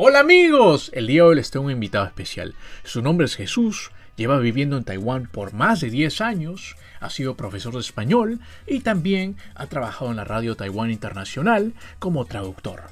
[0.00, 2.54] Hola amigos, el día de hoy les tengo un invitado especial.
[2.84, 7.34] Su nombre es Jesús, lleva viviendo en Taiwán por más de 10 años, ha sido
[7.34, 12.82] profesor de español y también ha trabajado en la radio Taiwán Internacional como traductor.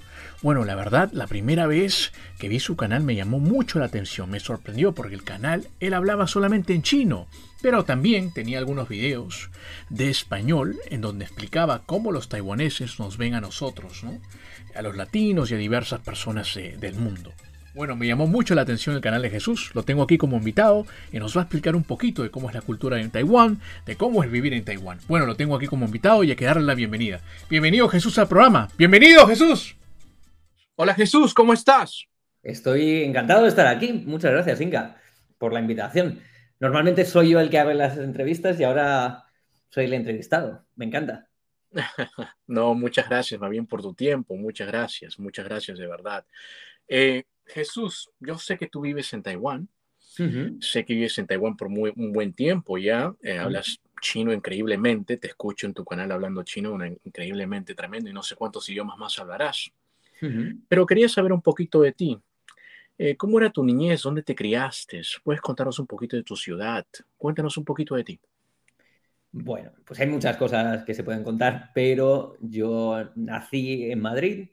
[0.42, 4.28] Bueno, la verdad, la primera vez que vi su canal me llamó mucho la atención,
[4.28, 7.28] me sorprendió porque el canal él hablaba solamente en chino,
[7.62, 9.50] pero también tenía algunos videos
[9.90, 14.20] de español en donde explicaba cómo los taiwaneses nos ven a nosotros, ¿no?
[14.76, 17.32] A los latinos y a diversas personas eh, del mundo.
[17.74, 20.86] Bueno, me llamó mucho la atención el canal de Jesús, lo tengo aquí como invitado
[21.12, 23.96] y nos va a explicar un poquito de cómo es la cultura en Taiwán, de
[23.96, 24.98] cómo es vivir en Taiwán.
[25.08, 27.20] Bueno, lo tengo aquí como invitado y hay que darle la bienvenida.
[27.50, 28.68] Bienvenido Jesús al programa.
[28.78, 29.76] Bienvenido Jesús.
[30.76, 32.06] Hola Jesús, ¿cómo estás?
[32.42, 33.92] Estoy encantado de estar aquí.
[33.92, 34.96] Muchas gracias, Inca,
[35.36, 36.20] por la invitación.
[36.60, 39.24] Normalmente soy yo el que abre las entrevistas y ahora
[39.68, 40.64] soy el entrevistado.
[40.76, 41.28] Me encanta.
[42.46, 44.36] no, muchas gracias, más bien por tu tiempo.
[44.36, 46.24] Muchas gracias, muchas gracias de verdad.
[46.88, 49.68] Eh, Jesús, yo sé que tú vives en Taiwán.
[50.60, 53.14] Sé que vives en Taiwán por muy, un buen tiempo ya.
[53.22, 55.18] Eh, hablas chino increíblemente.
[55.18, 59.18] Te escucho en tu canal hablando chino increíblemente tremendo y no sé cuántos idiomas más
[59.18, 59.70] hablarás.
[60.68, 62.18] Pero quería saber un poquito de ti.
[62.96, 64.02] Eh, ¿Cómo era tu niñez?
[64.02, 65.02] ¿Dónde te criaste?
[65.22, 66.86] ¿Puedes contarnos un poquito de tu ciudad?
[67.18, 68.20] Cuéntanos un poquito de ti.
[69.38, 74.48] Bueno, pues hay muchas cosas que se pueden contar, pero yo nací en Madrid,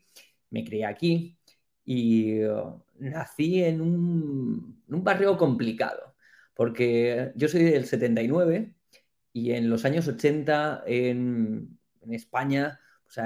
[0.50, 1.38] me crié aquí
[1.86, 6.16] y uh, nací en un, barrio complicado,
[6.54, 8.74] porque yo soy del 79
[9.32, 11.80] y en los años 80 en,
[12.12, 12.82] España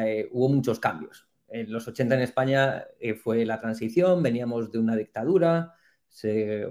[0.06, 1.28] eh, hubo muchos cambios.
[1.48, 5.74] En los 80 en España eh, fue la transición, veníamos de una dictadura,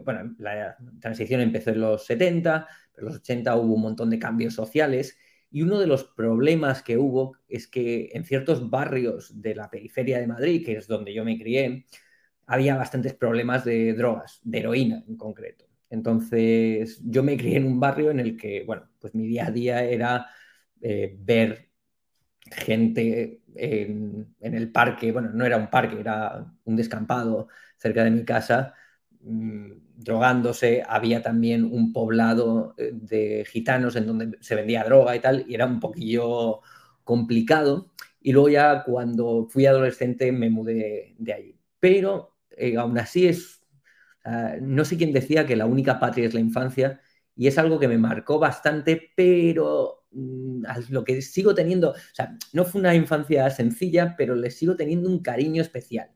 [0.05, 4.55] bueno, la transición empezó en los 70, en los 80 hubo un montón de cambios
[4.55, 5.19] sociales
[5.51, 10.21] y uno de los problemas que hubo es que en ciertos barrios de la periferia
[10.21, 11.87] de Madrid, que es donde yo me crié,
[12.47, 15.67] había bastantes problemas de drogas, de heroína en concreto.
[15.91, 19.51] Entonces, yo me crié en un barrio en el que, bueno, pues mi día a
[19.51, 20.27] día era
[20.81, 21.71] eh, ver
[22.51, 28.11] gente en, en, el parque, bueno, no era un parque, era un descampado cerca de
[28.11, 28.75] mi casa,
[29.97, 35.45] drogándose, había también un poblado eh, de gitanos en donde se vendía droga y tal,
[35.49, 36.61] y era un poquillo
[37.05, 37.93] complicado.
[38.21, 41.59] Y luego ya cuando fui adolescente me mudé de allí.
[41.81, 43.63] Pero eh, aún así es,
[44.61, 47.01] no sé quién decía que la única patria es la infancia,
[47.37, 52.37] y es algo que me marcó bastante, pero mm, lo que sigo teniendo, o sea,
[52.53, 56.11] no fue una infancia sencilla, pero le sigo teniendo un cariño especial.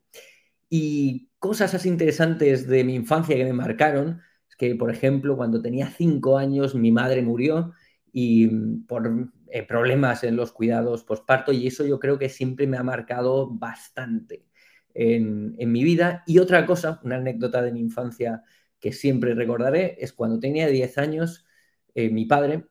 [0.71, 5.61] Y cosas así interesantes de mi infancia que me marcaron, es que, por ejemplo, cuando
[5.61, 7.73] tenía cinco años mi madre murió
[8.13, 12.67] y mm, por eh, problemas en los cuidados postparto y eso yo creo que siempre
[12.67, 14.47] me ha marcado bastante
[14.95, 16.23] en, mi vida.
[16.27, 18.43] Y otra cosa, una anécdota de mi infancia
[18.81, 21.47] que siempre recordaré, es cuando tenía 10 años,
[21.95, 22.67] eh, mi padre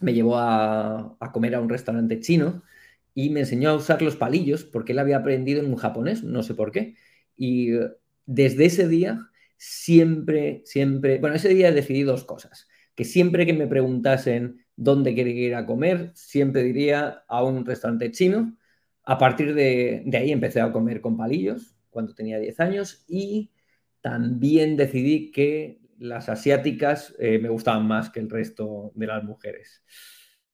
[0.00, 2.62] me llevó a, a comer a un restaurante chino
[3.14, 6.42] y me enseñó a usar los palillos porque él había aprendido en un japonés, no
[6.42, 6.96] sé por qué.
[7.36, 7.70] Y
[8.26, 12.68] desde ese día, siempre, siempre, bueno, ese día decidí dos cosas.
[12.94, 18.10] Que siempre que me preguntasen dónde quería ir a comer, siempre diría a un restaurante
[18.10, 18.56] chino.
[19.04, 23.52] A partir de, ahí empecé a comer con palillos cuando tenía 10 años y
[24.00, 29.82] también decidí que las asiáticas eh, me gustaban más que el resto de las mujeres.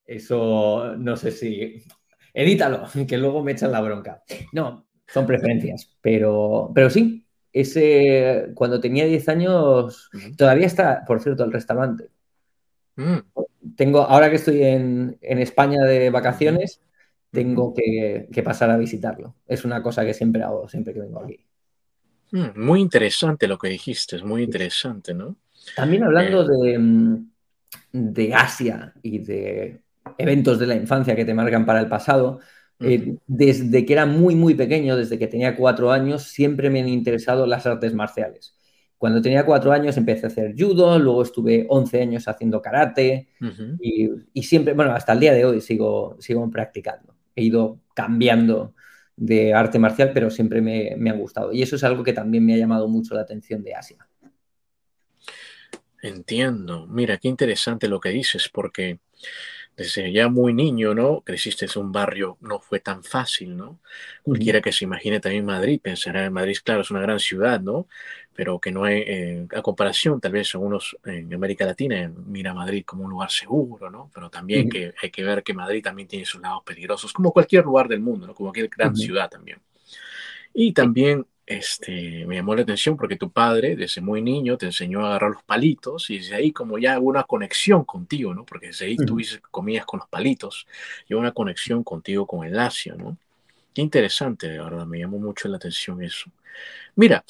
[0.04, 1.82] Eso no sé si...
[2.32, 4.22] Edítalo, que luego me echan la bronca.
[4.52, 11.45] No, son preferencias, pero, pero sí, ese, cuando tenía 10 años, todavía está, por cierto,
[11.45, 12.09] el restaurante.
[12.97, 13.18] Mm.
[13.77, 16.80] Tengo, ahora que estoy en, España de vacaciones,
[17.30, 19.34] tengo que, pasar a visitarlo.
[19.47, 21.45] Es una cosa que siempre hago, siempre que vengo aquí.
[22.33, 25.36] Mm, muy interesante lo que dijiste, es muy interesante, ¿no?
[25.74, 26.72] También hablando eh.
[26.72, 27.30] de, mm,
[27.92, 29.80] de Asia y de
[30.18, 32.41] eventos de la infancia que te marcan para el pasado,
[32.80, 36.88] eh, desde que era muy, muy pequeño, desde que tenía cuatro años, siempre me han
[36.88, 38.56] interesado las artes marciales.
[38.97, 43.28] Cuando tenía cuatro años empecé a hacer judo, luego estuve 11 años haciendo karate
[43.80, 47.15] y, siempre, bueno, hasta el día de hoy sigo, sigo practicando.
[47.34, 48.74] He ido cambiando
[49.16, 51.53] de arte marcial, pero siempre me, me han gustado.
[51.53, 54.06] Y eso es algo que también me ha llamado mucho la atención de Asia.
[56.03, 56.86] Entiendo.
[56.86, 58.98] Mira, qué interesante lo que dices, porque
[59.76, 61.22] desde ya muy niño, ¿no?
[61.22, 63.80] Creciste en un barrio, no fue tan fácil, ¿no?
[64.22, 67.86] Cualquiera que se imagine también Madrid, pensará en Madrid, claro, es una gran ciudad, ¿no?
[68.34, 72.84] Pero que no hay, eh, a comparación, tal vez algunos en América Latina mira Madrid
[72.84, 74.10] como un lugar seguro, ¿no?
[74.14, 77.64] Pero también que hay que ver que Madrid también tiene sus lados peligrosos, como cualquier
[77.64, 78.34] lugar del mundo, ¿no?
[78.34, 79.58] Como cualquier gran ciudad también.
[80.52, 85.04] Y también este, me llamó la atención porque tu padre desde muy niño te enseñó
[85.04, 88.44] a agarrar los palitos y desde ahí como ya hubo una conexión contigo, ¿no?
[88.44, 89.18] Porque desde ahí tú
[89.50, 90.68] comías con los palitos
[91.08, 93.18] y una conexión contigo con el Asia, ¿no?
[93.74, 96.30] Qué interesante, de verdad, me llamó mucho la atención eso.
[96.94, 97.24] Mira,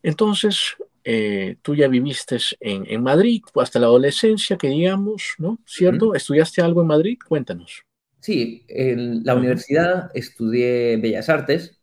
[0.00, 5.58] entonces eh, tú ya viviste en, en, Madrid hasta la adolescencia, que digamos, ¿no?
[5.66, 6.14] ¿Cierto?
[6.14, 7.18] ¿Estudiaste algo en Madrid?
[7.26, 7.82] Cuéntanos.
[8.20, 11.80] Sí, en la universidad estudié Bellas Artes.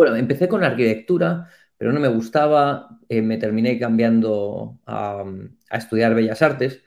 [0.00, 5.26] Bueno, empecé con arquitectura, pero no me gustaba, eh, me terminé cambiando a,
[5.70, 6.82] estudiar Bellas Artes,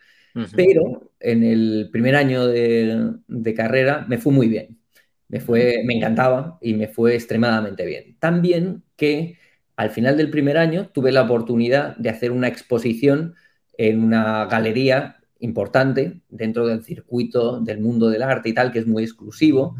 [0.56, 4.80] pero en el primer año de, carrera me fue muy bien,
[5.28, 8.18] me, fue, me encantaba y me fue extremadamente bien.
[8.18, 9.38] También que
[9.76, 13.36] al final del primer año tuve la oportunidad de hacer una exposición
[13.78, 18.88] en una galería importante dentro del circuito del mundo del arte y tal, que es
[18.88, 19.76] muy exclusivo,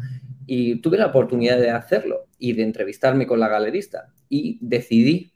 [0.46, 5.32] y tuve la oportunidad de hacerlo y de entrevistarme con la galerista y decidí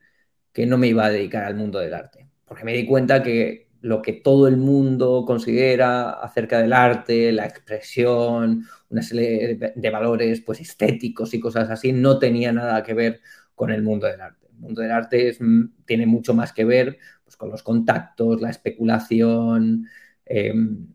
[0.53, 3.69] que no me iba a dedicar al mundo del arte, porque me di cuenta que
[3.81, 10.41] lo que todo el mundo considera acerca del arte, la expresión, una serie de valores
[10.41, 13.21] pues estéticos y cosas así, no tenía nada que ver
[13.55, 14.49] con el mundo del arte.
[14.51, 15.37] El mundo del arte
[15.85, 19.87] tiene mucho más que ver pues, con los contactos, la especulación,
[20.25, 20.89] em,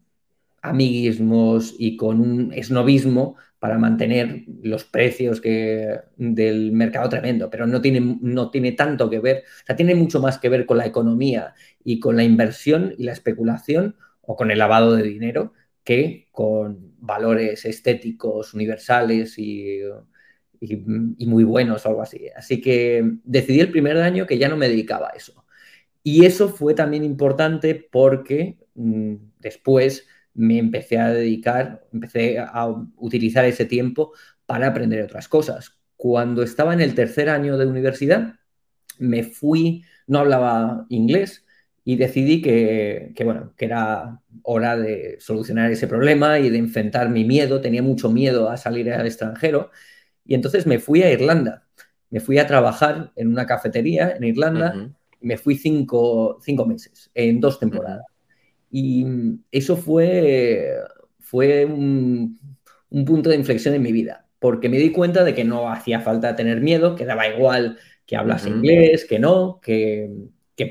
[0.63, 7.81] amiguismos y con un esnovismo para mantener los precios que, del mercado tremendo, pero no
[7.81, 10.85] tiene, no tiene tanto que ver, o sea, tiene mucho más que ver con la
[10.85, 16.29] economía y con la inversión y la especulación o con el lavado de dinero que
[16.31, 19.81] con valores estéticos universales y,
[20.61, 22.27] y, muy buenos o algo así.
[22.35, 25.45] Así que decidí el primer año que ya no me dedicaba a eso.
[26.03, 33.45] Y eso fue también importante porque mm, después me empecé a dedicar, empecé a utilizar
[33.45, 34.13] ese tiempo
[34.45, 35.77] para aprender otras cosas.
[35.95, 38.35] Cuando estaba en el tercer año de universidad,
[38.99, 41.45] me fui, no hablaba inglés
[41.85, 47.25] y decidí que, bueno, que era hora de solucionar ese problema y de enfrentar mi
[47.25, 47.61] miedo.
[47.61, 49.71] Tenía mucho miedo a salir al extranjero
[50.25, 51.65] y entonces me fui a Irlanda.
[52.09, 54.91] Me fui a trabajar en una cafetería en Irlanda.
[55.19, 58.12] Me fui cinco, meses, en dos temporadas.
[58.75, 59.05] Y
[59.51, 60.67] eso fue,
[61.19, 62.39] fue un,
[63.05, 66.35] punto de inflexión en mi vida, porque me di cuenta de que no hacía falta
[66.35, 67.77] tener miedo, que daba igual
[68.07, 70.09] que hablas inglés, que no, que,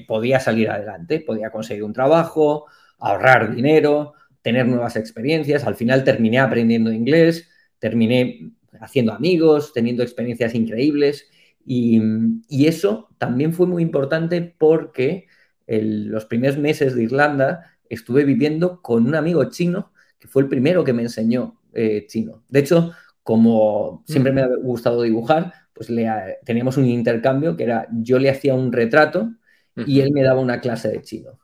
[0.09, 2.67] podía salir adelante, podía conseguir un trabajo,
[2.99, 5.65] ahorrar dinero, tener nuevas experiencias.
[5.65, 8.51] Al final terminé aprendiendo inglés, terminé
[8.81, 11.31] haciendo amigos, teniendo experiencias increíbles.
[11.65, 12.03] Y,
[12.67, 15.29] eso también fue muy importante porque
[15.69, 20.85] los primeros meses de Irlanda estuve viviendo con un amigo chino que fue el primero
[20.85, 22.45] que me enseñó eh, chino.
[22.49, 22.93] De hecho,
[23.23, 24.35] como siempre mm.
[24.35, 26.09] me ha gustado dibujar, pues le,
[26.45, 29.33] teníamos un intercambio que era yo le hacía un retrato
[29.87, 31.41] y él me daba una clase de chino.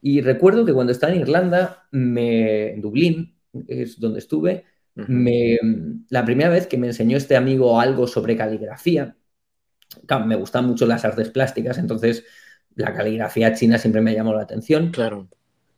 [0.00, 4.64] Y recuerdo que cuando estaba en Irlanda, me, en Dublín, es donde estuve,
[4.94, 5.58] me,
[6.08, 9.16] la primera vez que me enseñó este amigo algo sobre caligrafía,
[10.26, 12.24] me gustan mucho las artes plásticas, entonces
[12.76, 14.90] la caligrafía china siempre me llamó la atención.
[14.90, 15.28] Claro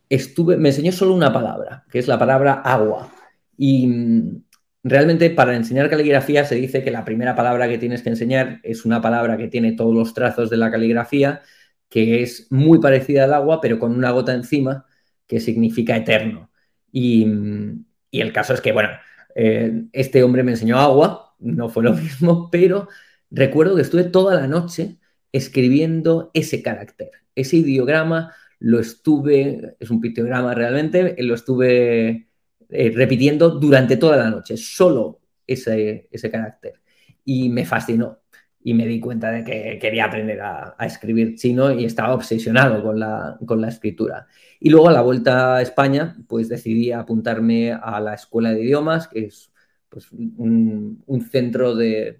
[0.09, 3.11] estuve, me enseñó solo una palabra, que es la palabra agua.
[3.57, 4.43] Y mm,
[4.83, 8.85] realmente para enseñar caligrafía se dice que la primera palabra que tienes que enseñar es
[8.85, 11.41] una palabra que tiene todos los trazos de la caligrafía,
[11.89, 14.85] que es muy parecida al agua, pero con una gota encima,
[15.27, 16.51] que significa eterno.
[16.91, 18.89] Y, mm, el caso es que, bueno,
[19.35, 22.87] eh, este hombre me enseñó agua, no fue lo mismo, pero
[23.31, 24.97] recuerdo que estuve toda la noche
[25.31, 32.29] escribiendo ese carácter, ese ideograma lo estuve, es un pictograma realmente, lo estuve
[32.69, 36.81] eh, repitiendo durante toda la noche, solo ese, ese carácter.
[37.25, 38.19] Y me fascinó
[38.61, 42.99] y me di cuenta de que quería aprender a, escribir chino y estaba obsesionado con
[42.99, 44.27] la, con la, escritura.
[44.59, 49.07] Y luego a la vuelta a España, pues decidí apuntarme a la Escuela de Idiomas,
[49.07, 49.51] que es
[49.89, 52.19] pues, un centro de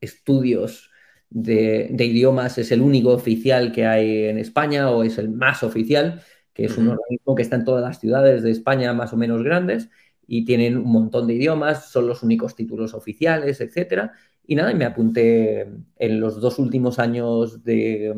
[0.00, 0.90] estudios
[1.30, 6.22] de, idiomas es el único oficial que hay en España o es el más oficial,
[6.52, 9.42] que es un organismo que está en todas las ciudades de España más o menos
[9.42, 9.90] grandes
[10.26, 14.10] y tienen un montón de idiomas, son los únicos títulos oficiales, etc.
[14.46, 18.14] Y nada, me apunté en los dos últimos años de,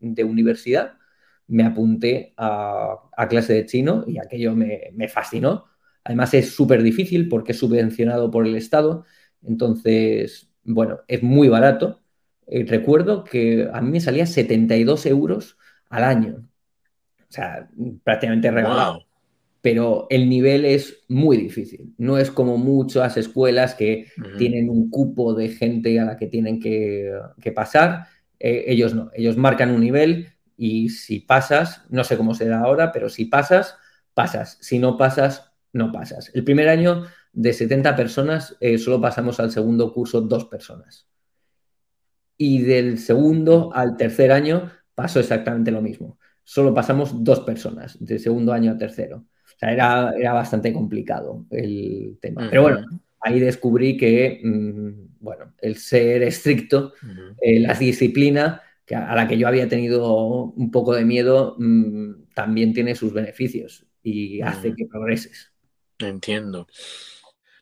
[0.00, 0.94] universidad,
[1.46, 5.66] me apunté a, clase de chino y aquello me, me fascinó.
[6.04, 9.04] Además es súper difícil porque es subvencionado por el Estado,
[9.42, 12.03] entonces, bueno, es muy barato.
[12.46, 15.56] Eh, recuerdo que a mí me salía 72 euros
[15.88, 16.48] al año.
[17.20, 17.68] O sea,
[18.04, 19.04] prácticamente regalado
[19.64, 21.94] pero el nivel es muy difícil.
[21.96, 26.60] No es como muchas escuelas que tienen un cupo de gente a la que tienen
[26.60, 27.10] que,
[27.54, 28.08] pasar.
[28.38, 32.92] Eh, ellos no, ellos marcan un nivel y si pasas, no sé cómo será ahora,
[32.92, 33.78] pero si pasas,
[34.12, 34.58] pasas.
[34.60, 36.30] Si no pasas, no pasas.
[36.34, 41.08] El primer año de 70 personas, eh, solo pasamos al segundo curso dos personas.
[42.36, 46.18] Y del segundo al tercer año pasó exactamente lo mismo.
[46.42, 49.24] Solo pasamos dos personas, de segundo año a tercero
[49.60, 52.48] era, era bastante complicado el tema.
[52.50, 52.86] Pero bueno,
[53.20, 56.92] ahí descubrí que, mm, bueno, el ser estricto,
[57.40, 62.34] eh, la disciplina, que a, la que yo había tenido un poco de miedo, mm,
[62.34, 65.52] también tiene sus beneficios y hace que progreses.
[65.98, 66.66] Entiendo.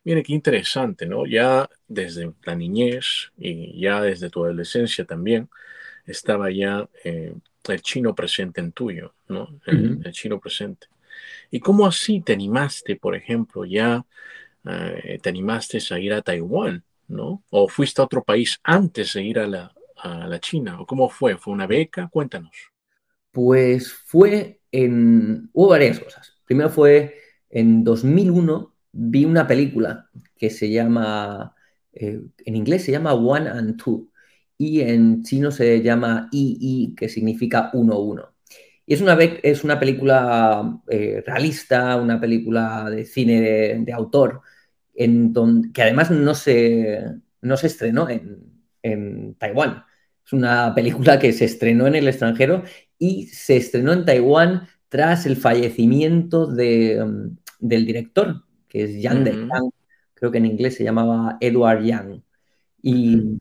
[0.05, 1.27] Mire, qué interesante, ¿no?
[1.27, 5.49] Ya desde la niñez y ya desde tu adolescencia también
[6.07, 7.35] estaba ya eh,
[7.69, 9.61] el chino presente en tuyo, ¿no?
[9.67, 10.89] el chino presente.
[11.51, 14.05] ¿Y cómo así te animaste, por ejemplo, ya
[14.65, 17.43] eh, te animaste a ir a Taiwán, ¿no?
[17.51, 20.81] ¿O fuiste a otro país antes de ir a la, a la China?
[20.81, 21.37] ¿O cómo fue?
[21.37, 22.09] ¿Fue una beca?
[22.09, 22.73] Cuéntanos.
[23.31, 25.51] Pues fue en...
[25.53, 26.37] Hubo varias cosas.
[26.45, 27.19] Primero fue
[27.51, 31.55] en 2001, vi una película que se llama...
[31.95, 34.09] Eh, en inglés se llama One and Two
[34.63, 38.35] y en chino se llama II, que significa uno uno.
[38.87, 43.41] Y es una, es una película eh, realista, una película de cine
[43.85, 44.41] de, autor,
[44.95, 45.33] en
[45.73, 47.05] que además no se,
[47.41, 49.85] no se estrenó en, Taiwán.
[50.25, 52.65] Es una película que se estrenó en el extranjero
[52.99, 59.25] y se estrenó en Taiwán tras el fallecimiento de, mm, del director, que es Yang
[59.25, 59.49] de
[60.15, 62.23] creo que en inglés se llamaba Edward Yang.
[62.81, 63.39] Y,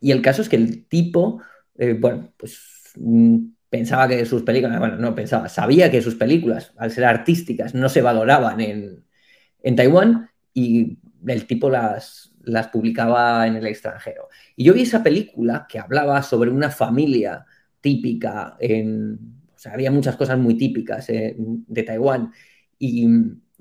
[0.00, 1.42] el caso es que el tipo,
[1.76, 3.36] eh, bueno, pues mm,
[3.68, 7.90] pensaba que sus películas, bueno, no pensaba, sabía que sus películas, al ser artísticas, no
[7.90, 14.28] se valoraban en, Taiwán y el tipo las, las publicaba en el extranjero.
[14.56, 17.44] Y yo vi esa película que hablaba sobre una familia
[17.82, 19.18] típica en...
[19.54, 22.32] O sea, había muchas cosas muy típicas de Taiwán
[22.78, 23.06] y,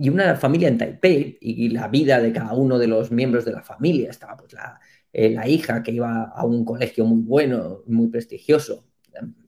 [0.08, 3.63] una familia en Taipei y la vida de cada uno de los miembros de la
[3.63, 4.10] familia.
[4.10, 4.79] Estaba pues la,
[5.12, 8.86] eh, la hija que iba a un colegio muy bueno, muy prestigioso,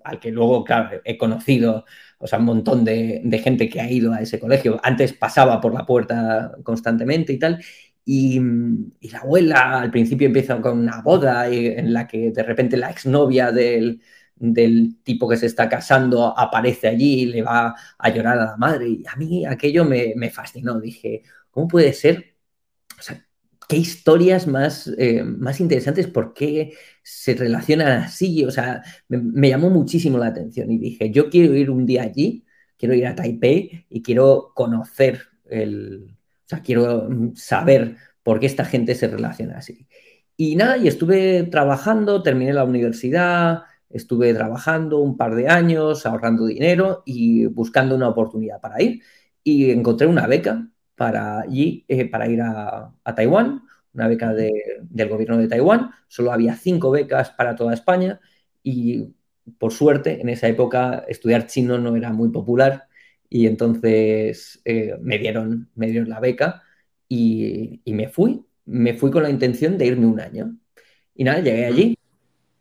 [0.03, 1.85] al que luego, claro, he conocido,
[2.17, 4.79] o sea, un montón de, gente que ha ido a ese colegio.
[4.83, 7.63] Antes pasaba por la puerta constantemente y tal.
[8.03, 8.39] Y,
[9.11, 13.51] la abuela al principio empieza con una boda en la que de repente la exnovia
[13.51, 14.01] del,
[14.41, 18.57] del tipo que se está casando aparece allí y le va a llorar a la
[18.57, 18.89] madre.
[18.89, 20.79] Y a mí aquello me, me fascinó.
[20.79, 22.35] Dije, ¿cómo puede ser?
[22.99, 23.25] O sea,
[23.71, 28.43] qué historias más, eh, más interesantes, por qué se relacionan así.
[28.43, 32.45] O sea, me, llamó muchísimo la atención y dije, yo quiero ir un día allí,
[32.77, 38.47] quiero ir a Taipei y quiero conocer el, o sea, quiero mm, saber por qué
[38.47, 39.87] esta gente se relaciona así.
[40.35, 46.45] Y nada, y estuve trabajando, terminé la universidad, estuve trabajando un par de años, ahorrando
[46.45, 49.01] dinero y buscando una oportunidad para ir.
[49.43, 55.37] Y encontré una beca para, allí, eh, para ir a, Taiwán, una beca del gobierno
[55.37, 55.91] de Taiwán.
[56.07, 58.19] Solo había cinco becas para toda España
[58.63, 59.13] y
[59.57, 62.87] por suerte en esa época estudiar chino no era muy popular
[63.29, 66.63] y entonces eh, me, dieron, me dieron la beca
[67.07, 68.45] y, me fui.
[68.65, 70.57] Me fui con la intención de irme un año.
[71.15, 71.97] Y nada, llegué allí.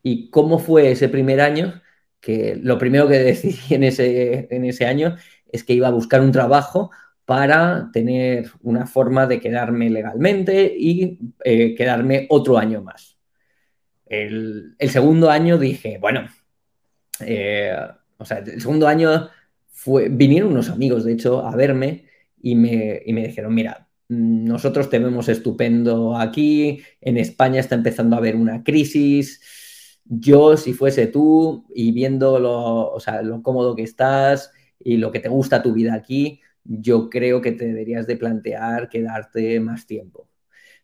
[0.03, 1.81] ¿Y cómo fue ese primer año?
[2.19, 5.15] Que lo primero que decidí en ese, en ese año
[5.51, 6.91] es que iba a buscar un trabajo
[7.25, 13.17] para tener una forma de quedarme legalmente y eh, quedarme otro año más.
[14.05, 16.27] El, segundo año dije, bueno,
[17.21, 17.73] eh,
[18.17, 19.29] o sea, el segundo año
[19.69, 22.05] fue, vinieron unos amigos, de hecho, a verme
[22.41, 28.17] y me, y me dijeron, mira, nosotros te vemos estupendo aquí, en España está empezando
[28.17, 29.41] a haber una crisis,
[30.13, 35.09] yo si fuese tú y viendo lo, o sea, lo cómodo que estás y lo
[35.11, 39.87] que te gusta tu vida aquí, yo creo que te deberías de plantear quedarte más
[39.87, 40.27] tiempo.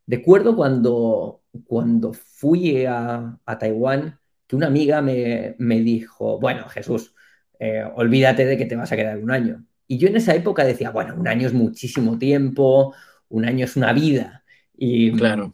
[0.07, 4.17] Recuerdo cuando, cuando fui a, Taiwán
[4.48, 7.13] que una amiga me, dijo, bueno, Jesús,
[7.60, 9.65] eh, olvídate de que te vas a quedar un año.
[9.88, 12.93] Y yo en esa época decía, bueno, un año es muchísimo tiempo,
[13.27, 14.46] un año es una vida
[14.77, 15.53] y Claro.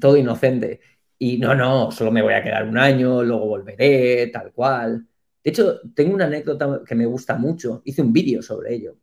[0.00, 0.80] todo inocente.
[1.24, 5.06] Y no, no, solo me voy a quedar un año, luego volveré, tal cual.
[5.44, 7.80] De hecho, tengo una anécdota que me gusta mucho.
[7.84, 8.96] Hice un vídeo sobre ello.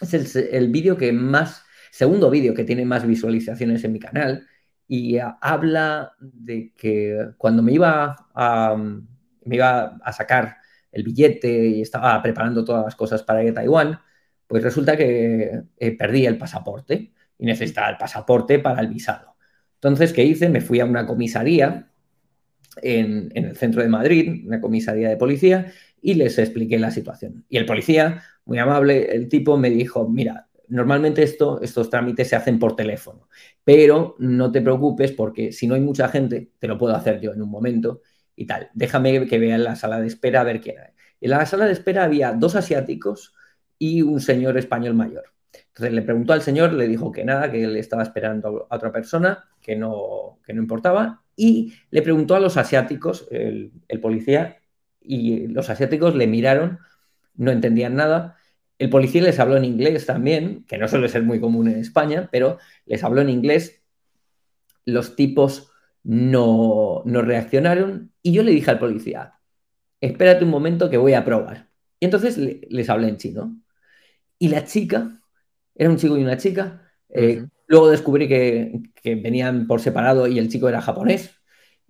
[0.00, 1.62] Es el, el vídeo que más,
[1.92, 4.44] segundo vídeo que tiene más visualizaciones en mi canal
[4.88, 8.76] y habla de que cuando me iba a,
[9.44, 10.56] me iba a sacar
[10.90, 14.00] el billete y estaba preparando todas las cosas para ir a Taiwán,
[14.48, 19.35] pues resulta que eh, perdí el pasaporte y necesitaba el pasaporte para el visado.
[19.76, 20.48] Entonces, ¿qué hice?
[20.48, 21.90] Me fui a una comisaría
[22.82, 27.44] en, el centro de Madrid, una comisaría de policía, y les expliqué la situación.
[27.48, 32.36] Y el policía, muy amable, el tipo me dijo, mira, normalmente esto, estos trámites se
[32.36, 33.28] hacen por teléfono,
[33.64, 37.32] pero no te preocupes porque si no hay mucha gente, te lo puedo hacer yo
[37.32, 38.02] en un momento
[38.34, 38.70] y tal.
[38.74, 40.90] Déjame que vea en la sala de espera a ver quién hay.
[41.20, 43.34] En la sala de espera había dos asiáticos
[43.78, 45.35] y un señor español mayor.
[45.76, 48.90] Entonces le preguntó al señor, le dijo que nada, que él estaba esperando a otra
[48.90, 54.56] persona, que no, que no importaba, y le preguntó a los asiáticos, el, el policía,
[55.02, 56.78] y los asiáticos le miraron,
[57.34, 58.36] no entendían nada.
[58.78, 62.30] El policía les habló en inglés también, que no suele ser muy común en España,
[62.32, 62.56] pero
[62.86, 63.82] les habló en inglés.
[64.86, 65.70] Los tipos
[66.02, 69.34] no, no reaccionaron y yo le dije al policía,
[70.00, 71.68] espérate un momento que voy a probar.
[72.00, 73.60] Y entonces le, les hablé en chino.
[74.38, 75.20] Y la chica,
[75.76, 80.38] era un chico y una chica, eh, luego descubrí que, que venían por separado y
[80.38, 81.30] el chico era japonés.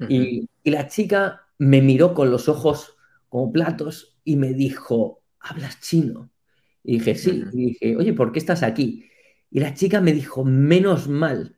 [0.08, 2.96] Y, y la chica me miró con los ojos
[3.30, 6.30] como platos y me dijo, ¿hablas chino?
[6.82, 7.44] Y dije, sí.
[7.52, 9.08] Y dije, oye, ¿por qué estás aquí?
[9.50, 11.56] Y la chica me dijo, menos mal.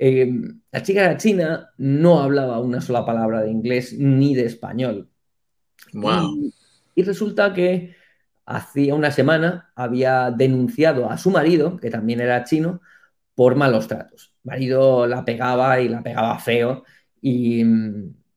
[0.00, 0.32] Eh,
[0.72, 5.08] la chica era china, no hablaba una sola palabra de inglés ni de español.
[5.92, 6.36] Wow.
[6.36, 6.54] Y,
[6.96, 7.94] y resulta que
[8.48, 12.80] hacía una semana había denunciado a su marido, que también era chino,
[13.34, 14.32] por malos tratos.
[14.44, 16.82] El marido la pegaba y la pegaba feo
[17.20, 17.62] y,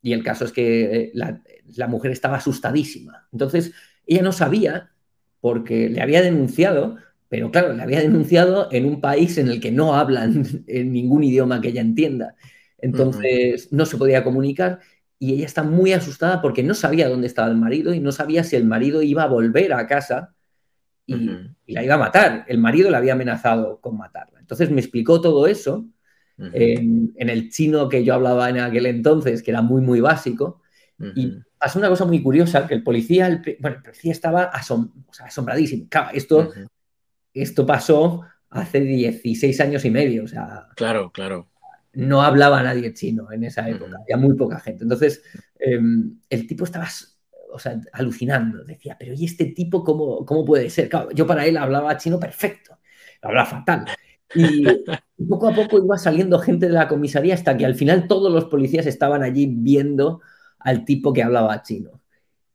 [0.01, 1.41] y el caso es que la,
[1.77, 3.27] la, mujer estaba asustadísima.
[3.32, 3.74] Entonces,
[4.06, 4.91] ella no sabía
[5.39, 6.98] porque le había denunciado,
[7.29, 11.24] pero claro, le había denunciado en un país en el que no hablan en ningún
[11.24, 12.36] idioma que ella entienda.
[12.79, 13.77] Entonces, uh -huh.
[13.77, 14.79] no se podía comunicar
[15.22, 18.44] y ella está muy asustada porque no sabía dónde estaba el marido y no sabía
[18.44, 20.34] si el marido iba a volver a casa
[21.05, 21.55] y, uh -huh.
[21.68, 22.44] y la iba a matar.
[22.48, 24.40] El marido la había amenazado con matarla.
[24.40, 25.86] Entonces me explicó todo eso
[26.40, 26.51] uh -huh.
[26.55, 30.64] en, en, el chino que yo hablaba en aquel entonces, que era muy, muy básico.
[31.16, 34.92] Y pasó una cosa muy curiosa, que el policía, el, bueno, el policía estaba asom,
[35.07, 35.86] o sea, asombradísimo.
[35.88, 36.51] Claro, esto,
[37.31, 40.68] esto pasó hace 16 años y medio, o sea...
[40.75, 41.50] Claro, claro
[41.94, 44.84] no hablaba nadie chino en esa época, había muy poca gente.
[44.84, 45.24] Entonces,
[45.60, 45.80] eh,
[46.30, 46.88] el tipo estaba
[47.51, 50.90] o sea, alucinando, decía, pero ¿y este tipo cómo, cómo puede ser?
[50.90, 52.77] Claro, yo para él hablaba chino perfecto,
[53.22, 53.86] hablaba fatal.
[54.34, 54.64] Y
[55.30, 58.46] poco a poco iba saliendo gente de la comisaría hasta que al final todos los
[58.46, 60.22] policías estaban allí viendo
[60.60, 62.01] al tipo que hablaba chino.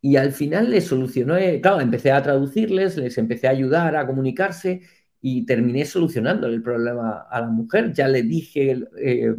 [0.01, 4.07] Y al final les solucionó, eh, claro, empecé a traducirles, les empecé a ayudar a
[4.07, 4.83] comunicarse
[5.29, 7.93] y terminé solucionando el problema a la mujer.
[7.93, 9.35] Ya le dije, eh,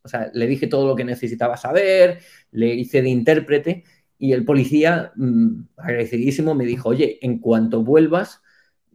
[0.00, 2.20] o sea, le dije todo lo que necesitaba saber,
[2.52, 3.82] le hice de intérprete
[4.18, 8.40] y el policía, mmm, agradecidísimo, me dijo, oye, en cuanto vuelvas,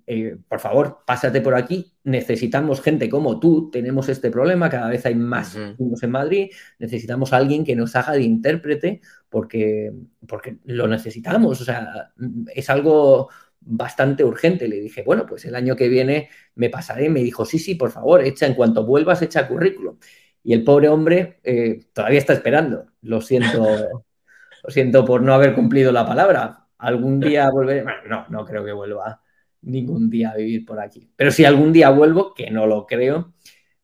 [0.05, 5.05] eh, por favor, pásate por aquí, necesitamos gente como tú, tenemos este problema, cada vez
[5.05, 6.01] hay más uh -huh.
[6.01, 9.91] en Madrid, necesitamos a alguien que nos haga de intérprete porque,
[10.25, 12.13] porque lo necesitamos, o sea,
[12.55, 13.27] es algo
[13.67, 14.67] bastante urgente.
[14.67, 17.10] Le dije, bueno, pues el año que viene me pasaré.
[17.10, 19.97] Me dijo, sí, sí, por favor, echa, en cuanto vuelvas, echa currículum.
[20.43, 22.86] Y el pobre hombre eh, todavía está esperando.
[23.01, 23.65] Lo siento,
[24.63, 26.67] lo siento por no haber cumplido la palabra.
[26.77, 27.84] Algún día volveré.
[27.84, 29.21] Bueno, no, no creo que vuelva
[29.62, 31.10] ningún día a vivir por aquí.
[31.15, 33.34] Pero si algún día vuelvo, que no lo creo,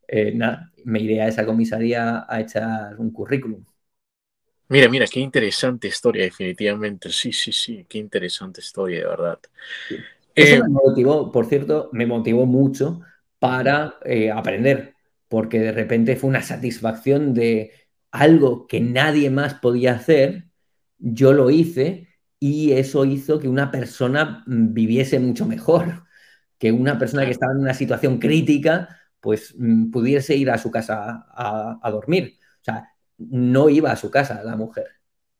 [0.07, 3.65] eh, nada, me iré a esa comisaría a echar un currículum.
[4.73, 7.11] Mira, mira, qué interesante historia, definitivamente.
[7.11, 9.39] Sí, sí, sí, qué interesante historia, de verdad.
[9.87, 9.97] Sí.
[10.35, 13.01] Eso eh, me motivó, por cierto, me motivó mucho
[13.37, 14.95] para eh, aprender,
[15.27, 17.71] porque de repente fue una satisfacción de
[18.09, 20.45] algo que nadie más podía hacer,
[20.97, 22.07] yo lo hice
[22.39, 26.05] y eso hizo que una persona mm, viviese mucho mejor,
[26.57, 30.71] que una persona que estaba en una situación crítica, pues mm, pudiese ir a su
[30.71, 32.39] casa a, a dormir.
[33.17, 34.87] No iba a su casa la mujer.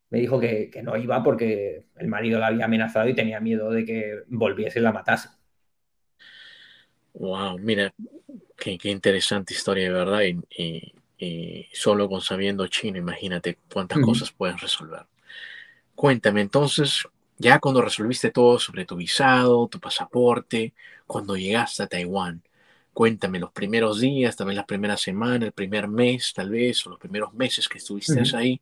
[0.10, 3.72] Me dijo que, que, no iba porque el marido la había amenazado y tenía miedo
[3.72, 5.30] de que volviese y la matase.
[7.14, 7.94] Wow, mira,
[8.58, 10.22] qué, qué interesante historia de verdad.
[10.22, 15.06] Y, y, y, solo con sabiendo chino, imagínate cuántas cosas puedes resolver.
[15.96, 17.08] Cuéntame, entonces,
[17.38, 20.74] ya cuando resolviste todo sobre tu visado, tu pasaporte,
[21.08, 22.44] cuando llegaste a Taiwán,
[22.94, 27.00] Cuéntame los primeros días, también las primeras semanas, el primer mes tal vez, o los
[27.00, 28.62] primeros meses que estuviste ahí.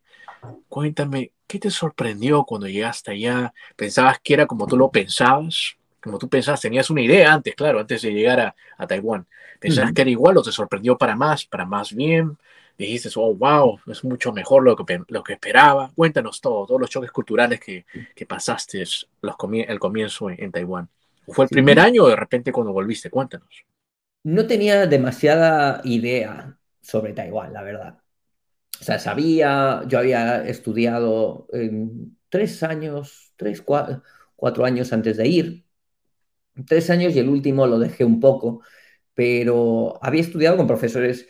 [0.69, 3.53] Cuéntame, ¿qué te sorprendió cuando llegaste allá?
[3.75, 5.75] ¿Pensabas que era como tú lo pensabas?
[6.01, 9.27] Como tú pensabas, tenías una idea antes, claro, antes de llegar a, a Taiwán.
[9.59, 12.37] ¿Pensabas que era igual o te sorprendió para más, para más bien?
[12.77, 15.91] Dijiste, oh, wow, es mucho mejor lo que, lo que esperaba.
[15.93, 20.89] Cuéntanos todo, todos los choques culturales que, que pasaste los el comienzo en, Taiwán.
[21.27, 23.09] ¿Fue el primer año o de repente cuando volviste?
[23.09, 23.65] Cuéntanos
[24.23, 27.99] no tenía demasiada idea sobre Taiwán, la verdad.
[28.79, 31.47] O sea, sabía, yo había estudiado
[32.29, 35.65] tres años, tres, cuatro, años antes de ir.
[36.67, 38.61] Tres años y el último lo dejé un poco,
[39.13, 41.27] pero había estudiado con profesores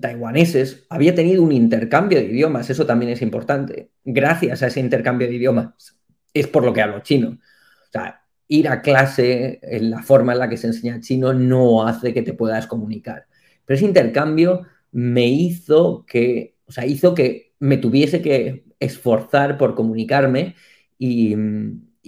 [0.00, 3.92] taiwaneses, había tenido un intercambio de idiomas, eso también es importante.
[4.04, 5.98] Gracias a ese intercambio de idiomas
[6.32, 7.30] es por lo que hablo chino.
[7.30, 8.21] O sea,
[8.52, 12.20] ir a clase en la forma en la que se enseña chino no hace que
[12.20, 13.26] te puedas comunicar.
[13.64, 19.74] Pero ese intercambio me hizo que, o sea, hizo que me tuviese que esforzar por
[19.74, 20.54] comunicarme
[20.98, 21.34] y,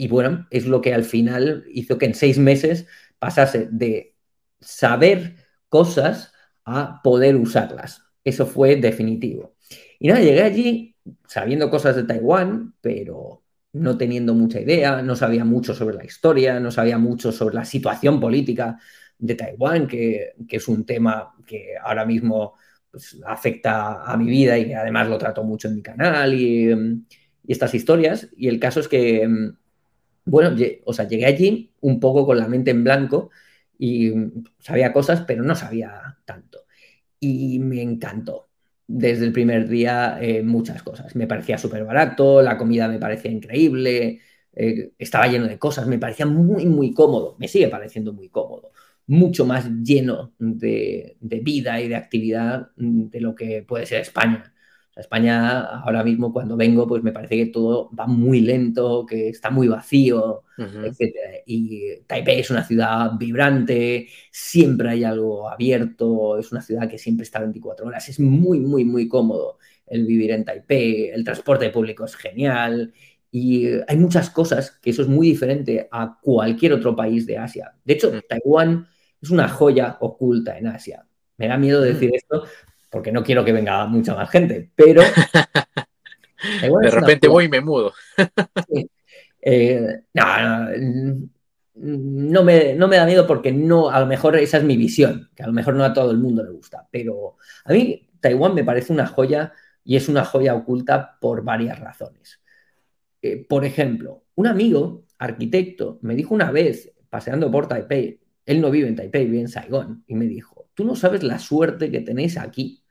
[0.09, 2.87] bueno, es lo que al final hizo que en seis meses
[3.19, 4.15] pasase de
[4.61, 5.37] saber
[5.71, 6.31] cosas
[6.67, 8.03] a poder usarlas.
[8.23, 9.55] Eso fue definitivo.
[9.99, 13.44] Y nada, llegué allí sabiendo cosas de Taiwán, pero
[13.75, 17.65] no teniendo mucha idea, no sabía mucho sobre la historia, no sabía mucho sobre la
[17.65, 18.79] situación política
[19.19, 22.55] de Taiwán, que, es un tema que ahora mismo
[22.91, 27.03] pues, afecta a mi vida y que además lo trato mucho en mi canal y,
[27.47, 28.29] estas historias.
[28.37, 29.29] Y el caso es que,
[30.25, 33.31] bueno, o sea, llegué allí un poco con la mente en blanco
[33.79, 34.13] y
[34.61, 36.61] sabía cosas, pero no sabía tanto.
[37.21, 38.49] Y me encantó
[38.87, 41.15] desde el primer día eh, muchas cosas.
[41.17, 44.21] Me parecía súper barato, la comida me parecía increíble,
[44.53, 48.73] eh, estaba lleno de cosas, me parecía muy, muy cómodo, me sigue pareciendo muy cómodo,
[49.07, 54.54] mucho más lleno de vida y de actividad de lo que puede ser España.
[54.97, 59.51] España ahora mismo cuando vengo pues me parece que todo va muy lento, que está
[59.51, 61.43] muy vacío, etc.
[61.47, 67.25] Y Taipei es una ciudad vibrante, siempre hay algo abierto, es una ciudad que siempre
[67.25, 72.05] está 24 horas, es muy, muy, muy cómodo el vivir en Taipei, el transporte público
[72.05, 72.93] es genial
[73.31, 77.75] y hay muchas cosas que eso es muy diferente a cualquier otro país de Asia.
[77.85, 78.87] De hecho, Taiwán
[79.21, 81.05] es una joya oculta en Asia.
[81.37, 82.45] Me da miedo decir esto,
[82.95, 85.03] porque no quiero que venga mucha más gente, pero...
[86.81, 87.93] de repente voy y me mudo.
[89.43, 90.23] Eh, no,
[91.75, 95.29] no, me, no, me, da miedo porque no, a lo mejor esa es mi visión,
[95.35, 98.55] que a lo mejor no a todo el mundo le gusta, pero a mí Taiwán
[98.55, 99.53] me parece una joya
[99.83, 102.41] y es una joya oculta por varias razones.
[103.21, 108.71] Eh, por ejemplo, un amigo, arquitecto, me dijo una vez, paseando por Taipei, él no
[108.71, 112.01] vive en Taipei, vive en Saigón, y me dijo, tú no sabes la suerte que
[112.01, 112.84] tenéis aquí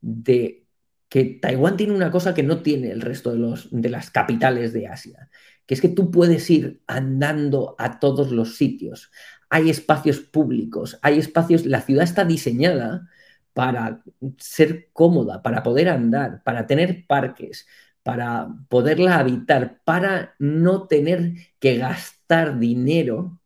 [0.00, 0.66] de
[1.08, 4.72] que Taiwán tiene una cosa que no tiene el resto de, los, de las capitales
[4.72, 5.28] de Asia,
[5.66, 9.10] que es que tú puedes ir andando a todos los sitios.
[9.48, 13.08] Hay espacios públicos, hay espacios, la ciudad está diseñada
[13.52, 14.02] para
[14.38, 17.66] ser cómoda, para poder andar, para tener parques,
[18.02, 23.40] para poderla habitar, para no tener que gastar dinero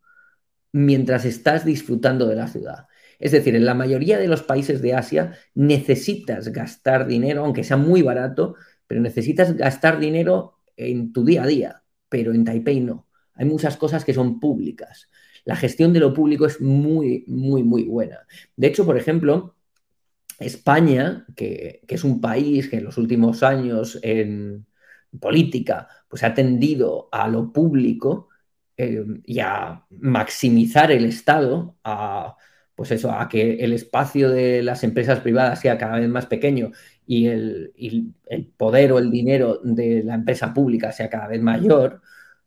[0.72, 2.88] mientras estás disfrutando de la ciudad.
[3.24, 7.78] Es decir, en la mayoría de los países de Asia necesitas gastar dinero, aunque sea
[7.78, 8.54] muy barato,
[8.86, 13.08] pero necesitas gastar dinero en tu día a día, pero en Taipei no.
[13.32, 15.08] Hay muchas cosas que son públicas.
[15.46, 18.26] La gestión de lo público es muy, muy, muy buena.
[18.56, 19.56] De hecho, por ejemplo,
[20.38, 24.66] España, que, es un país que en los últimos años en
[25.18, 28.28] política pues ha tendido a lo público
[28.76, 32.36] eh, y a maximizar el Estado, a
[32.74, 36.72] pues eso, a que el espacio de las empresas privadas sea cada vez más pequeño
[37.06, 37.72] y el,
[38.56, 42.02] poder o el dinero de la empresa pública sea cada vez mayor,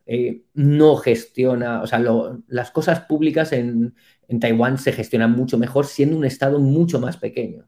[0.06, 2.02] eh, no gestiona, o sea,
[2.48, 3.94] las cosas públicas en,
[4.40, 7.66] Taiwán se gestionan mucho mejor siendo un estado mucho más pequeño.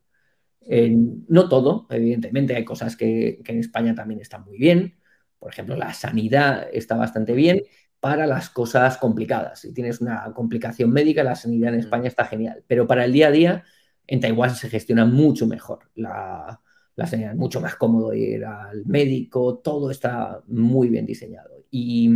[1.29, 4.97] no todo, evidentemente, hay cosas que, que en España también están muy bien.
[5.39, 7.63] Por ejemplo, la sanidad está bastante bien
[8.01, 9.61] para las cosas complicadas.
[9.61, 11.81] Si tienes una complicación médica, la sanidad en.
[11.81, 12.65] España está genial.
[12.67, 13.65] Pero para el día a día,
[14.07, 16.61] en Taiwán se gestiona mucho mejor la,
[17.07, 17.33] sanidad.
[17.33, 21.65] Es mucho más cómodo ir al médico, todo está muy bien diseñado.
[21.71, 22.11] Y,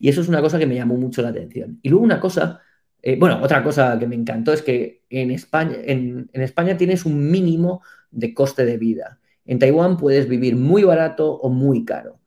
[0.00, 1.78] eso es una cosa que me llamó mucho la atención.
[1.82, 2.60] Y luego una cosa,
[3.02, 7.30] eh, bueno, otra cosa que me encantó es que en España, en España tienes un
[7.30, 9.20] mínimo de coste de vida.
[9.46, 12.20] En Taiwán puedes vivir muy barato o muy caro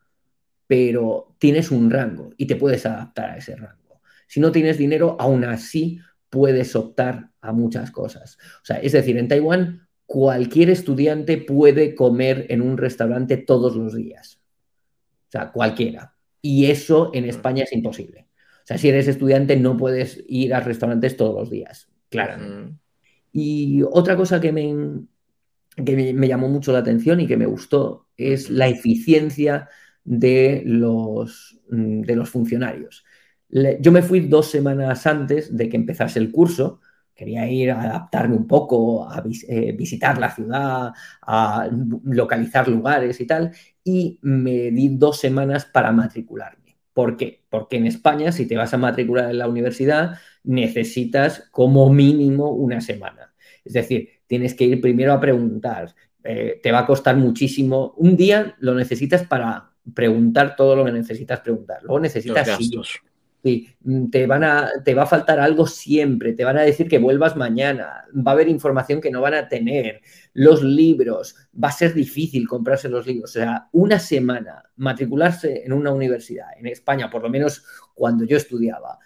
[0.68, 4.02] pero tienes un rango y te puedes adaptar a ese rango.
[4.28, 6.00] Si no tienes dinero, aún así
[6.30, 8.38] puedes optar a muchas cosas.
[8.62, 13.96] O sea, es decir, en Taiwán cualquier estudiante puede comer en un restaurante todos los
[13.96, 14.42] días.
[15.28, 16.14] O sea, cualquiera.
[16.42, 18.28] Y eso en España es imposible.
[18.64, 22.76] O sea, si eres estudiante no puedes ir a restaurantes todos los días, claro.
[23.32, 25.06] Y otra cosa que me,
[25.86, 29.70] que me llamó mucho la atención y que me gustó es la eficiencia
[30.08, 33.04] de los, mm, de los funcionarios.
[33.50, 36.82] Yo me fui dos semanas antes de que empezase el curso.
[37.14, 41.70] Quería ir a adaptarme un poco, a eh, visitar la ciudad, a
[42.04, 43.52] localizar lugares y tal.
[43.84, 46.78] Y me di dos semanas para matricularme.
[46.94, 47.44] ¿Por qué?
[47.50, 52.82] Porque en España, si te vas a matricular en la universidad, necesitas como mínimo una
[52.82, 53.34] semana.
[53.64, 55.94] Es decir, tienes que ir primero a preguntar.
[56.24, 57.94] Eh, te va a costar muchísimo.
[57.98, 61.82] Un día lo necesitas para preguntar todo lo que necesitas preguntar.
[61.84, 62.48] Luego necesitas
[63.44, 66.88] Sí, mm, te, van a, te va a faltar algo siempre, te van a decir
[66.90, 70.02] que vuelvas mañana, va a haber información que no van a tener,
[70.34, 73.30] los libros, va a ser difícil comprarse los libros.
[73.30, 78.38] O sea, una semana matricularse en una universidad, en España, por lo menos cuando yo
[78.38, 78.98] estudiaba,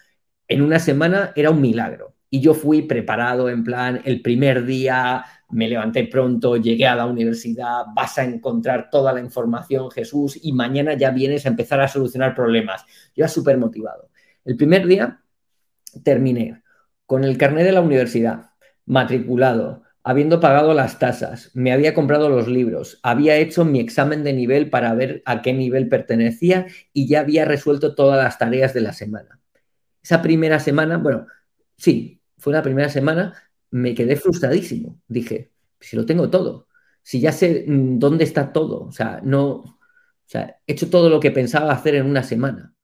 [0.48, 2.14] en una semana era un milagro.
[2.30, 7.06] Y yo fui preparado en plan, el primer día me levanté pronto, llegué a la
[7.06, 11.88] universidad, vas a encontrar toda la información, Jesús, y mañana ya vienes a empezar a
[11.88, 12.84] solucionar problemas.
[13.14, 14.10] Yo súper motivado.
[14.44, 15.22] El primer día
[16.02, 16.62] terminé
[17.06, 18.50] con el carnet de la universidad,
[18.86, 24.32] matriculado, habiendo pagado las tasas, me había comprado los libros, había hecho mi examen de
[24.32, 28.80] nivel para ver a qué nivel pertenecía y ya había resuelto todas las tareas de
[28.80, 29.40] la semana.
[30.02, 31.26] Esa primera semana, bueno,
[31.76, 33.34] sí, fue la primera semana,
[33.72, 35.00] me quedé frustradísimo.
[35.08, 36.68] Dije, si lo tengo todo,
[37.02, 39.78] si ya sé mm, dónde está todo, o sea, no, o
[40.26, 42.74] sea, he hecho todo lo que pensaba hacer en una semana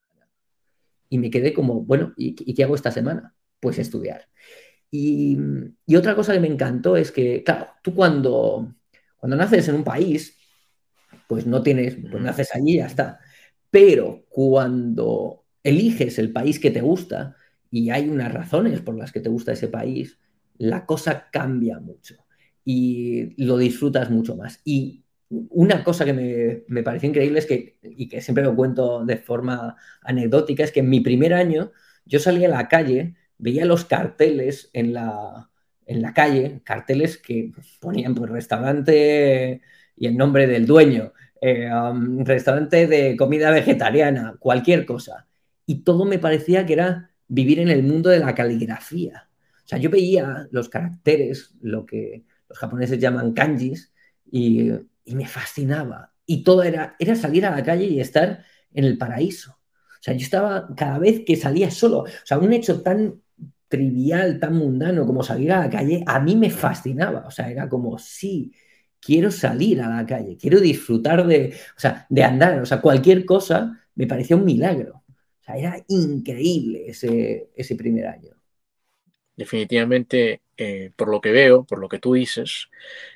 [1.08, 3.34] y me quedé como, bueno, ¿y, qué hago esta semana?
[3.60, 4.28] Pues estudiar.
[4.90, 5.38] Y,
[5.96, 8.74] otra cosa que me encantó es que, claro, tú cuando,
[9.18, 10.36] cuando naces en un país,
[11.28, 13.20] pues no tienes, pues naces allí y ya está.
[13.70, 17.36] Pero cuando eliges el país que te gusta
[17.70, 20.18] y hay unas razones por las que te gusta ese país,
[20.58, 22.16] la cosa cambia mucho
[22.64, 24.60] y lo disfrutas mucho más.
[24.64, 29.04] Y una cosa que me, me, pareció increíble es que, y que siempre lo cuento
[29.04, 31.72] de forma anecdótica, es que en mi primer año
[32.04, 35.50] yo salía a la calle, veía los carteles en la,
[35.86, 39.62] en la calle, carteles que ponían pues restaurante
[39.96, 45.26] y el nombre del dueño, eh, um, restaurante de comida vegetariana, cualquier cosa.
[45.66, 49.27] Y todo me parecía que era vivir en el mundo de la caligrafía.
[49.68, 53.92] O sea, yo veía los caracteres, lo que los japoneses llaman kanjis,
[54.30, 54.72] y
[55.04, 56.14] me fascinaba.
[56.24, 59.52] Y todo era, era salir a la calle y estar en el paraíso.
[59.52, 63.20] O sea, yo estaba cada vez que salía solo, o sea, un hecho tan
[63.68, 67.26] trivial, tan mundano como salir a la calle, a mí me fascinaba.
[67.26, 68.50] O sea, era como, sí,
[68.98, 73.26] quiero salir a la calle, quiero disfrutar de, o sea, de andar, o sea, cualquier
[73.26, 75.04] cosa me parecía un milagro.
[75.40, 78.37] O sea, era increíble ese, ese primer año
[79.38, 82.68] definitivamente, eh, por lo que veo, por lo que tú dices,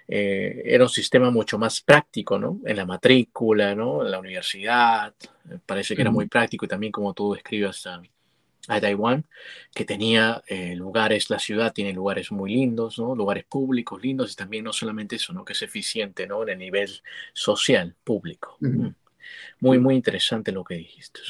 [0.06, 2.60] eh, era un sistema mucho más práctico, ¿no?
[2.64, 4.04] En la matrícula, ¿no?
[4.04, 5.12] En la universidad,
[5.50, 8.00] eh, parece que era muy práctico y también como tú describes a,
[8.68, 9.26] a Taiwán,
[9.74, 10.40] que tenía
[10.76, 13.16] lugares, la ciudad tiene lugares muy lindos, ¿no?
[13.16, 15.44] Lugares públicos lindos y también no solamente eso, ¿no?
[15.44, 16.44] Que es eficiente, ¿no?
[16.44, 16.88] En el nivel
[17.32, 18.58] social, público.
[18.60, 18.90] Mm.
[19.58, 21.20] Muy, muy interesante lo que dijiste.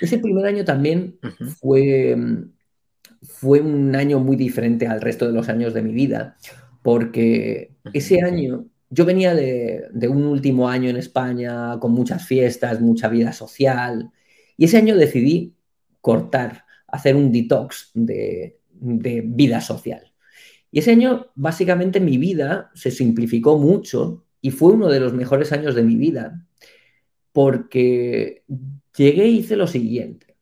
[0.00, 1.18] Ese primer año también
[1.60, 2.59] fue mm, fue
[3.42, 6.36] un año muy diferente al resto de los años de mi vida,
[6.82, 13.08] porque ese año yo venía de, un último año en España con muchas fiestas, mucha
[13.08, 14.10] vida social,
[14.56, 15.54] y ese año decidí
[16.00, 20.12] cortar, hacer un detox de, de vida social.
[20.72, 25.52] Y ese año, básicamente, mi vida se simplificó mucho y fue uno de los mejores
[25.52, 26.46] años de mi vida,
[27.32, 28.44] porque
[28.96, 30.36] llegué y hice lo siguiente.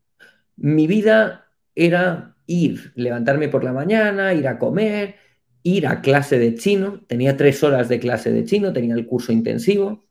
[0.56, 5.16] Mi vida era ir, levantarme por la mañana, ir a comer,
[5.62, 7.04] ir a clase de chino.
[7.06, 10.06] Tenía tres horas de clase de chino, tenía el curso intensivo.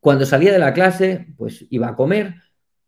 [0.00, 2.34] Cuando salía de la clase, pues iba a comer.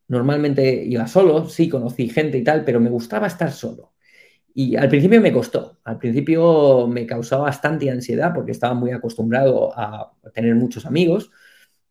[0.09, 3.93] Normalmente iba solo, sí, conocí gente y tal, pero me gustaba estar solo.
[4.55, 9.73] Y al principio me costó, al principio me causaba bastante ansiedad porque estaba muy acostumbrado
[9.77, 11.31] a tener muchos amigos,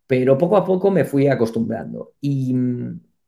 [0.07, 2.13] pero poco a poco me fui acostumbrando.
[2.21, 2.55] Y,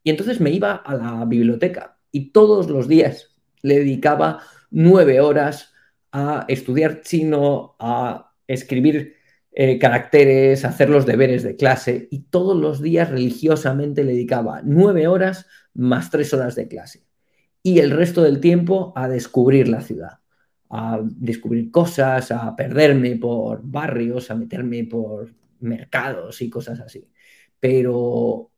[0.03, 3.34] y entonces me iba a la biblioteca y todos los días
[3.65, 5.73] le dedicaba nueve horas
[6.11, 9.15] a estudiar chino, a escribir
[9.51, 14.61] eh, caracteres, a hacer los deberes de clase y todos los días religiosamente le dedicaba
[14.63, 17.03] nueve horas más tres horas de clase.
[17.63, 20.19] y el resto del tiempo a descubrir la ciudad,
[20.69, 27.09] a descubrir cosas, a perderme por barrios, a meterme por mercados y cosas así.
[27.59, 28.51] Pero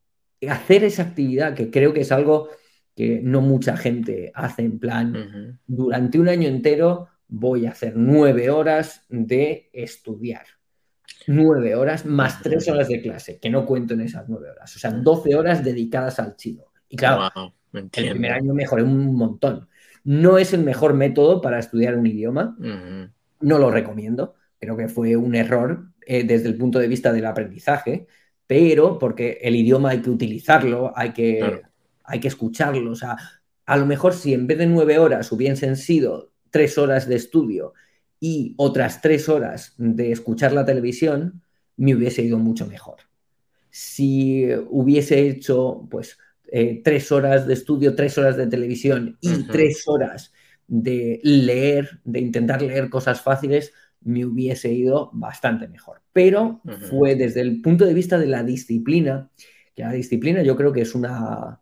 [0.49, 2.49] hacer esa actividad, que creo que es algo
[2.97, 8.49] que no mucha gente hace en plan, durante un año entero voy a hacer nueve
[8.49, 10.47] horas de estudiar.
[11.27, 14.75] Nueve horas más tres horas de clase, que no cuento en esas nueve horas.
[14.75, 16.63] O sea, doce horas dedicadas al chino.
[16.89, 19.67] Y claro, el primer año mejoré un montón.
[20.03, 22.57] No es el mejor método para estudiar un idioma.
[23.41, 24.33] No lo recomiendo.
[24.59, 28.07] Creo que fue un error eh, desde el punto de vista del aprendizaje,
[28.47, 31.61] pero porque el idioma hay que utilizarlo, hay que,
[32.07, 32.91] hay que escucharlo.
[32.91, 33.17] O sea,
[33.65, 37.73] a lo mejor si en vez de nueve horas hubiesen sido tres horas de estudio
[38.19, 41.43] y otras tres horas de escuchar la televisión,
[41.75, 42.95] me hubiese ido mucho mejor.
[43.69, 46.17] Si hubiese hecho, pues,
[46.51, 50.33] eh, tres horas de estudio, tres horas de televisión y tres horas
[50.67, 56.01] de leer, de intentar leer cosas fáciles, me hubiese ido bastante mejor.
[56.13, 59.29] Pero fue desde el punto de vista de la disciplina,
[59.75, 61.59] que la disciplina yo creo que es una,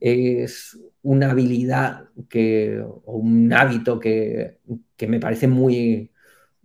[0.00, 4.58] es una habilidad que, o un hábito que,
[5.06, 6.10] me parece muy,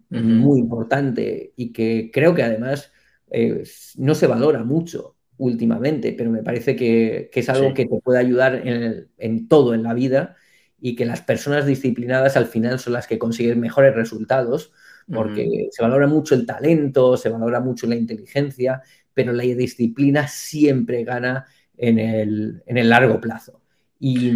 [0.10, 2.91] muy importante y que creo que además
[3.32, 3.63] eh,
[3.98, 8.62] no se valora mucho últimamente, pero me parece que, es algo que te puede ayudar
[8.65, 10.36] en, todo en la vida
[10.80, 14.71] y que las personas disciplinadas al final son las que consiguen mejores resultados,
[15.12, 18.82] porque se valora mucho el talento, se valora mucho la inteligencia,
[19.13, 21.45] pero la disciplina siempre gana
[21.78, 23.62] en el, largo plazo.
[24.00, 24.32] Y,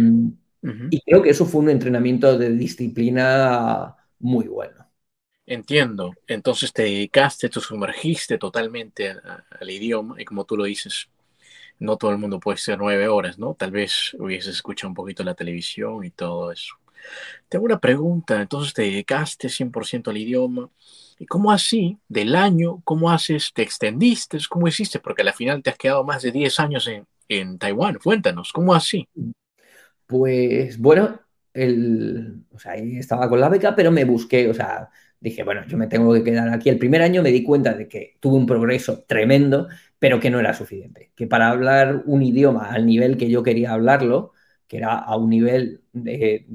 [0.90, 4.86] y creo que eso fue un entrenamiento de disciplina muy bueno.
[5.46, 6.14] Entiendo.
[6.28, 11.08] Entonces te dedicaste, te sumergiste totalmente al idioma y como tú lo dices,
[11.80, 13.54] no todo el mundo puede ser nueve horas, ¿no?
[13.54, 16.76] Tal vez hubieses escuchado un poquito la televisión y todo eso.
[17.48, 20.70] Tengo una pregunta, entonces te dedicaste 100% al idioma.
[21.18, 25.00] ¿Y cómo así, del año, cómo haces, te extendiste, cómo hiciste?
[25.00, 27.98] Porque al final te has quedado más de 10 años en, en Taiwán.
[28.02, 29.08] Cuéntanos, ¿cómo así?
[30.06, 31.20] Pues bueno,
[31.54, 34.90] el, o sea, estaba con la beca, pero me busqué, o sea,
[35.20, 36.68] dije, bueno, yo me tengo que quedar aquí.
[36.68, 40.40] El primer año me di cuenta de que tuve un progreso tremendo, pero que no
[40.40, 41.12] era suficiente.
[41.14, 44.32] Que para hablar un idioma al nivel que yo quería hablarlo,
[44.66, 46.46] que era a un nivel de,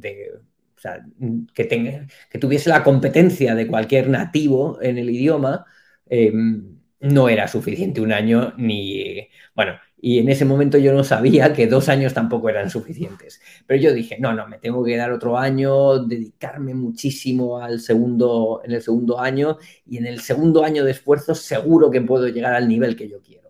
[0.75, 1.05] o sea,
[1.53, 5.65] que tuviese la competencia de cualquier nativo en el idioma,
[6.07, 9.73] em, no era suficiente un año ni, bueno,
[10.07, 13.41] y en ese momento yo no sabía que dos años tampoco eran suficientes.
[13.65, 18.61] Pero yo dije, no, no, me tengo que dar otro año, dedicarme muchísimo al segundo,
[18.63, 22.53] en el segundo año y en el segundo año de esfuerzo seguro que puedo llegar
[22.53, 23.49] al nivel que yo quiero.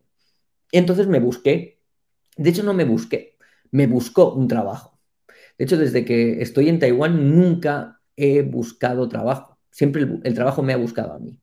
[0.71, 1.81] entonces me busqué,
[2.37, 3.35] de hecho no me busqué,
[3.71, 4.97] me buscó un trabajo.
[5.57, 9.59] De hecho, desde que estoy en Taiwán nunca he buscado trabajo.
[9.71, 11.37] Siempre el, trabajo me ha buscado a mí.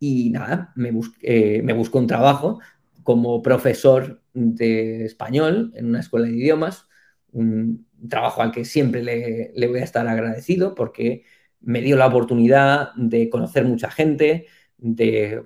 [0.00, 2.58] Y nada, me, busqué, me buscó un trabajo
[3.04, 6.88] como profesor de español en una escuela de idiomas,
[7.32, 11.24] un trabajo al que siempre le, voy a estar agradecido porque
[11.60, 14.46] me dio la oportunidad de conocer mucha gente,
[14.78, 15.42] de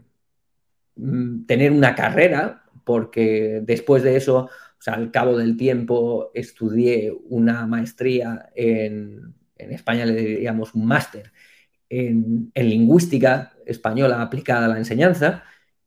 [0.96, 4.48] mm, tener una carrera, porque después de eso,
[4.86, 11.32] al cabo del tiempo, estudié una maestría en, España, le diríamos un máster
[11.88, 15.44] en, en lingüística española aplicada a la enseñanza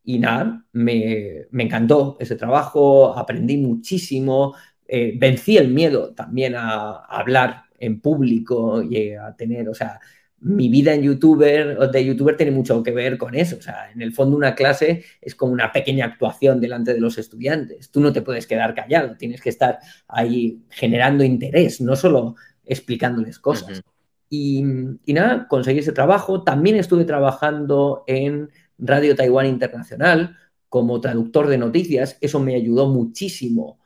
[0.07, 4.55] y nada, me, encantó ese trabajo, aprendí muchísimo,
[4.87, 9.99] eh, vencí el miedo también a, hablar en público y a tener, o sea,
[10.39, 13.57] mi vida en youtuber, de youtuber tiene mucho que ver con eso.
[13.57, 17.17] O sea, en el fondo una clase es como una pequeña actuación delante de los
[17.17, 17.91] estudiantes.
[17.91, 23.39] Tú no te puedes quedar callado, tienes que estar ahí generando interés, no solo explicándoles
[23.39, 23.81] cosas.
[24.29, 24.63] y,
[25.05, 26.43] y, nada, conseguí ese trabajo.
[26.43, 30.37] También estuve trabajando en Radio Taiwán Internacional
[30.69, 32.17] como traductor de noticias.
[32.21, 33.79] Eso me ayudó muchísimo.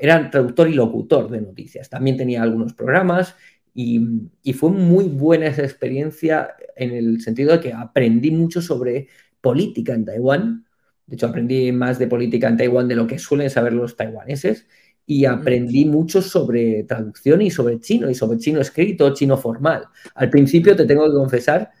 [0.00, 1.88] era traductor y locutor de noticias.
[1.88, 3.34] También tenía algunos programas
[3.74, 4.00] y,
[4.54, 9.08] fue muy buena esa experiencia en el sentido de que aprendí mucho sobre
[9.40, 10.66] política en Taiwán.
[11.06, 14.66] De hecho, aprendí más de política en Taiwán de lo que suelen saber los taiwaneses
[15.06, 19.84] y aprendí mucho sobre traducción y sobre chino, y sobre chino escrito, chino formal.
[20.14, 21.72] Al principio te tengo que confesar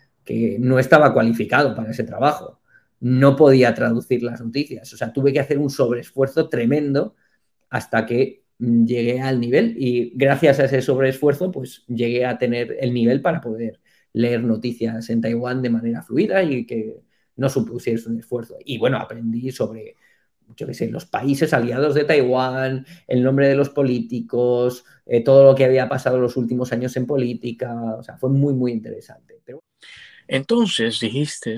[0.58, 2.60] no estaba cualificado para ese trabajo.
[3.00, 4.92] No podía traducir las noticias.
[4.92, 7.14] O sea, tuve que hacer un sobreesfuerzo tremendo
[7.70, 12.92] hasta que llegué al nivel y gracias a ese sobreesfuerzo, pues llegué a tener el
[12.92, 13.80] nivel para poder
[14.12, 17.00] leer noticias en Taiwán de manera fluida y que
[17.36, 18.58] no supusiese un esfuerzo.
[18.64, 19.96] Y bueno, aprendí sobre
[20.56, 25.44] yo qué sé, los países aliados de Taiwán, el nombre de los políticos, eh, todo
[25.44, 29.40] lo que había pasado los últimos años en política, o sea, fue muy, muy interesante.
[30.32, 31.56] Entonces dijiste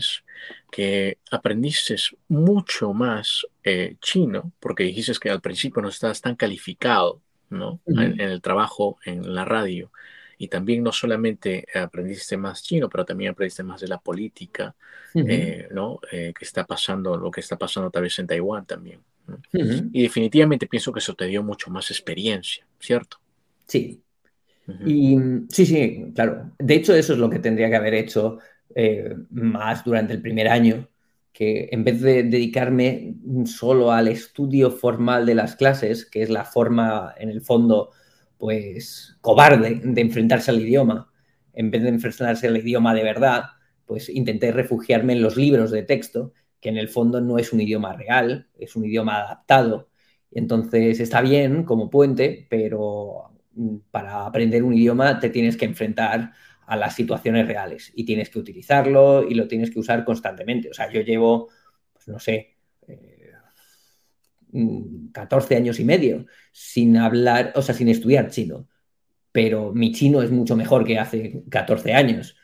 [0.71, 1.95] que aprendiste
[2.29, 7.21] mucho más eh, chino, porque dijiste que al principio no estabas tan calificado
[7.51, 7.81] ¿no?
[7.87, 9.93] en, el trabajo en la radio.
[10.39, 14.75] Y también no solamente aprendiste más chino, pero también aprendiste más de la política,
[15.15, 16.01] eh, ¿no?
[16.11, 19.01] Eh, que está pasando, lo que está pasando tal vez en Taiwán también.
[19.93, 23.19] Y definitivamente pienso que eso te dio mucho más experiencia, ¿cierto?
[23.67, 24.03] Sí.
[24.87, 25.19] Y
[25.49, 26.53] sí, sí, claro.
[26.59, 28.39] De hecho, eso es lo que tendría que haber hecho
[28.75, 30.89] eh, más durante el primer año,
[31.33, 33.17] que en vez de dedicarme
[33.47, 37.91] solo al estudio formal de las clases, que es la forma, en el fondo,
[38.39, 41.11] pues cobarde de enfrentarse al idioma,
[41.53, 43.45] en vez de enfrentarse al idioma de verdad,
[43.87, 47.61] pues intenté refugiarme en los libros de texto, que en el fondo no es un
[47.61, 49.91] idioma real, es un idioma adaptado.
[50.31, 56.33] Entonces está bien como puente, pero mm, para aprender un idioma te tienes que enfrentar
[56.73, 60.71] a las situaciones reales y tienes que utilizarlo y lo tienes que usar constantemente.
[60.71, 61.51] O sea, yo llevo,
[61.93, 62.57] pues no sé,
[65.13, 68.69] 14 eh, mm, años y medio sin hablar, o sea, sin estudiar chino,
[69.33, 72.39] pero mi chino es mucho mejor que hace 14 años.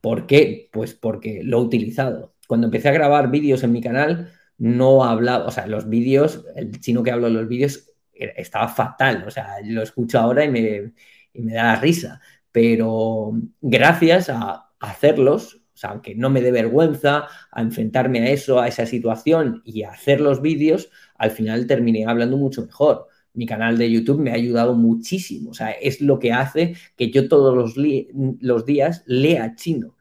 [0.00, 0.68] ¿Por qué?
[0.72, 2.36] Pues porque lo he utilizado.
[2.46, 6.70] Cuando empecé a grabar vídeos en mi canal, no hablaba, o sea, los vídeos, el
[6.78, 10.92] chino que hablo en los vídeos estaba fatal, o sea, lo escucho ahora y me,
[11.32, 12.20] y me da risa,
[12.52, 18.60] pero gracias a hacerlos, o sea, aunque no me dé vergüenza, a enfrentarme a eso,
[18.60, 23.08] a esa situación y a hacer los vídeos, al final terminé hablando mucho mejor.
[23.34, 27.10] Mi canal de YouTube me ha ayudado muchísimo, o sea, es lo que hace que
[27.10, 29.96] yo todos los, días lea chino.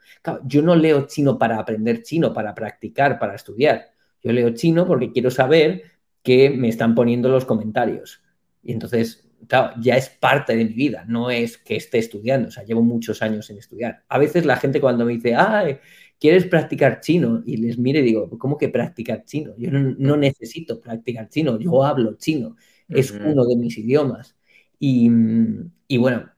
[0.46, 3.92] yo no leo chino para aprender chino, para practicar, para estudiar.
[4.22, 5.84] Yo leo chino porque quiero saber
[6.24, 8.22] qué me están poniendo los comentarios.
[8.62, 12.52] Y entonces claro, ya es parte de mi vida, no es que esté estudiando, o
[12.52, 14.04] sea, llevo muchos años en estudiar.
[14.10, 15.78] A veces la gente cuando me dice, ay,
[16.20, 17.42] ¿quieres practicar chino?
[17.46, 19.54] Y les mire y digo, ¿cómo que practicar chino?
[19.58, 22.56] Yo no, necesito practicar chino, yo hablo chino,
[22.88, 24.36] es uno de mis idiomas.
[24.80, 25.10] Y,
[25.98, 26.30] bueno,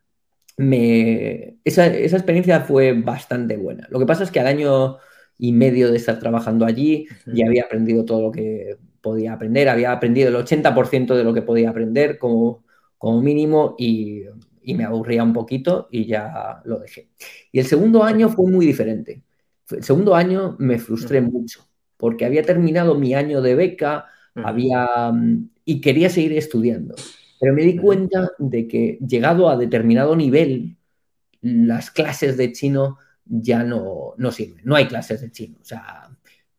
[0.57, 3.87] me, esa, experiencia fue bastante buena.
[3.89, 4.97] Lo que pasa es que al año
[5.37, 9.91] y medio de estar trabajando allí ya había aprendido todo lo que podía aprender, había
[9.91, 12.62] aprendido el 80% de lo que podía aprender, como
[13.03, 14.23] como mínimo y,
[14.65, 17.09] me aburría un poquito y ya lo dejé.
[17.51, 19.21] Y el segundo año fue muy diferente.
[19.69, 25.49] El segundo año me frustré mucho porque había terminado mi año de beca había, mm,
[25.65, 26.95] y quería seguir estudiando.
[27.41, 30.77] Pero me di cuenta de que llegado a determinado nivel,
[31.41, 34.63] las clases de chino ya no, no sirven.
[34.63, 35.57] No hay clases de chino.
[35.61, 36.09] O sea,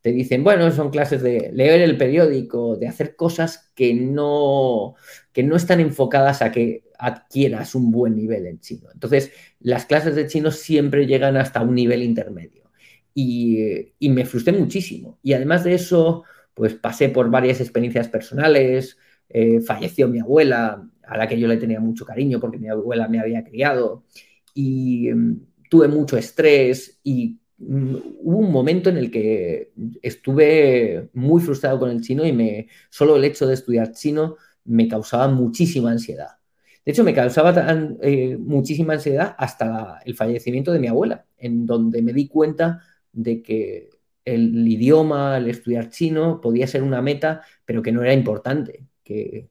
[0.05, 4.97] te dicen, bueno, son clases de leer el periódico, de hacer cosas que no,
[5.33, 8.91] que no están enfocadas a que adquieras un buen nivel en chino.
[8.93, 12.71] Entonces, las clases de chino siempre llegan hasta un nivel intermedio.
[13.15, 15.19] Y, me frustré muchísimo.
[15.23, 18.99] Y además de eso, pues pasé por varias experiencias personales.
[19.31, 23.09] Eh, falleció mi abuela, a la que yo le tenía mucho cariño porque mi abuela
[23.09, 24.05] me había criado.
[24.53, 27.39] Y mm, tuve mucho estrés y
[27.69, 33.17] hubo un momento en el que estuve muy frustrado con el chino y me, solo
[33.17, 36.39] el hecho de estudiar chino me causaba muchísima ansiedad.
[36.85, 37.55] De hecho, me causaba
[38.03, 43.43] eh, muchísima ansiedad hasta el fallecimiento de mi abuela, en donde me di cuenta de
[43.43, 43.91] que
[44.25, 49.49] el idioma, el estudiar chino, podía ser una meta, pero que no era importante, que,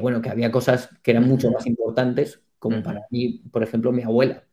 [0.00, 4.02] bueno, que había cosas que eran mucho más importantes, como para mí, por ejemplo, mi
[4.02, 4.44] abuela.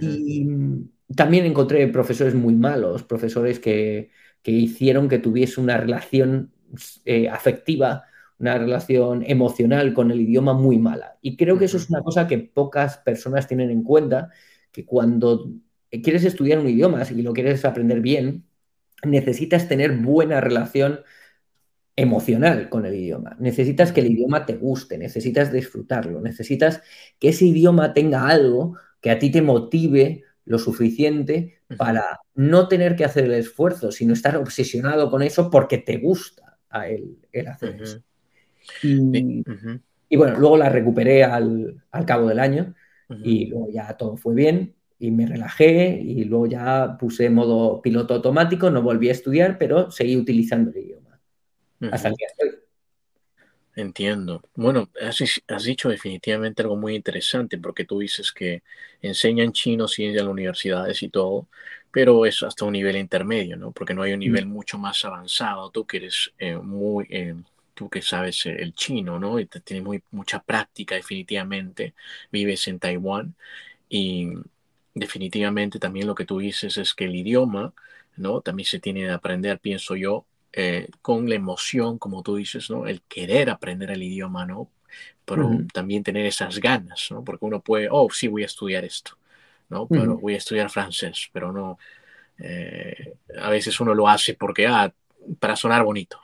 [0.00, 0.46] Y
[1.14, 4.10] también encontré profesores muy malos, profesores que,
[4.44, 6.52] hicieron que tuviese una relación
[7.04, 8.04] eh, afectiva,
[8.38, 11.18] una relación emocional con el idioma muy mala.
[11.22, 14.30] Y creo que eso es una cosa que pocas personas tienen en cuenta,
[14.72, 15.50] que cuando
[16.02, 18.46] quieres estudiar un idioma y lo quieres aprender bien,
[19.04, 21.00] necesitas tener buena relación
[21.96, 23.36] emocional con el idioma.
[23.38, 26.82] Necesitas que el idioma te guste, necesitas disfrutarlo, necesitas
[27.18, 32.96] que ese idioma tenga algo que a ti te motive lo suficiente para no tener
[32.96, 37.48] que hacer el esfuerzo, sino estar obsesionado con eso porque te gusta a él el
[37.48, 38.02] hacer eso.
[38.82, 42.74] Y, bueno, luego la recuperé al, cabo del año
[43.22, 48.14] y luego ya todo fue bien y me relajé y luego ya puse modo piloto
[48.14, 51.20] automático, no volví a estudiar, pero seguí utilizando el idioma.
[51.90, 52.63] Hasta el día de hoy.
[53.76, 54.42] Entiendo.
[54.54, 58.62] Bueno, has, dicho definitivamente algo muy interesante porque tú dices que
[59.02, 61.48] enseñan chino, sí, en las universidades y todo,
[61.90, 63.72] pero es hasta un nivel intermedio, ¿no?
[63.72, 65.70] Porque no hay un nivel mucho más avanzado.
[65.70, 67.34] Tú que eres eh, muy, eh,
[67.74, 69.40] tú que sabes el chino, ¿no?
[69.40, 71.94] Y tienes muy, mucha práctica definitivamente,
[72.30, 73.34] vives en Taiwán
[73.88, 74.30] y
[74.94, 77.74] definitivamente también lo que tú dices es que el idioma,
[78.16, 78.40] ¿no?
[78.40, 80.26] También se tiene que aprender, pienso yo,
[80.56, 82.86] eh, con la emoción, como tú dices, ¿no?
[82.86, 84.70] El querer aprender el idioma, ¿no?
[85.24, 87.24] Pero también tener esas ganas, ¿no?
[87.24, 89.18] Porque uno puede, oh, sí, voy a estudiar esto,
[89.68, 89.88] ¿no?
[89.88, 91.78] Pero voy a estudiar francés, pero no,
[92.38, 94.92] eh, a veces uno lo hace porque, ah,
[95.40, 96.20] para sonar bonito,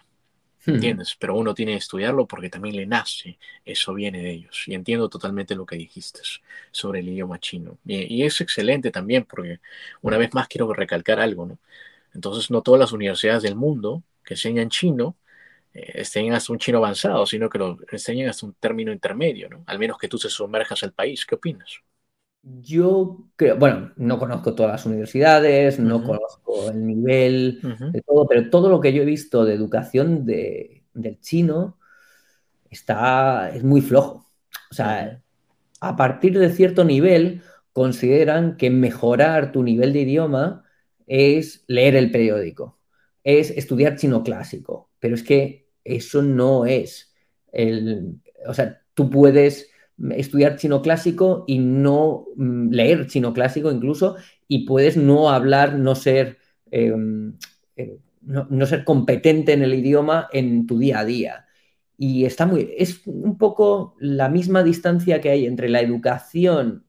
[0.66, 1.16] ¿entiendes?
[1.18, 4.64] Pero uno tiene que estudiarlo porque también le nace, eso viene de ellos.
[4.66, 6.20] Y entiendo totalmente lo que dijiste
[6.70, 7.78] sobre el idioma chino.
[7.85, 9.61] Y, y es excelente también porque,
[10.03, 11.59] una vez más, quiero recalcar algo, ¿no?
[12.14, 15.16] Entonces, no todas las universidades del mundo que enseñan chino
[15.73, 19.62] eh, enseñan hasta un chino avanzado, sino que lo enseñan hasta un término intermedio, ¿no?
[19.66, 21.25] Al menos que tú se sumerjas al país.
[21.27, 21.81] ¿Qué opinas?
[22.43, 27.61] Yo creo, bueno, no conozco todas las universidades, no conozco el nivel
[27.93, 31.79] de todo, pero todo lo que yo he visto de educación de, del chino
[32.71, 34.27] está, es muy flojo.
[34.71, 35.23] O sea,
[35.81, 37.43] a partir de cierto nivel
[37.75, 40.64] consideran que mejorar tu nivel de idioma
[41.07, 42.80] es leer el periódico
[43.25, 47.14] es estudiar chino clásico, pero es que eso no es
[47.53, 49.71] el, o sea, tú puedes
[50.16, 54.16] estudiar chino clásico y no mm, leer chino clásico incluso
[54.49, 56.39] y puedes no hablar, no ser,
[56.71, 57.35] em,
[57.77, 61.47] eh, no, ser competente en el idioma en tu día a día.
[61.97, 66.85] Y está muy, es un poco la misma distancia que hay entre la educación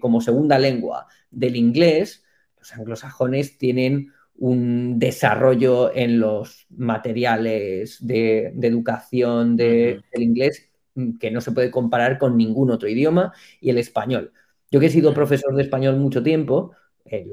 [0.00, 2.22] como segunda lengua del inglés.
[2.58, 11.40] Los anglosajones tienen un desarrollo en los materiales de, educación del inglés mm, que no
[11.40, 14.32] se puede comparar con ningún otro idioma y el español.
[14.70, 16.72] Yo que he sido profesor de español mucho tiempo,
[17.04, 17.26] eh,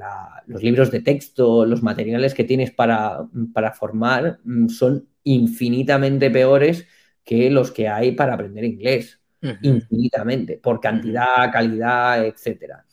[0.48, 6.86] los libros de texto, los materiales que tienes para, para, formar mm, son infinitamente peores
[7.24, 9.20] que los que hay para aprender inglés.
[9.62, 12.84] Infinitamente, por cantidad, calidad, etc.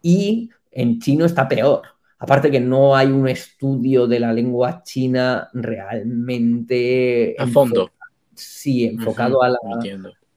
[0.00, 1.82] Y en chino está peor.
[2.18, 7.36] Aparte que no hay un estudio de la lengua china realmente...
[7.38, 7.92] A fondo.
[8.34, 9.58] Sí, enfocado a, la,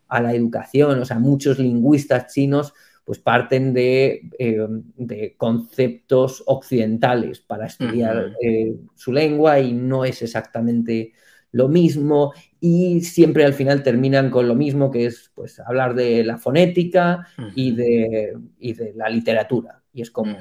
[0.07, 0.99] a, la, educación.
[0.99, 2.73] O sea, muchos lingüistas chinos
[3.03, 11.13] pues parten de, eh, conceptos occidentales para estudiar eh, su lengua y no es exactamente
[11.51, 16.23] lo mismo y siempre al final terminan con lo mismo que es pues hablar de
[16.23, 19.81] la fonética y, de, y de la literatura.
[19.93, 20.37] Y es como,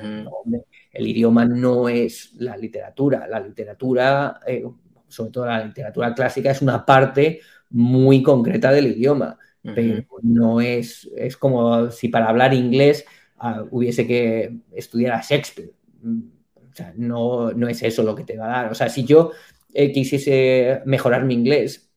[0.93, 3.27] el idioma no es la literatura.
[3.27, 4.65] La literatura, eh,
[5.09, 7.41] sobre todo la literatura clásica, es una parte
[7.71, 13.05] muy concreta del idioma, pero no es, es como si para hablar inglés
[13.39, 15.73] ah, hubiese que estudiar a Shakespeare.
[16.03, 18.73] O sea, no, no, es eso lo que te va a dar.
[18.73, 19.33] O sea, si yo
[19.75, 21.91] eh, quisiese mejorar mi inglés,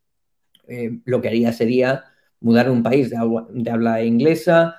[0.68, 2.06] eh, lo que haría sería
[2.40, 4.76] mudar un país de, habla inglesa,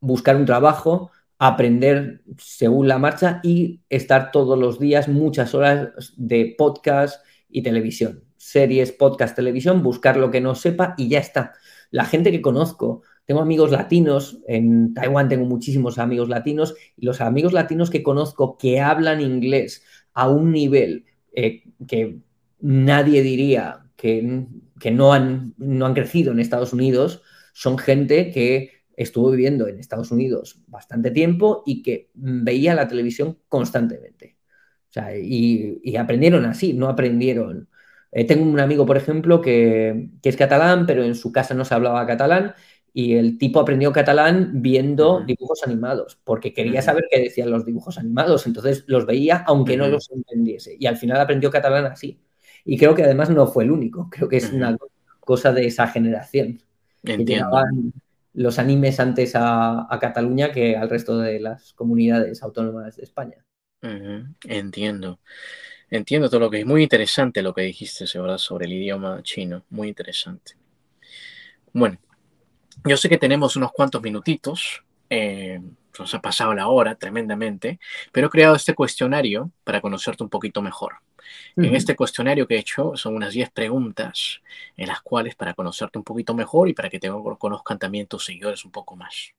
[0.00, 6.54] buscar un trabajo aprender según la marcha y estar todos los días muchas horas de
[6.56, 8.24] podcast y televisión.
[8.36, 11.54] Series, podcast, televisión, buscar lo que no sepa y ya está.
[11.90, 17.20] La gente que conozco, tengo amigos latinos, en Taiwán tengo muchísimos amigos latinos y los
[17.20, 19.82] amigos latinos que conozco que hablan inglés
[20.12, 22.18] a un nivel eh, que
[22.60, 24.46] nadie diría que,
[24.80, 27.22] que no, han, no han crecido en Estados Unidos,
[27.52, 33.38] son gente que estuvo viviendo en Estados Unidos bastante tiempo y que veía la televisión
[33.48, 34.38] constantemente.
[34.90, 37.68] O sea, y, aprendieron así, no aprendieron.
[38.12, 41.74] Eh, tengo un amigo, por ejemplo, que, es catalán, pero en su casa no se
[41.74, 42.54] hablaba catalán
[42.96, 47.98] y el tipo aprendió catalán viendo dibujos animados, porque quería saber qué decían los dibujos
[47.98, 50.76] animados, entonces los veía aunque no los entendiese.
[50.78, 52.20] Y al final aprendió catalán así.
[52.64, 54.76] Y creo que además no fue el único, creo que es una
[55.18, 56.62] cosa de esa generación.
[57.02, 57.50] Entiendo
[58.34, 63.44] los animes antes a, Cataluña que al resto de las comunidades autónomas de España.
[64.44, 65.18] Entiendo.
[65.90, 69.64] Entiendo todo lo que es muy interesante lo que dijiste sobre el idioma chino.
[69.70, 70.52] Muy interesante.
[71.72, 71.98] Bueno,
[72.84, 74.82] yo sé que tenemos unos cuantos minutitos.
[75.10, 75.60] Eh,
[75.98, 77.78] nos ha pasado la hora tremendamente,
[78.12, 80.96] pero he creado este cuestionario para conocerte un poquito mejor.
[81.56, 84.42] En este cuestionario que he hecho son unas 10 preguntas
[84.76, 88.24] en las cuales para conocerte un poquito mejor y para que te conozcan también tus
[88.24, 89.32] seguidores un poco más.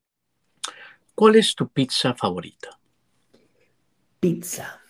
[1.13, 2.79] ¿Cuál es tu pizza favorita?
[4.19, 4.81] Pizza.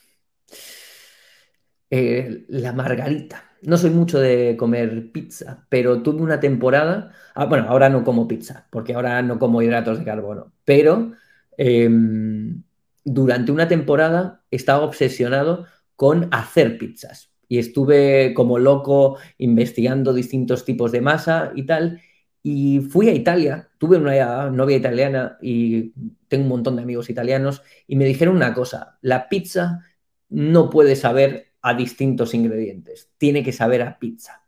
[1.89, 3.54] Eh, la margarita.
[3.65, 8.27] No soy mucho de comer pizza, pero tuve una temporada, ah, bueno, ahora no como
[8.27, 11.13] pizza, porque ahora no como hidratos de carbono, pero
[11.57, 12.63] em,
[13.03, 17.31] durante una temporada estaba obsesionado con hacer pizzas.
[17.47, 22.01] y estuve como loco investigando distintos tipos de masa y tal.
[22.41, 25.93] Y fui a Italia, tuve una novia italiana y
[26.27, 29.85] tengo un montón de amigos italianos y me dijeron una cosa, la pizza
[30.29, 34.45] no puede saber a distintos ingredientes, tiene que saber a pizza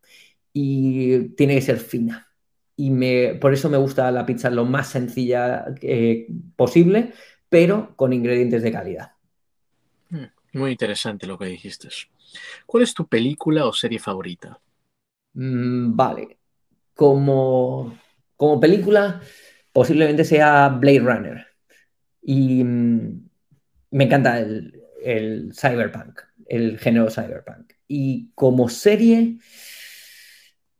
[0.54, 2.32] y tiene que ser fina.
[2.76, 7.14] Y me, por eso me gusta la pizza lo más sencilla eh, posible,
[7.50, 9.14] pero con ingredientes de calidad.
[10.12, 11.90] Hmm, muy interesante lo que dijiste.
[12.68, 14.60] ¿Cuál es tu película o serie favorita?
[15.34, 16.38] Mm, vale,
[16.94, 17.98] como,
[18.36, 19.22] como película
[19.74, 21.48] posiblemente sea Blade Runner.
[22.22, 23.30] Y mm,
[23.90, 27.74] me encanta el, el cyberpunk, el género cyberpunk.
[27.88, 29.38] Y como serie,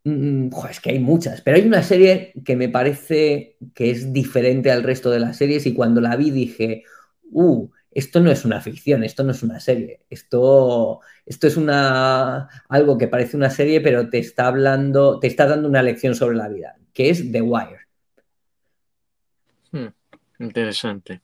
[0.04, 4.72] mm, es que hay muchas, pero hay una serie que me parece que es diferente
[4.72, 6.84] al resto de las series y cuando la vi dije,
[7.32, 12.48] uh, esto no es una ficción, esto no es una serie, esto, esto es una,
[12.70, 16.38] algo que parece una serie, pero te está hablando, te está dando una lección sobre
[16.38, 17.88] la vida, que es The Wire.
[19.72, 19.88] Hmm,
[20.40, 21.22] interesante.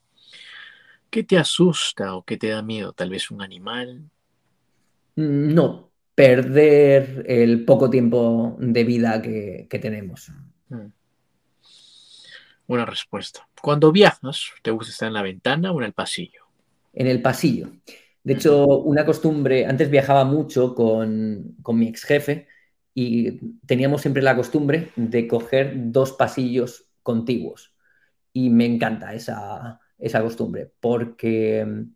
[1.13, 2.91] ¿Qué te asusta o qué te da miedo?
[2.91, 4.09] ¿Tal vez un animal?
[5.15, 10.31] Mm, no, perder el poco tiempo de vida que, tenemos.
[10.69, 10.87] Hmm.
[12.67, 13.47] Buena respuesta.
[13.61, 16.43] Cuando viajas, ¿te gusta estar en la ventana o en el pasillo?
[16.93, 17.71] En el pasillo.
[18.23, 22.47] De hecho, una costumbre, antes viajaba mucho con, con mi ex jefe
[22.93, 27.73] y teníamos siempre la costumbre de coger dos pasillos contiguos.
[28.31, 31.95] Y me encanta esa, esa costumbre, porque mm,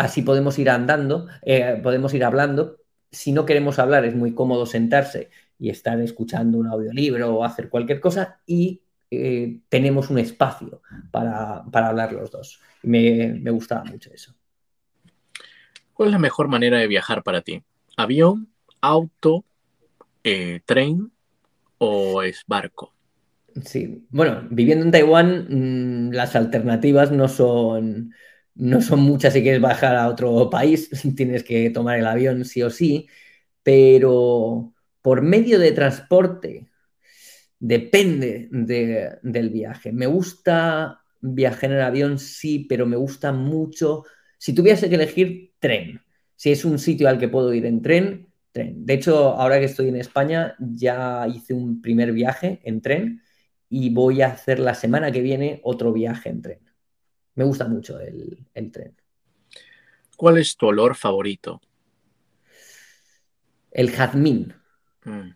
[0.00, 2.78] así podemos ir andando, eh, podemos ir hablando.
[3.10, 7.68] Si no queremos hablar, es muy cómodo sentarse y estar escuchando un audiolibro o hacer
[7.68, 8.80] cualquier cosa y
[9.10, 10.80] eh, tenemos un espacio
[11.10, 12.60] para, hablar los dos.
[12.82, 14.34] Me, me gustaba mucho eso.
[15.92, 17.62] ¿Cuál es la mejor manera de viajar para ti?
[17.98, 18.48] ¿Avión,
[18.80, 19.44] auto,
[20.24, 21.12] eh, tren
[21.76, 22.94] o es barco?
[23.66, 28.14] Sí, bueno, viviendo en Taiwán, mm, las alternativas no son,
[28.60, 32.62] no son muchas si quieres bajar a otro país, tienes que tomar el avión sí
[32.62, 33.08] o sí,
[33.62, 36.68] pero por medio de transporte
[37.58, 39.92] depende del viaje.
[39.92, 44.04] Me gusta viajar en avión, sí, pero me gusta mucho,
[44.38, 46.02] si tuviese que elegir, tren.
[46.36, 48.84] Si es un sitio al que puedo ir en tren, tren.
[48.86, 53.22] De hecho, ahora que estoy en España, ya hice un primer viaje en tren
[53.68, 56.69] y voy a hacer la semana que viene otro viaje en tren.
[57.40, 58.94] Me gusta mucho el, tren.
[60.14, 61.62] ¿Cuál es tu olor favorito?
[63.70, 64.52] El jazmín.
[65.06, 65.30] Mm.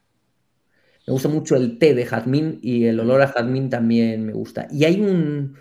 [1.07, 4.69] Me gusta mucho el té de jazmín y el olor a jazmín también me gusta.
[4.71, 5.57] Y hay un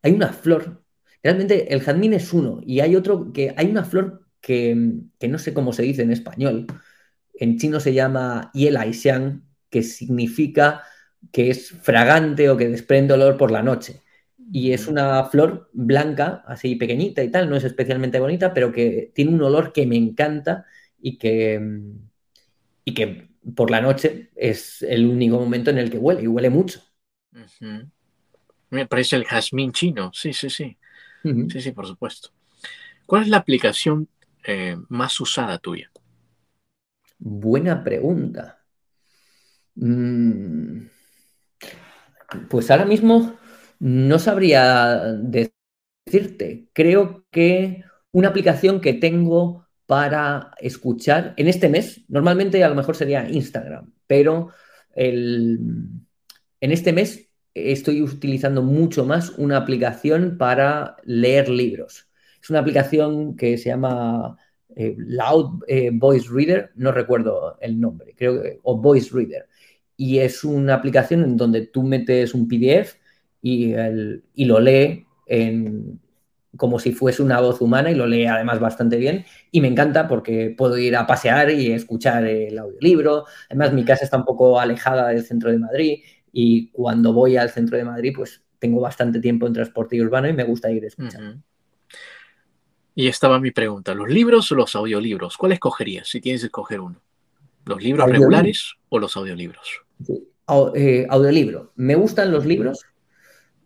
[0.00, 0.82] hay una flor.
[1.22, 5.38] Realmente el jazmín es uno y hay otro que hay una flor que, que no
[5.38, 6.68] sé cómo se dice en español.
[7.34, 10.84] En chino se llama Xiang, que significa
[11.30, 14.01] que es fragante o que desprende olor por la noche.
[14.54, 19.10] Y es una flor blanca, así pequeñita y tal, no es especialmente bonita, pero que
[19.14, 20.66] tiene un olor que me encanta
[21.00, 21.58] y que,
[22.84, 26.50] y que por la noche es el único momento en el que huele y huele
[26.50, 26.82] mucho.
[28.68, 30.76] Me parece el jazmín chino, sí, sí, sí.
[31.24, 32.30] Sí, sí, por supuesto.
[33.06, 34.08] ¿Cuál es la aplicación
[34.44, 35.90] eh, más usada tuya?
[37.18, 38.58] Buena pregunta.
[39.76, 40.86] Mm,
[42.48, 43.38] pues ahora mismo
[43.82, 45.02] no sabría
[46.06, 46.68] decirte.
[46.72, 52.94] Creo que una aplicación que tengo para escuchar en este mes, normalmente a lo mejor
[52.94, 54.50] sería Instagram, pero
[54.94, 55.88] en
[56.60, 62.08] este mes estoy utilizando mucho más una aplicación para leer libros.
[62.40, 64.36] Es una aplicación que se llama
[64.76, 69.48] eh, Loud eh, Voice Reader, no recuerdo el nombre, creo que, o Voice Reader
[69.96, 72.96] y es una aplicación en donde tú metes un PDF
[73.42, 73.74] y,
[74.34, 76.00] y lo lee en,
[76.56, 79.24] como si fuese una voz humana y lo lee además bastante bien.
[79.50, 83.24] Y me encanta porque puedo ir a pasear y escuchar el audiolibro.
[83.48, 86.00] Además, mi casa está un poco alejada del centro de Madrid
[86.32, 90.32] y cuando voy al centro de Madrid, pues tengo bastante tiempo en transporte urbano y
[90.32, 91.36] me gusta ir a escuchar.
[92.94, 95.36] Y estaba mi pregunta, ¿los libros o los audiolibros?
[95.36, 97.00] ¿Cuál escogerías si tienes que escoger uno?
[97.64, 99.80] ¿Los libros regulares o los audiolibros?
[100.74, 101.72] Eh, audiolibro.
[101.76, 102.84] Me gustan los libros,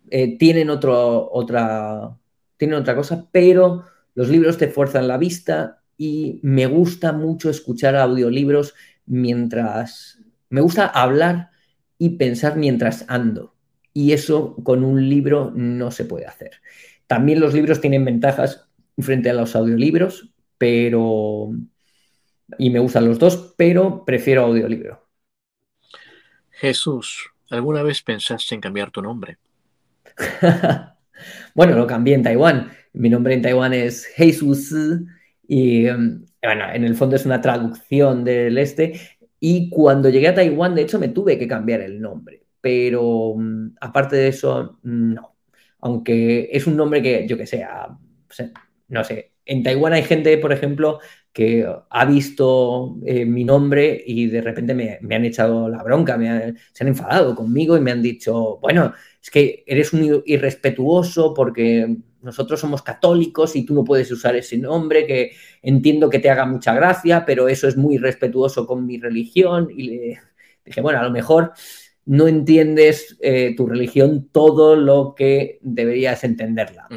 [0.09, 2.17] eh, tienen, otro, otra,
[2.57, 3.85] tienen otra cosa, pero
[4.15, 8.73] los libros te fuerzan la vista y me gusta mucho escuchar audiolibros
[9.05, 10.19] mientras...
[10.49, 11.51] Me gusta hablar
[11.97, 13.53] y pensar mientras ando.
[13.93, 16.61] Y eso con un libro no se puede hacer.
[17.07, 21.51] También los libros tienen ventajas frente a los audiolibros, pero
[22.57, 25.05] y me gustan los dos, pero prefiero audiolibro.
[26.51, 29.37] Jesús, ¿alguna vez pensaste en cambiar tu nombre?
[31.55, 32.71] bueno, lo cambié en Taiwán.
[32.93, 34.73] Mi nombre en Taiwán es Jesús
[35.47, 38.99] y em, bueno, en el fondo es una traducción del este.
[39.39, 42.43] Y cuando llegué a Taiwán, de hecho, me tuve que cambiar el nombre.
[42.61, 45.35] Pero mm, aparte de eso, no.
[45.79, 47.65] Aunque es un nombre que, yo que sé,
[48.87, 49.33] no sé.
[49.45, 50.99] En Taiwán hay gente, por ejemplo,
[51.37, 56.55] que ha visto eh, mi nombre y de repente me, han echado la bronca, me
[56.73, 61.95] se han enfadado conmigo y me han dicho, bueno, es que eres un irrespetuoso porque
[62.23, 66.47] nosotros somos católicos y tú no puedes usar ese nombre, que entiendo que te haga
[66.47, 69.69] mucha gracia, pero eso es muy respetuoso con mi religión.
[69.69, 70.19] Y le
[70.65, 71.53] dije, bueno, a lo mejor
[72.07, 76.87] no entiendes eh, tu religión todo lo que deberías entenderla.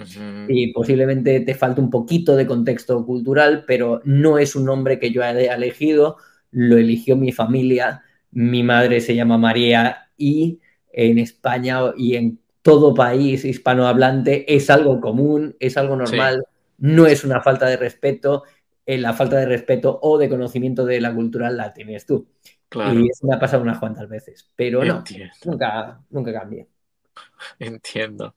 [0.48, 5.10] Y posiblemente te falte un poquito de contexto cultural, pero no es un nombre que
[5.10, 6.16] yo haya elegido,
[6.52, 8.04] lo eligió mi familia.
[8.30, 10.60] Mi madre se llama María y
[10.92, 16.44] en España y en todo país hispanohablante es algo común, es algo normal,
[16.78, 18.44] no es una falta de respeto.
[18.86, 22.28] Eh, la falta de respeto o de conocimiento de la cultura la tienes tú.
[22.72, 25.02] Y eso me ha pasado unas cuantas veces, pero no,
[25.44, 26.68] nunca, nunca cambié.
[27.58, 28.36] Entiendo.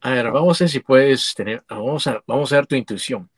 [0.00, 3.28] A ver, vamos a ver si puedes tener, vamos a, vamos a ver tu intuición.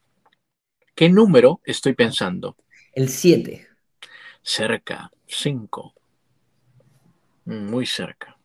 [0.94, 2.56] ¿Qué número estoy pensando?
[2.92, 3.66] El 7.
[4.42, 5.92] Cerca, 5.
[7.46, 8.36] Muy cerca.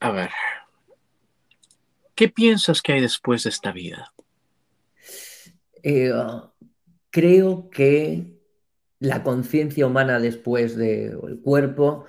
[0.00, 0.30] A ver,
[2.14, 4.12] ¿qué piensas que hay después de esta vida?
[5.82, 6.12] Eh,
[7.10, 8.37] creo que
[9.00, 12.04] la conciencia humana después del cuerpo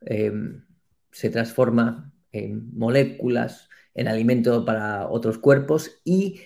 [0.00, 0.64] em,
[1.10, 6.40] se transforma en moléculas, en alimento para otros cuerpos y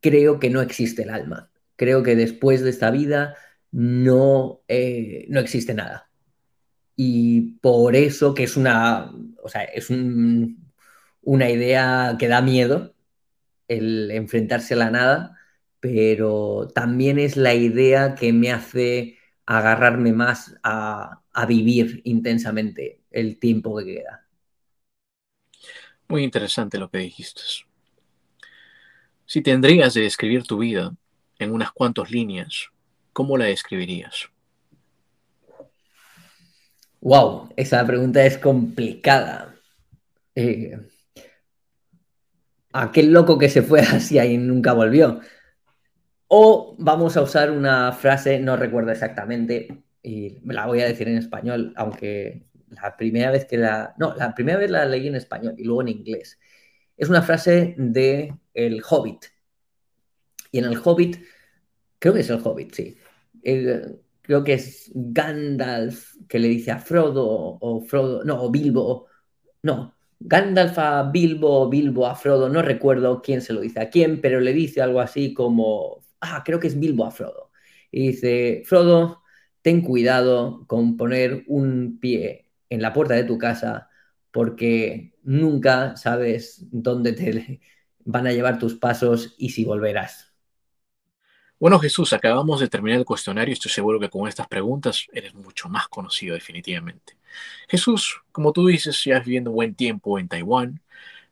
[0.00, 1.50] creo que no existe el alma.
[1.76, 3.36] Creo que después de esta vida
[3.70, 6.10] no, eh, no existe nada.
[6.96, 9.10] Y por eso que es una,
[9.42, 12.94] o sea, es una idea que da miedo
[13.68, 15.38] el enfrentarse a la nada,
[15.80, 19.16] pero también es la idea que me hace
[19.50, 24.24] agarrarme más a, vivir intensamente el tiempo que queda.
[26.06, 27.40] Muy interesante lo que dijiste.
[29.26, 30.94] Si tendrías de describir tu vida
[31.40, 32.70] en unas cuantas líneas,
[33.12, 34.30] ¿cómo la describirías?
[37.00, 39.56] Wow, esa pregunta es complicada.
[40.36, 40.78] Eh,
[42.72, 45.20] aquel loco que se fue así y nunca volvió.
[46.32, 51.16] O vamos a usar una frase, no recuerdo exactamente, y la voy a decir en
[51.18, 53.96] español, aunque la primera vez que la...
[53.98, 56.38] No, la primera vez la leí en español y luego en inglés.
[56.96, 59.24] Es una frase de El Hobbit.
[60.52, 61.18] Y en El Hobbit,
[61.98, 62.96] creo que es El Hobbit, sí.
[64.22, 67.26] creo que es Gandalf que le dice a Frodo
[67.60, 69.08] o Frodo, no, o Bilbo,
[69.62, 74.20] no, Gandalf a Bilbo, Bilbo a Frodo, no recuerdo quién se lo dice a quién,
[74.20, 77.50] pero le dice algo así como ah, creo que es Bilbo a Frodo.
[77.90, 79.22] Y dice, Frodo,
[79.62, 83.88] ten cuidado con poner un pie en la puerta de tu casa
[84.30, 87.60] porque nunca sabes dónde te
[88.04, 90.30] van a llevar tus pasos y si volverás.
[91.58, 93.52] Bueno, Jesús, acabamos de terminar el cuestionario.
[93.52, 97.18] Estoy seguro que con estas preguntas eres mucho más conocido definitivamente.
[97.68, 100.80] Jesús, como tú dices, ya has viviendo un buen tiempo en Taiwán,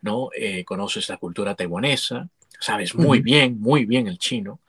[0.02, 0.28] ¿no?
[0.36, 2.28] Eh, conoces la cultura taiwanesa,
[2.60, 4.60] sabes muy bien, muy bien el chino.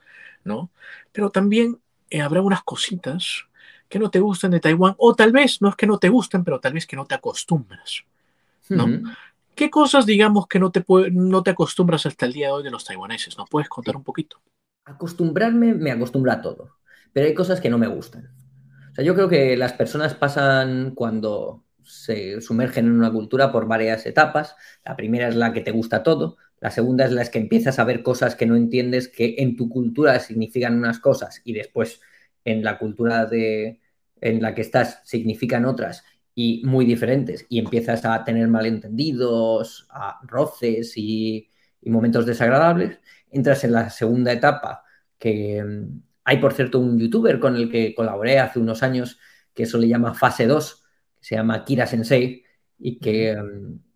[0.44, 0.70] ¿No?
[1.12, 1.78] Pero también
[2.10, 3.46] eh, habrá unas cositas
[3.88, 6.44] que no te gustan de Taiwán, o tal vez no es que no te gusten,
[6.44, 8.04] pero tal vez que no te acostumbras,
[8.68, 8.86] ¿no?
[9.54, 12.70] ¿Qué cosas, digamos, que no te, no te acostumbras hasta el día de hoy de
[12.70, 13.36] los taiwaneses?
[13.36, 14.40] ¿No puedes contar un poquito?
[14.84, 16.76] Acostumbrarme me acostumbra a todo,
[17.12, 18.30] pero hay cosas que no me gustan.
[18.92, 23.66] O sea, yo creo que las personas pasan cuando se sumergen en una cultura por
[23.66, 24.56] varias etapas.
[24.84, 27.84] La primera es la que te gusta todo, la segunda es la que empiezas a
[27.84, 32.00] ver cosas que no entiendes que en tu cultura significan unas cosas y después
[32.44, 33.80] en la cultura de,
[34.20, 36.04] en la que estás significan otras
[36.34, 41.48] y muy diferentes y empiezas a tener malentendidos, a roces y,
[41.84, 42.98] momentos desagradables.
[43.30, 44.84] Entras en la segunda etapa
[45.18, 49.18] que mm, hay, por cierto, un youtuber con el que colaboré hace unos años
[49.54, 50.84] que eso le llama fase 2,
[51.18, 52.44] que se llama Kira Sensei
[52.78, 53.36] y que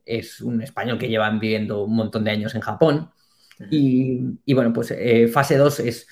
[0.05, 3.11] es un español que lleva viviendo un montón de años en Japón.
[3.71, 6.07] Y, bueno, pues eh, fase 2 es,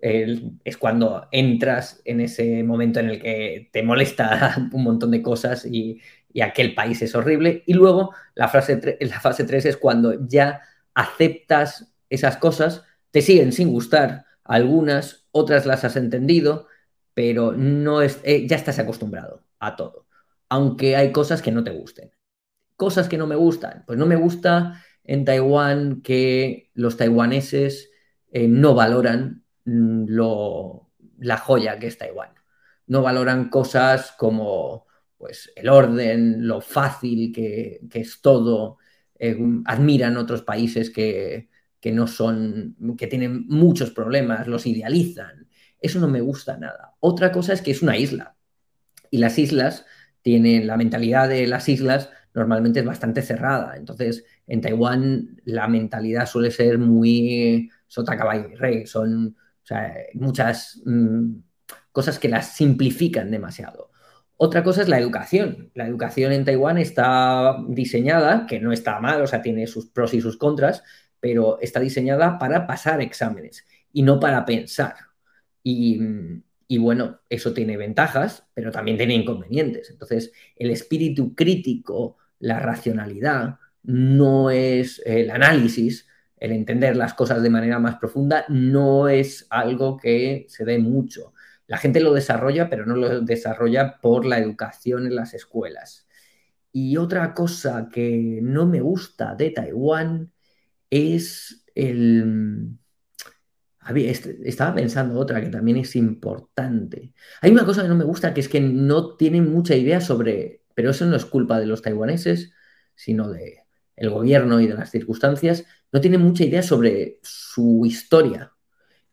[0.00, 5.64] es cuando entras en ese momento en el que te molesta un montón de cosas
[5.66, 6.00] y,
[6.42, 7.62] aquel país es horrible.
[7.66, 10.60] Y luego la, frase la fase 3 es cuando ya
[10.92, 16.68] aceptas esas cosas, te siguen sin gustar, algunas, otras las has entendido,
[17.14, 20.06] pero no es, eh, ya estás acostumbrado a todo,
[20.48, 22.10] aunque hay cosas que no te gusten.
[22.76, 27.90] Cosas que no me gustan, pues no me gusta en Taiwán que los taiwaneses
[28.30, 32.30] eh, no valoran mm, lo, la joya que es Taiwán.
[32.86, 38.78] No valoran cosas como pues, el orden, lo fácil que, es todo.
[39.18, 41.48] Eh, admiran otros países que,
[41.80, 45.48] que no son, que tienen muchos problemas, los idealizan.
[45.80, 46.94] Eso no me gusta nada.
[47.00, 48.36] Otra cosa es que es una isla.
[49.10, 49.86] Y las islas
[50.22, 53.76] tienen, la mentalidad de las islas normalmente es bastante cerrada.
[53.76, 58.86] Entonces, en Taiwán la mentalidad suele ser muy sota, caballo y rey.
[58.86, 59.34] Son
[60.14, 61.30] muchas mm,
[61.90, 63.90] cosas que las simplifican demasiado.
[64.36, 65.70] Otra cosa es la educación.
[65.74, 70.12] La educación en Taiwán está diseñada, que no está mal, o sea, tiene sus pros
[70.12, 70.82] y sus contras,
[71.20, 74.94] pero está diseñada para pasar exámenes y no para pensar.
[75.62, 75.98] Y,
[76.68, 79.90] y bueno, eso tiene ventajas, pero también tiene inconvenientes.
[79.90, 86.06] Entonces, el espíritu crítico, la racionalidad, no es el análisis,
[86.36, 91.32] el entender las cosas de manera más profunda, no es algo que se dé mucho.
[91.66, 96.06] La gente lo desarrolla, pero no lo desarrolla por la educación en las escuelas.
[96.72, 100.32] Y otra cosa que no me gusta de Taiwán
[100.90, 102.78] es el...
[104.44, 107.14] Estaba pensando otra que también es importante.
[107.40, 110.62] Hay una cosa que no me gusta, que es que no tienen mucha idea sobre,
[110.76, 112.52] pero eso no es culpa de los taiwaneses,
[112.94, 113.62] sino de
[113.96, 118.52] el gobierno y de las circunstancias, no tienen mucha idea sobre su historia.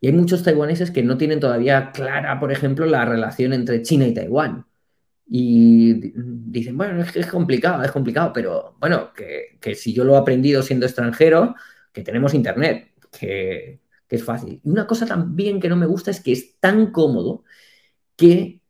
[0.01, 4.05] Y hay muchos taiwaneses que no tienen todavía clara, por ejemplo, la relación entre China
[4.05, 4.65] y Taiwán.
[5.25, 10.63] Y dicen, bueno, es, complicado, es complicado, pero bueno, que, si yo lo he aprendido
[10.63, 11.55] siendo extranjero,
[11.93, 14.59] que tenemos internet, que, que es fácil.
[14.65, 17.45] Y una cosa también que no me gusta es que es tan cómodo
[18.17, 18.62] que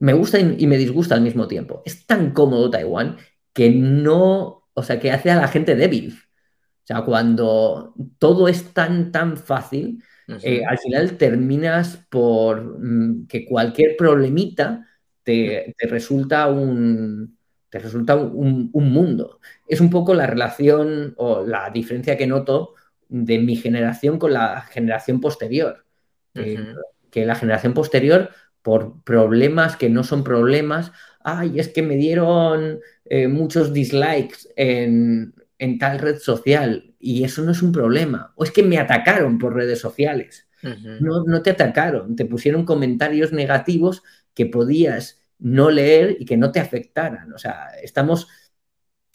[0.00, 1.82] me gusta y me disgusta al mismo tiempo.
[1.84, 3.16] Es tan cómodo Taiwán
[3.52, 6.14] que no o sea, que hace a la gente débil.
[6.14, 10.02] O sea, cuando todo es tan, tan fácil,
[10.42, 14.86] eh, al final terminas por mm, que cualquier problemita
[15.22, 17.36] te, resulta un
[17.68, 19.40] te resulta un, mundo.
[19.68, 22.74] Es un poco la relación o la diferencia que noto
[23.08, 25.84] de mi generación con la generación posterior.
[26.32, 28.30] que la generación posterior,
[28.62, 30.92] por problemas que no son problemas,
[31.22, 35.34] ay, es que me dieron eh, muchos dislikes en,
[35.78, 38.32] tal red social y eso no es un problema.
[38.36, 40.46] O es que me atacaron por redes sociales.
[40.62, 44.02] no, no te atacaron, te pusieron comentarios negativos
[44.34, 47.32] que podías no leer y que no te afectaran.
[47.32, 48.28] O sea, estamos,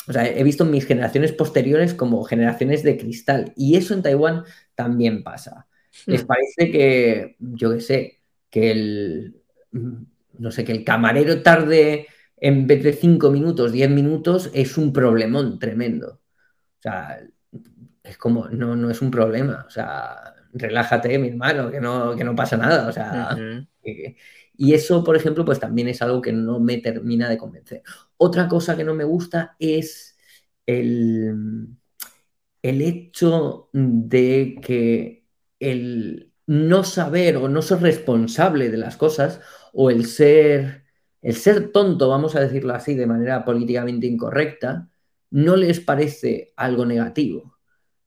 [0.07, 4.43] o sea, he visto mis generaciones posteriores como generaciones de cristal y eso en Taiwán
[4.73, 5.67] también pasa.
[6.05, 6.27] Les hmm.
[6.27, 8.14] parece que, yo qué sé,
[8.55, 9.35] que el,
[10.39, 14.93] no sé, que el camarero tarde en vez de cinco minutos, diez minutos, es un
[14.93, 16.21] problemón tremendo.
[16.79, 17.19] O sea,
[18.01, 19.65] es como, no, no es un problema.
[19.67, 22.87] O sea, relájate, mi hermano, que no, que no pasa nada.
[22.87, 23.35] O sea,
[24.55, 27.83] y eso, por ejemplo, pues también es algo que no me termina de convencer.
[28.15, 30.17] Otra cosa que no me gusta es
[30.65, 31.67] el,
[32.61, 35.25] el hecho de que
[35.59, 39.41] el no saber o no ser responsable de las cosas
[39.73, 40.83] o el ser,
[41.21, 44.89] el ser tonto, vamos a decirlo así, de manera políticamente incorrecta,
[45.31, 47.57] no les parece algo negativo.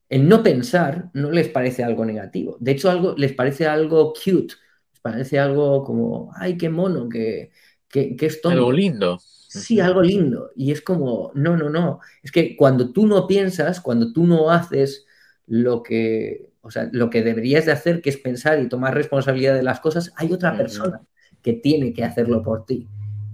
[0.08, 2.56] El no pensar no les parece algo negativo.
[2.60, 4.54] De hecho, algo, les parece algo cute,
[4.92, 7.50] les parece algo como, ay, qué mono, que,
[7.88, 8.58] que, es tonto.
[8.58, 9.18] Algo lindo.
[9.20, 10.50] Sí, algo lindo.
[10.56, 12.00] Y es como, no, no, no.
[12.22, 15.06] Es que cuando tú no piensas, cuando tú no haces
[15.48, 19.54] lo que, o sea, lo que deberías de hacer, que es pensar y tomar responsabilidad
[19.54, 21.00] de las cosas, hay otra persona
[21.42, 22.86] que tiene que hacerlo por ti.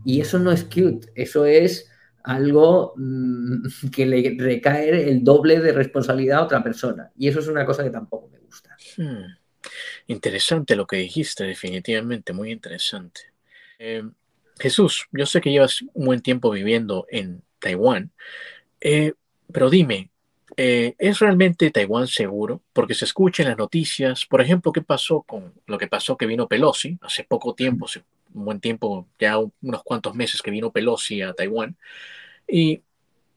[0.04, 1.90] Y eso no es cute, eso es
[2.22, 7.10] algo mm, que le recae el doble de responsabilidad a otra persona.
[7.16, 8.76] Y eso es una cosa que tampoco me gusta.
[8.96, 9.36] Hmm.
[10.06, 13.20] Interesante lo que dijiste, definitivamente, muy interesante.
[13.78, 14.04] Eh,
[14.58, 18.12] Jesús, yo sé que llevas un buen tiempo viviendo en Taiwán,
[18.80, 19.14] eh,
[19.52, 20.10] pero dime,
[20.56, 22.62] eh, ¿Es realmente Taiwán seguro?
[22.72, 26.26] Porque se escucha en las noticias, por ejemplo, ¿qué pasó con lo que pasó que
[26.26, 26.98] vino Pelosi?
[27.02, 28.02] Hace poco tiempo, hace
[28.34, 31.76] un buen tiempo, ya unos cuantos meses que vino Pelosi a Taiwán
[32.48, 32.82] y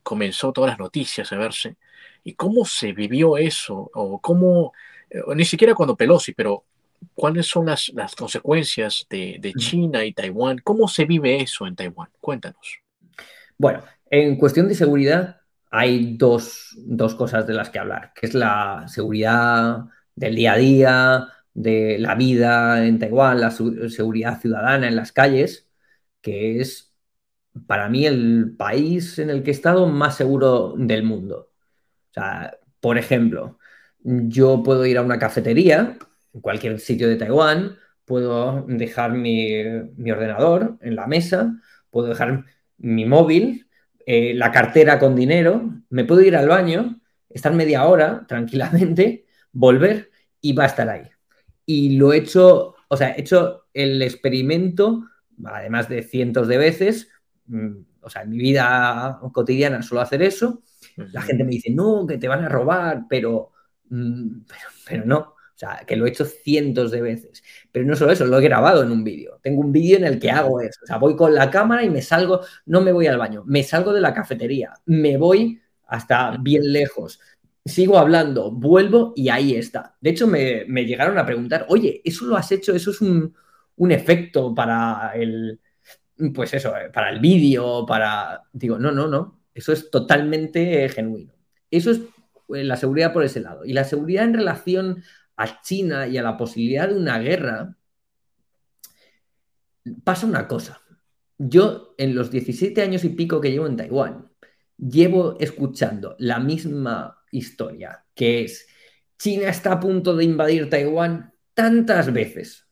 [0.03, 1.75] comenzó todas las noticias a verse.
[2.23, 3.89] ¿Y cómo se vivió eso?
[3.93, 4.73] O cómo,
[5.09, 6.65] eh, ni siquiera cuando Pelosi, pero
[7.15, 10.59] ¿cuáles son las, las consecuencias de, de China y Taiwán?
[10.63, 12.09] ¿Cómo se vive eso en Taiwán?
[12.19, 12.79] Cuéntanos.
[13.57, 15.36] Bueno, en cuestión de seguridad,
[15.69, 16.77] hay dos,
[17.17, 22.15] cosas de las que hablar, que es la seguridad del día a día, de la
[22.15, 25.69] vida en Taiwán, la seguridad ciudadana en las calles,
[26.21, 26.95] que es
[27.67, 31.51] para mí el país en el que he estado más seguro del mundo.
[32.11, 33.59] O sea, por ejemplo,
[33.99, 35.97] yo puedo ir a una cafetería
[36.33, 39.53] en cualquier sitio de Taiwán, puedo dejar mi,
[40.11, 41.59] ordenador en la mesa,
[41.89, 42.45] puedo dejar
[42.77, 43.66] mi móvil,
[44.09, 50.11] eh, la cartera con dinero, me puedo ir al baño, estar media hora tranquilamente, volver
[50.39, 51.03] y va a estar ahí.
[51.65, 55.03] Y lo he hecho, o sea, he hecho el experimento,
[55.43, 57.09] además de cientos de veces,
[57.47, 60.63] mm, o sea, en mi vida cotidiana suelo hacer eso.
[60.95, 63.51] La gente me dice, no, que te van a robar, pero,
[63.89, 65.36] mm, pero, pero no.
[65.57, 67.43] O sea, que lo he hecho cientos de veces.
[67.71, 69.39] Pero no solo eso, lo he grabado en un vídeo.
[69.41, 70.79] Tengo un vídeo en el que hago eso.
[70.83, 73.63] O sea, voy con la cámara y me salgo, no me voy al baño, me
[73.63, 77.19] salgo de la cafetería, me voy hasta bien lejos.
[77.65, 79.97] Sigo hablando, vuelvo y ahí está.
[79.99, 82.75] De hecho, me, llegaron a preguntar, oye, ¿eso lo has hecho?
[82.75, 83.35] ¿Eso es un,
[83.77, 85.59] un efecto para el,
[86.35, 88.43] pues eso, eh, para el vídeo, para...
[88.53, 89.39] Digo, no, no, no.
[89.55, 91.33] Eso es totalmente genuino.
[91.71, 92.01] Eso es
[92.53, 93.65] eh, la seguridad por ese lado.
[93.65, 95.03] Y la seguridad en relación
[95.37, 97.77] a China y a la posibilidad de una guerra,
[100.03, 100.81] pasa una cosa.
[101.37, 104.31] Yo, en los 17 años y pico que llevo en Taiwán,
[104.77, 108.67] llevo escuchando la misma historia, que es
[109.19, 112.67] China está a punto de invadir Taiwán tantas veces.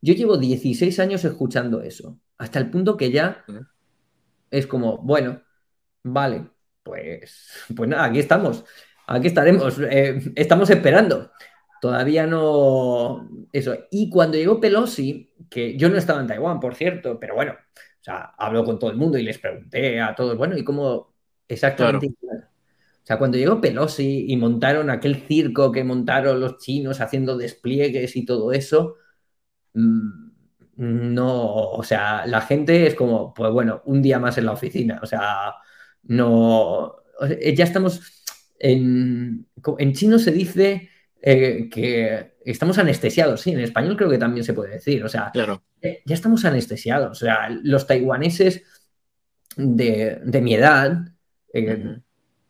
[0.00, 3.44] Yo llevo 16 años escuchando eso, hasta el punto que ya
[4.50, 5.42] es como, bueno,
[6.02, 6.48] vale,
[6.82, 8.64] pues, pues nada, aquí estamos,
[9.06, 11.30] aquí estaremos, eh, estamos esperando
[11.80, 13.28] todavía no.
[13.52, 13.76] Eso.
[13.90, 18.02] Y cuando llegó Pelosi, que yo no estaba en Taiwán, por cierto, pero bueno, o
[18.02, 21.14] sea, hablo con todo el mundo y les pregunté a todos, bueno, ¿y cómo
[21.48, 22.14] exactamente?
[23.02, 28.14] O sea, cuando llegó Pelosi y montaron aquel circo que montaron los chinos haciendo despliegues
[28.16, 28.96] y todo eso,
[29.74, 30.30] mm,
[30.76, 35.00] no, o sea, la gente es como, pues bueno, un día más en la oficina,
[35.02, 35.54] o sea,
[36.04, 36.96] no,
[37.54, 38.24] ya estamos,
[38.58, 39.46] en,
[39.78, 40.88] en chino se dice
[41.22, 45.32] eh, que estamos anestesiados, sí, en español creo que también se puede decir, o sea,
[45.82, 48.62] eh, ya estamos anestesiados, o sea, los taiwaneses
[49.56, 50.98] de, mi edad,
[51.52, 51.98] eh,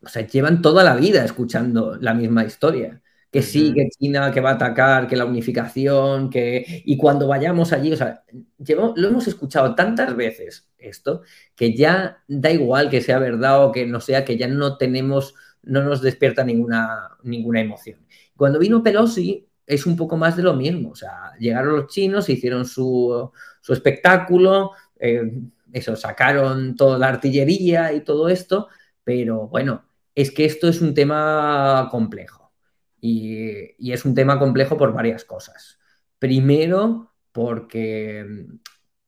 [0.02, 3.02] o sea, llevan toda la vida escuchando la misma historia.
[3.30, 6.82] Que sí, que China, que va a atacar, que la unificación, que...
[6.84, 8.24] Y cuando vayamos allí, o sea,
[8.58, 11.22] lo hemos escuchado tantas veces esto,
[11.54, 15.36] que ya da igual que sea verdad o que no sea, que ya no tenemos,
[15.62, 18.00] no nos despierta ninguna, ninguna emoción.
[18.40, 20.92] Cuando vino Pelosi es un poco más de lo mismo.
[20.92, 23.30] O sea, llegaron los chinos, hicieron su,
[23.68, 25.30] espectáculo, eh,
[25.70, 28.68] eso, sacaron toda la artillería y todo esto,
[29.04, 29.84] pero bueno,
[30.14, 32.54] es que esto es un tema complejo.
[32.98, 35.78] Y, es un tema complejo por varias cosas.
[36.18, 38.46] Primero, porque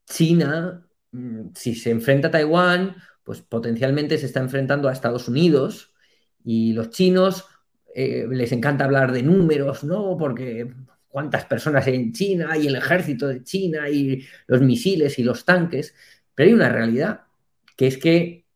[0.04, 5.94] China, mm, si se enfrenta a Taiwán, pues potencialmente se está enfrentando a Estados Unidos
[6.44, 7.46] y los chinos
[7.95, 10.16] eh, les encanta hablar de números, ¿no?
[10.18, 10.72] Porque
[11.09, 15.45] cuántas personas hay en China y el ejército de China y los misiles y los
[15.45, 15.95] tanques,
[16.34, 17.22] pero hay una realidad,
[17.76, 18.47] que es que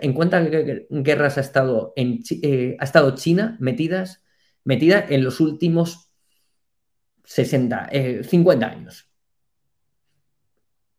[0.00, 0.48] en cuántas
[0.90, 4.22] guerras ha estado, eh, ha estado China metidas,
[4.64, 6.10] metida en los últimos
[7.24, 7.90] 60,
[8.22, 9.10] 50 eh, años.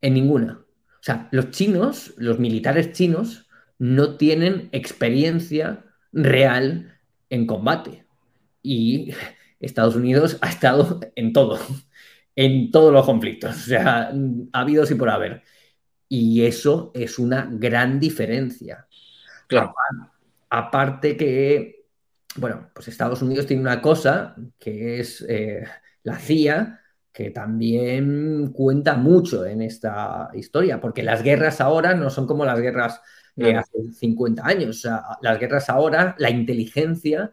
[0.01, 0.65] En ninguna.
[0.99, 3.47] O sea, los chinos, los militares chinos,
[3.79, 6.96] no tienen experiencia real
[7.29, 8.05] en combate.
[8.61, 9.13] Y
[9.59, 11.59] Estados Unidos ha estado en todo,
[12.35, 13.55] en todos los conflictos.
[13.55, 14.11] O sea,
[14.53, 15.43] ha habido sí por haber.
[16.09, 18.87] Y eso es una gran diferencia.
[19.47, 19.73] Claro.
[20.49, 21.85] Aparte que,
[22.35, 25.65] bueno, pues Estados Unidos tiene una cosa que es eh,
[26.03, 26.79] la CIA,
[27.11, 32.59] que también cuenta mucho en esta historia, porque las guerras ahora no son como las
[32.59, 33.01] guerras
[33.45, 34.69] hace 50 años.
[34.69, 37.31] O sea, las guerras ahora, la inteligencia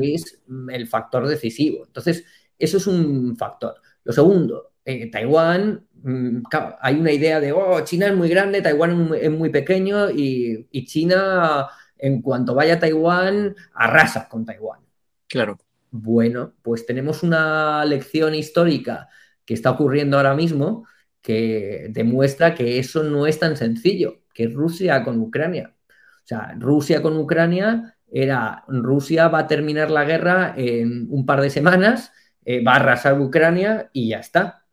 [0.00, 0.40] es
[0.70, 1.84] el factor decisivo.
[1.86, 2.24] Entonces,
[2.58, 3.74] eso es un factor.
[4.04, 6.42] Lo segundo, eh, Taiwán, mm,
[6.80, 10.84] hay una idea de, oh, China es muy grande, Taiwán es muy, pequeño y, y,
[10.86, 14.80] China, en cuanto vaya a Taiwán, arrasa con Taiwán.
[15.28, 15.58] Claro.
[15.90, 19.08] Bueno, pues tenemos una lección histórica
[19.44, 20.86] que está ocurriendo ahora mismo
[21.20, 25.74] que demuestra que eso no es tan sencillo que Rusia con Ucrania.
[25.86, 31.42] O sea, Rusia con Ucrania era, Rusia va a terminar la guerra en un par
[31.42, 32.10] de semanas,
[32.46, 34.64] eh, va a arrasar Ucrania y ya está.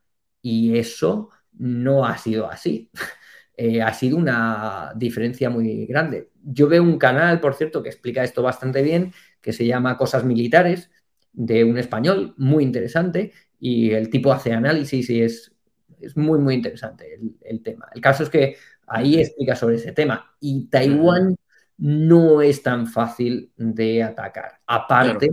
[0.42, 2.90] Y eso no ha sido así.
[3.60, 6.30] Eh, ha sido una diferencia muy grande.
[6.44, 10.24] Yo veo un canal, por cierto, que explica esto bastante bien, que se llama Cosas
[10.24, 10.92] Militares,
[11.34, 15.58] de un español muy interesante, y el tipo hace análisis y es,
[16.00, 17.88] es muy, muy interesante el, tema.
[17.94, 18.58] El caso es que
[18.88, 20.34] ahí explica sobre ese tema.
[20.40, 21.36] Y Taiwán
[21.78, 24.60] no es tan fácil de atacar.
[24.66, 25.32] Aparte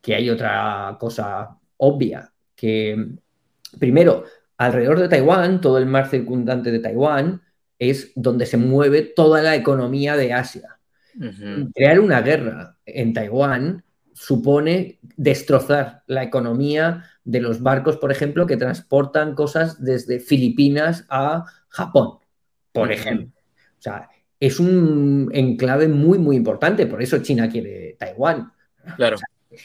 [0.00, 3.16] que hay otra cosa obvia, que
[3.78, 4.24] primero,
[4.56, 7.42] alrededor de Taiwán, todo el mar circundante de Taiwán,
[7.78, 10.78] es donde se mueve toda la economía de Asia.
[11.74, 13.84] Crear una guerra en Taiwán
[14.14, 21.44] supone destrozar la economía de los barcos, por ejemplo, que transportan cosas desde Filipinas a
[21.68, 22.18] Japón,
[22.72, 23.28] por ejemplo.
[23.78, 24.08] O sea,
[24.40, 28.52] es un enclave muy, muy importante, por eso China quiere Taiwán.
[28.96, 29.16] Claro.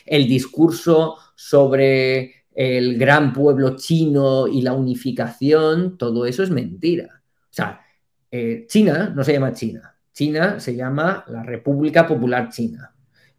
[0.05, 7.21] el discurso sobre el gran pueblo chino y la unificación, todo eso es mentira.
[7.43, 7.81] O sea,
[8.29, 12.93] eh, China no se llama China, China se llama la República Popular China.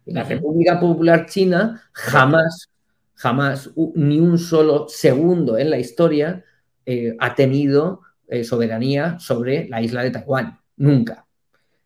[0.05, 2.69] Y la República Popular China jamás,
[3.13, 6.43] jamás, ni un solo segundo en la historia
[6.85, 10.59] eh, ha tenido eh, soberanía sobre la isla de Taiwán.
[10.77, 11.25] Nunca.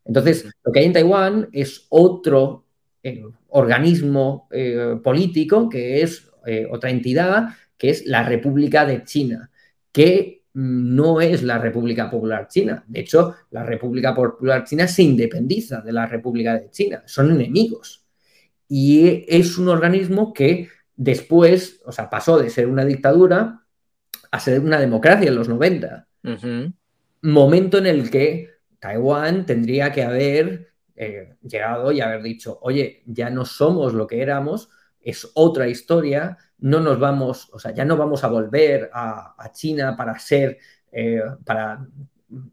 [0.06, 2.66] Entonces, lo que hay en Taiwán es otro
[3.50, 4.48] organismo
[5.04, 6.30] político que es
[6.70, 9.52] otra entidad, que es la República de China,
[9.92, 12.84] que no es la República Popular China.
[12.88, 17.04] De hecho, la República Popular China se independiza de la República de China.
[17.06, 18.06] Son enemigos.
[18.68, 23.66] Y es un organismo que después, o sea, pasó de ser una dictadura
[24.32, 26.08] a ser una democracia en los 90.
[27.22, 28.50] Momento en el que
[28.80, 34.22] Taiwán tendría que haber eh, llegado y haber dicho, oye, ya no somos lo que
[34.22, 34.70] éramos,
[35.00, 39.96] es otra historia, no nos vamos, o sea, ya no vamos a volver a, China
[39.98, 40.58] para ser,
[40.92, 41.86] eh, para,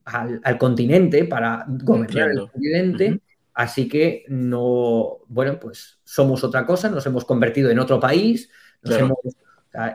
[0.04, 3.20] al, continente, para gobernar el continente.
[3.54, 8.50] Así que no, bueno, pues somos otra cosa, nos hemos convertido en otro país,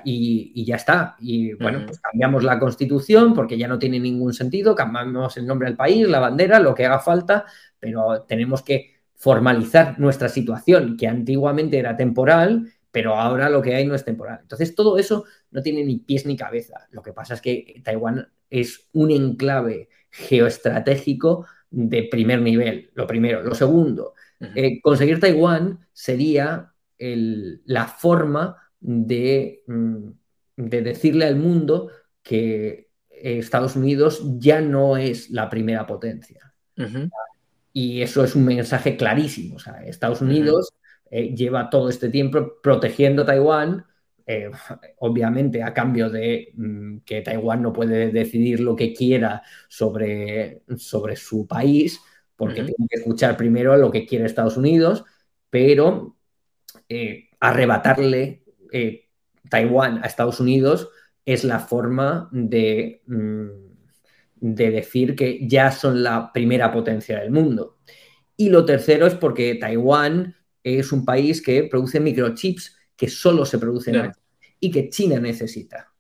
[0.04, 1.16] y, ya está.
[1.20, 5.68] Y bueno, pues cambiamos la constitución porque ya no tiene ningún sentido, cambiamos el nombre
[5.68, 7.46] del país, la bandera, lo que haga falta,
[7.80, 13.86] pero tenemos que formalizar nuestra situación, que antiguamente era temporal, pero ahora lo que hay
[13.86, 14.40] no es temporal.
[14.42, 16.88] Entonces, todo eso no tiene ni pies ni cabeza.
[16.92, 23.44] Lo que pasa es que Taiwán es un enclave geoestratégico de primer nivel, lo primero.
[23.44, 30.10] Lo segundo, eh, conseguir Taiwán sería la forma de, mm,
[30.58, 31.90] de, decirle al mundo
[32.22, 36.54] que Estados Unidos ya no es la primera potencia.
[37.72, 39.56] Y eso es un mensaje clarísimo.
[39.56, 40.74] O sea, Estados Unidos
[41.12, 43.86] eh, lleva todo este tiempo protegiendo Taiwán,
[44.26, 44.50] eh,
[44.98, 51.16] obviamente a cambio de mm, que Taiwán no puede decidir lo que quiera sobre, sobre
[51.16, 52.02] su país,
[52.36, 55.06] porque tiene que escuchar primero lo que quiere Estados Unidos,
[55.50, 56.18] pero
[56.90, 58.44] eh, arrebatarle
[59.50, 60.90] Taiwán a Estados Unidos
[61.26, 63.48] es la forma de, mm,
[64.36, 67.78] de decir que ya son la primera potencia del mundo.
[68.38, 73.60] Y lo tercero es porque Taiwán es un país que produce microchips que solo se
[73.60, 74.20] producen aquí
[74.60, 75.92] y que China necesita.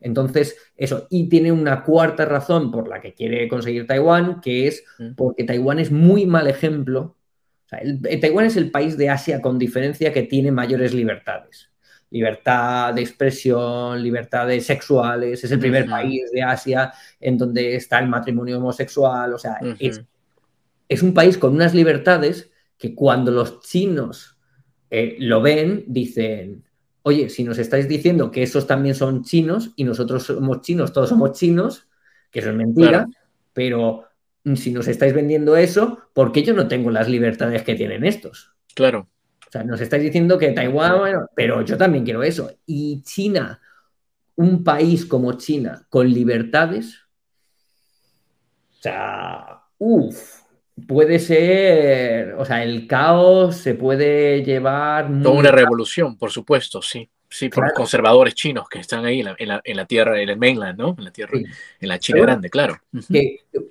[0.00, 4.84] Entonces, eso, y tiene una cuarta razón por la que quiere conseguir Taiwán, que es
[4.98, 5.14] mm.
[5.16, 7.16] porque Taiwán es muy mal ejemplo.
[7.68, 11.71] Taiwán es el país de Asia con diferencia que tiene mayores libertades.
[12.12, 18.08] Libertad de expresión, libertades sexuales, es el primer país de Asia en donde está el
[18.08, 20.02] matrimonio homosexual, o sea, es,
[20.88, 24.36] es un país con unas libertades que cuando los chinos
[24.90, 26.64] eh, lo ven, dicen,
[27.02, 31.08] oye, si nos estáis diciendo que esos también son chinos y nosotros somos chinos, todos
[31.08, 31.88] somos chinos,
[32.30, 33.06] que eso es mentira,
[33.52, 34.04] pero
[34.54, 38.52] si nos estáis vendiendo eso, ¿por qué yo no tengo las libertades que tienen estos?
[38.74, 39.08] Claro.
[39.52, 42.50] O sea, nos estáis diciendo que Taiwán, bueno, pero yo también quiero eso.
[42.64, 43.60] Y China,
[44.34, 47.00] un país como China, con libertades,
[48.70, 50.40] o sea, uff,
[50.88, 55.10] puede ser, o sea, el caos se puede llevar...
[55.22, 57.10] Toda una revolución, por supuesto, sí.
[57.28, 60.38] Sí, por los conservadores chinos que están ahí en la, en la, tierra, en el
[60.38, 60.94] mainland, ¿no?
[60.96, 62.78] En la tierra, en la China grande, claro.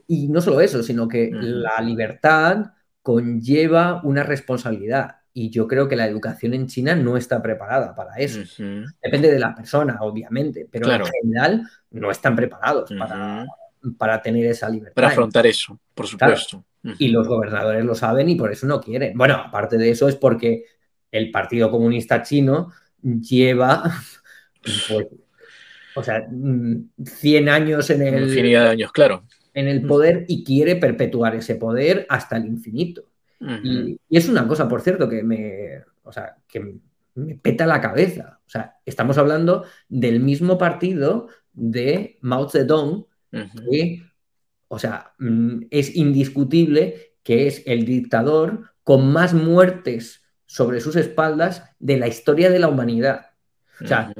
[0.08, 5.20] y no solo eso, sino que la libertad conlleva una responsabilidad.
[5.34, 8.41] Y yo creo que la educación en China no está preparada para eso.
[9.02, 13.45] Depende de la persona, obviamente, pero en general no están preparados para,
[13.98, 14.95] para tener esa libertad.
[14.95, 16.66] Para afrontar eso, por supuesto.
[16.98, 19.18] Y los gobernadores lo saben y por eso no quieren.
[19.18, 20.66] Bueno, aparte de eso es porque
[21.12, 22.72] el Partido Comunista Chino
[23.02, 23.84] lleva,
[24.64, 25.08] pues,
[25.95, 26.28] o sea,
[27.06, 28.24] 100 años en el...
[28.24, 29.24] Infinidad de años, claro.
[29.53, 33.10] En el poder y quiere perpetuar ese poder hasta el infinito.
[33.63, 36.80] Y, es una cosa, por cierto, que me, o sea, que
[37.15, 38.39] me peta la cabeza.
[38.45, 44.03] O sea, estamos hablando del mismo partido de Mao Zedong, que,
[44.68, 51.63] o sea, mm, es indiscutible que es el dictador con más muertes sobre sus espaldas
[51.80, 53.27] de la historia de la humanidad.
[53.80, 54.13] O sea,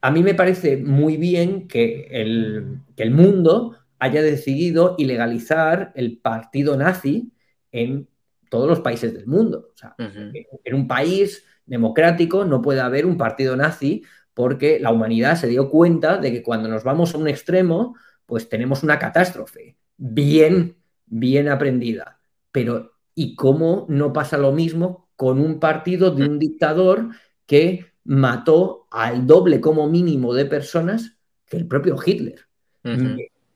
[0.00, 6.18] a mí me parece muy bien que el, que el mundo haya decidido ilegalizar el
[6.18, 7.32] partido nazi
[7.70, 8.08] en
[8.52, 9.70] todos los países del mundo.
[9.72, 14.04] O sea, en un país democrático no puede haber un partido nazi
[14.34, 17.96] porque la humanidad se dio cuenta de que cuando nos vamos a un extremo,
[18.26, 20.76] pues tenemos una catástrofe bien,
[21.06, 22.20] bien aprendida.
[22.50, 27.08] Pero, ¿y cómo no pasa lo mismo con un partido de un dictador
[27.46, 31.16] que mató al doble como mínimo de personas
[31.46, 32.40] que el propio Hitler?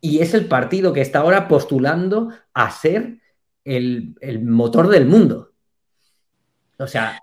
[0.01, 3.18] Y es el partido que está ahora postulando a ser
[3.66, 5.52] el, motor del mundo.
[6.78, 7.20] O sea,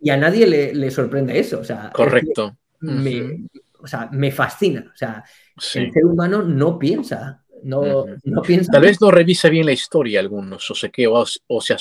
[0.00, 1.60] y, a nadie le, sorprende eso.
[1.60, 2.56] O sea, Correcto.
[2.80, 3.46] me,
[3.80, 4.90] o sea, me fascina.
[4.92, 5.24] O sea,
[5.74, 7.42] el ser humano no piensa.
[7.62, 8.72] No, no piensa.
[8.72, 11.78] Tal vez no revisa bien la historia algunos, o sé qué, o, o, sea,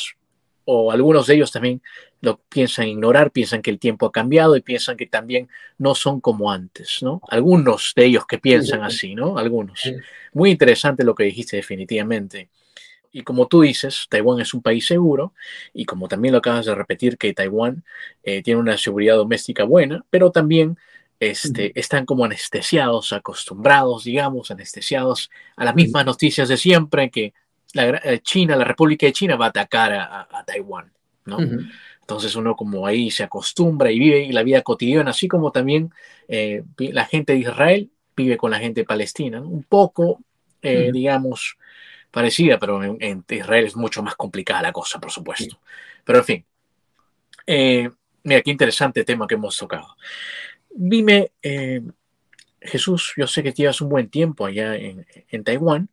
[0.65, 1.81] o algunos de ellos también
[2.21, 6.21] lo piensan ignorar, piensan que el tiempo ha cambiado y piensan que también no son
[6.21, 7.21] como antes, ¿no?
[7.27, 9.37] Algunos de ellos que piensan así, ¿no?
[9.37, 9.81] Algunos.
[10.31, 12.47] Muy interesante lo que dijiste definitivamente.
[13.15, 15.33] Y como tú dices, Taiwán es un país seguro
[15.71, 17.85] y como también lo acabas de repetir, que Taiwán
[18.23, 20.79] eh, tiene una seguridad doméstica buena, pero también
[21.19, 27.35] este, están como anestesiados, acostumbrados, digamos, anestesiados a las mismas noticias de siempre, que
[27.73, 30.91] la, eh, China, la República de China va a atacar a, Taiwán,
[31.25, 31.37] ¿no?
[32.01, 35.91] Entonces uno como ahí se acostumbra y vive la vida cotidiana, así como también
[36.27, 40.19] eh, la gente de Israel vive con la gente Palestina, un poco,
[40.61, 41.57] digamos,
[42.13, 45.59] parecida, pero en, Israel es mucho más complicada la cosa, por supuesto.
[46.05, 46.45] Pero en fin,
[47.47, 47.89] eh,
[48.23, 49.97] mira, qué interesante tema que hemos tocado.
[50.69, 51.81] Dime, eh,
[52.61, 55.89] Jesús, yo sé que llevas un buen tiempo allá en, Taiwán,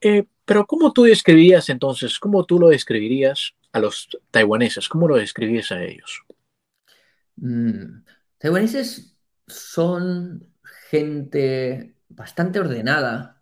[0.00, 4.88] eh, pero ¿cómo tú describirías entonces, cómo tú lo describirías a los taiwaneses?
[4.88, 6.24] ¿Cómo lo describirías a ellos?
[7.36, 8.02] Mm,
[8.38, 9.16] taiwaneses
[9.46, 10.52] son
[10.90, 13.39] gente bastante ordenada,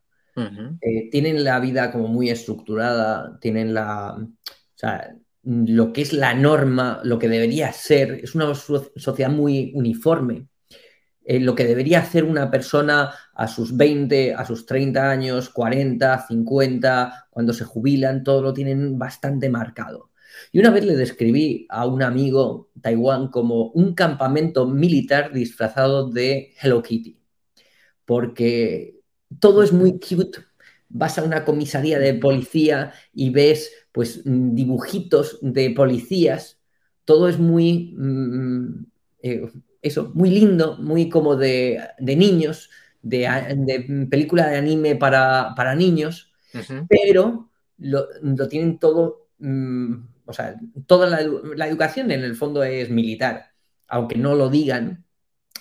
[0.81, 4.29] eh, tienen la vida como muy estructurada, tienen la, o
[4.75, 10.49] sea, lo que es la norma, lo que debería ser, es una sociedad muy uniforme.
[11.25, 16.27] Eh, lo que debería hacer una persona a sus 20, a sus 30 años, 40,
[16.27, 20.11] 50, cuando se jubilan, todo lo tienen bastante marcado.
[20.53, 26.55] Y una vez le describí a un amigo Taiwán como un campamento militar disfrazado de
[26.63, 27.21] Hello Kitty,
[28.05, 28.98] porque
[29.41, 30.41] todo es muy cute.
[30.89, 36.59] Vas a una comisaría de policía y ves pues dibujitos de policías.
[37.05, 38.85] Todo es muy mm,
[39.23, 39.51] eh,
[39.83, 42.71] eso, muy lindo, muy como de, niños,
[43.03, 46.33] de, película de anime para, niños,
[46.89, 48.09] pero lo,
[48.49, 49.95] tienen todo, mm,
[50.27, 50.57] o sea,
[50.87, 51.21] toda la,
[51.57, 53.53] la, educación en el fondo es militar,
[53.87, 55.05] aunque no lo digan,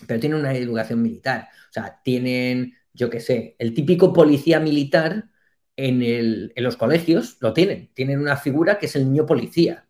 [0.08, 1.50] pero tienen una educación militar.
[1.70, 5.30] O sea, tienen yo qué sé, el típico policía militar
[5.78, 7.92] en, los colegios lo tienen.
[7.94, 9.88] Tienen una figura que es el niño policía.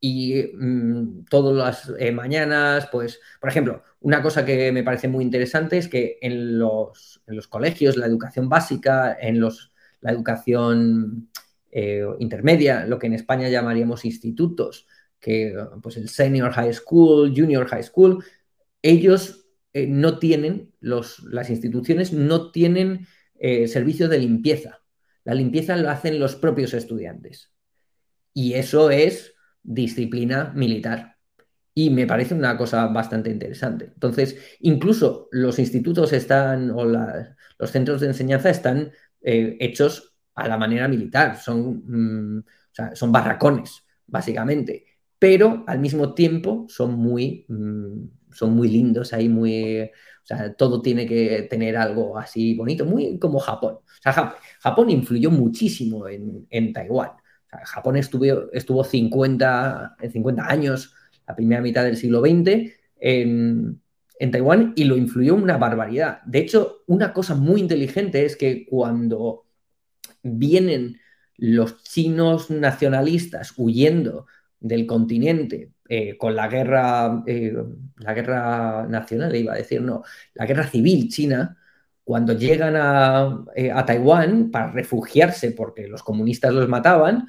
[0.00, 5.24] Y mm, todas las eh, mañanas, pues, por ejemplo, una cosa que me parece muy
[5.24, 11.30] interesante es que en los, colegios, la educación básica, en los, la educación
[11.70, 14.86] eh, intermedia, lo que en España llamaríamos institutos,
[15.20, 18.24] que pues el senior high school, junior high school,
[18.82, 19.47] ellos
[19.78, 23.06] eh, no tienen, las instituciones no tienen
[23.38, 24.80] eh, servicios de limpieza.
[25.24, 27.52] La limpieza lo hacen los propios estudiantes.
[28.34, 31.16] Y eso es disciplina militar.
[31.74, 33.90] Y me parece una cosa bastante interesante.
[33.94, 38.90] Entonces, incluso los institutos están, o los centros de enseñanza están
[39.20, 41.36] eh, hechos a la manera militar.
[41.36, 42.44] Son, mm,
[42.94, 44.86] son barracones, básicamente.
[45.18, 49.88] Pero al mismo tiempo son muy mm, son muy lindos, ahí muy, o
[50.24, 53.78] sea, todo tiene que tener algo así bonito, muy como Japón.
[54.60, 57.10] Japón influyó muchísimo en, Taiwán.
[57.64, 60.94] Japón estuvo, estuvo 50, 50 años,
[61.26, 63.80] la primera mitad del siglo XX, en,
[64.18, 66.20] en Taiwán y lo influyó una barbaridad.
[66.24, 69.46] De hecho, una cosa muy inteligente es que cuando
[70.22, 71.00] vienen
[71.36, 74.26] los chinos nacionalistas huyendo
[74.60, 77.54] del continente eh, con la guerra, eh,
[77.96, 80.02] la guerra nacional, iba a decir, no,
[80.34, 81.56] la guerra civil china,
[82.04, 87.28] cuando llegan a, eh, Taiwán para refugiarse porque los comunistas los mataban,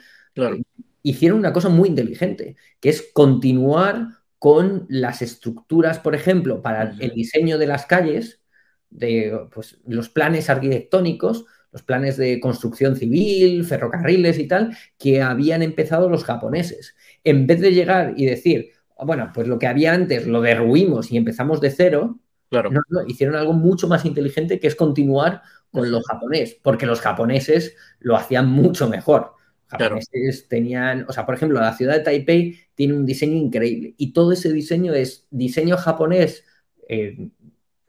[1.03, 4.07] hicieron una cosa muy inteligente, que es continuar
[4.37, 8.41] con las estructuras, por ejemplo, para el diseño de las calles,
[8.89, 15.61] de pues, los planes arquitectónicos, los planes de construcción civil, ferrocarriles y tal, que habían
[15.61, 16.95] empezado los japoneses.
[17.23, 18.71] En vez de llegar y decir,
[19.05, 22.19] bueno, pues lo que había antes lo derruimos y empezamos de cero,
[22.49, 22.71] claro.
[23.07, 25.41] hicieron algo mucho más inteligente que es continuar
[25.71, 29.33] con lo japonés, porque los japoneses lo hacían mucho mejor.
[29.67, 34.13] Japoneses tenían, o sea, por ejemplo, la ciudad de Taipei tiene un diseño increíble y
[34.13, 36.43] todo ese diseño es diseño japonés
[36.87, 37.29] eh,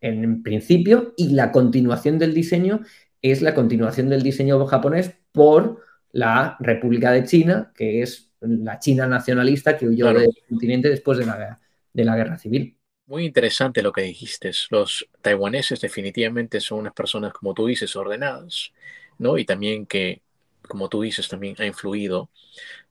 [0.03, 2.83] en principio y la continuación del diseño
[3.23, 5.83] es la continuación del diseño japonés por
[6.13, 11.27] la República de China, que es la China nacionalista que huyó del continente después de
[11.27, 11.61] la,
[11.93, 12.77] de la guerra civil.
[13.07, 14.51] Muy interesante lo que dijiste.
[14.71, 18.73] Los taiwaneses definitivamente son unas personas, como tú dices, ordenadas,
[19.19, 19.37] ¿no?
[19.37, 20.23] Y también que,
[20.63, 22.31] como tú dices, también ha influido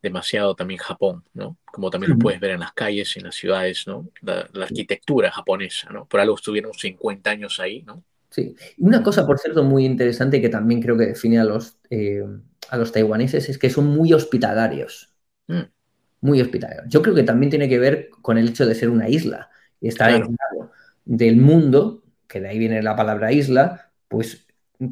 [0.01, 1.57] demasiado también Japón, ¿no?
[1.65, 4.09] Como también lo puedes ver en las calles y en las ciudades, ¿no?
[4.21, 6.05] La, la, arquitectura japonesa, ¿no?
[6.05, 8.03] Por algo estuvieron 50 años ahí, ¿no?
[8.29, 8.55] Sí.
[8.77, 12.23] Una cosa, por cierto, muy interesante que también creo que define a los, eh,
[12.69, 15.13] a los taiwaneses es que son muy hospitalarios.
[15.47, 15.61] Mm.
[16.21, 16.85] Muy hospitalarios.
[16.89, 19.49] Yo creo que también tiene que ver con el hecho de ser una isla
[19.81, 20.71] y estar aislado
[21.05, 24.45] del mundo, que de ahí viene la palabra isla, pues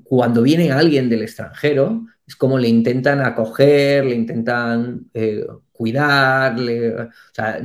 [0.04, 7.34] cuando viene alguien del extranjero, es como le intentan acoger, le intentan eh, cuidar, o
[7.34, 7.62] sea,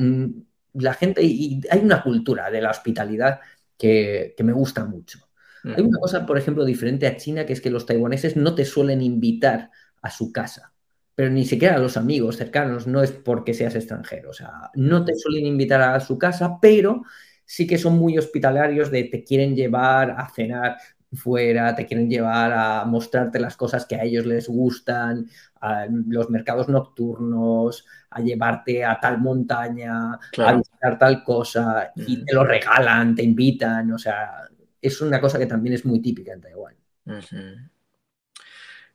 [0.75, 3.41] la gente, y hay una cultura de la hospitalidad
[3.77, 5.19] que, que me gusta mucho.
[5.65, 8.65] Hay una cosa, por ejemplo, diferente a China, que es que los taiwaneses no te
[8.65, 9.71] suelen invitar
[10.03, 10.73] a su casa,
[11.15, 15.05] pero ni siquiera a los amigos cercanos, no es porque seas extranjero, o sea, no
[15.05, 17.03] te suelen invitar a su casa, pero
[17.45, 20.77] sí que son muy hospitalarios de te quieren llevar a cenar
[21.13, 25.27] fuera, te quieren llevar a mostrarte las cosas que a ellos les gustan,
[25.61, 32.35] a los mercados nocturnos, a llevarte a tal montaña, a visitar tal cosa, y te
[32.35, 34.49] lo regalan, te invitan, o sea,
[34.83, 36.75] es una cosa que también es muy típica en Taiwán.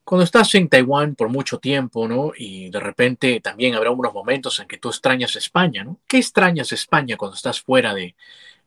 [0.03, 2.31] Cuando estás en Taiwán por mucho tiempo, ¿no?
[2.37, 5.99] Y de repente también habrá unos momentos en que tú extrañas España, ¿no?
[6.07, 8.15] ¿Qué extrañas España cuando estás fuera de,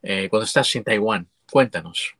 [0.03, 1.27] eh, cuando estás en Taiwán?
[1.49, 2.15] Cuéntanos.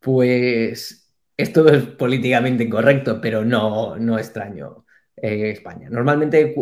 [0.00, 1.06] Pues
[1.36, 4.84] esto es políticamente incorrecto, pero no, no extraño.
[5.22, 5.88] Eh, España.
[5.90, 6.54] Normalmente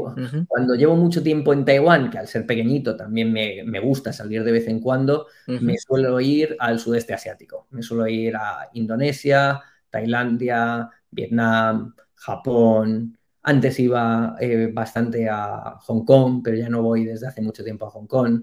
[0.49, 4.53] cuando llevo mucho tiempo en Taiwán, que al ser pequeñito también me, gusta salir de
[4.53, 7.67] vez en cuando, me suelo ir al sudeste asiático.
[7.71, 9.61] Me suelo ir a Indonesia,
[9.91, 13.19] Tailandia, Vietnam, Japón.
[13.43, 17.87] Antes iba eh, bastante a Hong Kong, pero ya no voy desde hace mucho tiempo
[17.87, 18.43] a Hong Kong.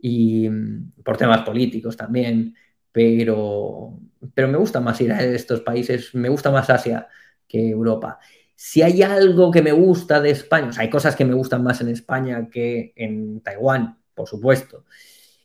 [0.00, 2.54] Y mm, por temas políticos también.
[2.92, 3.98] Pero,
[4.34, 7.08] pero me gusta más ir a estos países, me gusta más Asia
[7.46, 8.18] que Europa.
[8.58, 11.62] Si hay algo que me gusta de España, o sea, hay cosas que me gustan
[11.62, 14.86] más en España que en Taiwán, por supuesto.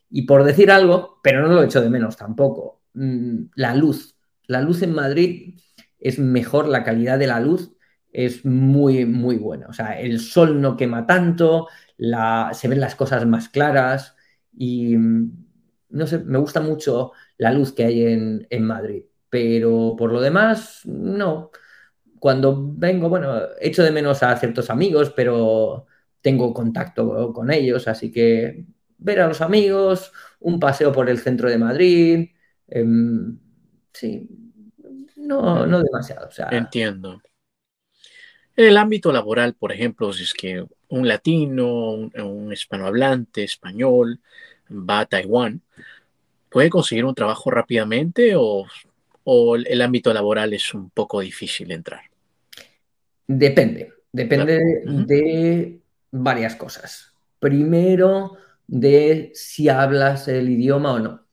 [0.09, 4.15] Y por decir algo, pero no lo echo de menos tampoco, mm, la luz.
[4.47, 5.59] La luz en Madrid
[5.99, 7.73] es mejor, la calidad de la luz
[8.13, 9.67] es muy, muy buena.
[9.67, 11.67] O sea, el sol no quema tanto,
[11.97, 14.15] se ven las cosas más claras
[14.53, 15.47] y, mm,
[15.89, 19.03] no sé, me gusta mucho la luz que hay en, en Madrid.
[19.29, 21.51] Pero por lo demás, no
[22.21, 25.87] cuando vengo, bueno, echo de menos a ciertos amigos, pero
[26.21, 28.63] tengo contacto con ellos, así que
[28.99, 32.29] ver a los amigos, un paseo por el centro de Madrid,
[32.67, 33.39] em,
[33.91, 34.29] sí,
[35.15, 36.29] no, no demasiado.
[36.51, 37.23] Entiendo.
[38.55, 44.19] En el ámbito laboral, por ejemplo, si es que un latino, un, hispanohablante español
[44.69, 45.63] va a Taiwán,
[46.49, 48.67] ¿puede conseguir un trabajo rápidamente o,
[49.23, 52.10] o el ámbito laboral es un poco difícil entrar?
[53.37, 55.81] Depende, depende de
[56.11, 57.13] varias cosas.
[57.39, 58.37] Primero,
[58.67, 61.25] de si hablas el idioma o no.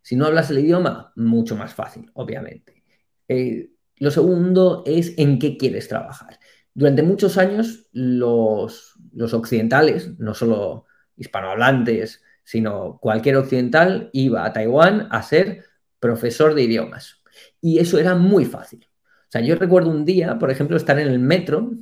[0.00, 2.84] Si no hablas el idioma, mucho más fácil, obviamente.
[3.28, 6.38] Eh, lo segundo es en qué quieres trabajar.
[6.72, 10.86] Durante muchos años, los, los occidentales, no solo
[11.16, 15.64] hispanohablantes, sino cualquier occidental, iba a Taiwán a ser
[16.00, 17.22] profesor de idiomas.
[17.60, 18.86] Y eso era muy fácil.
[19.28, 21.72] O sea, yo recuerdo un día, por ejemplo, estar en el metro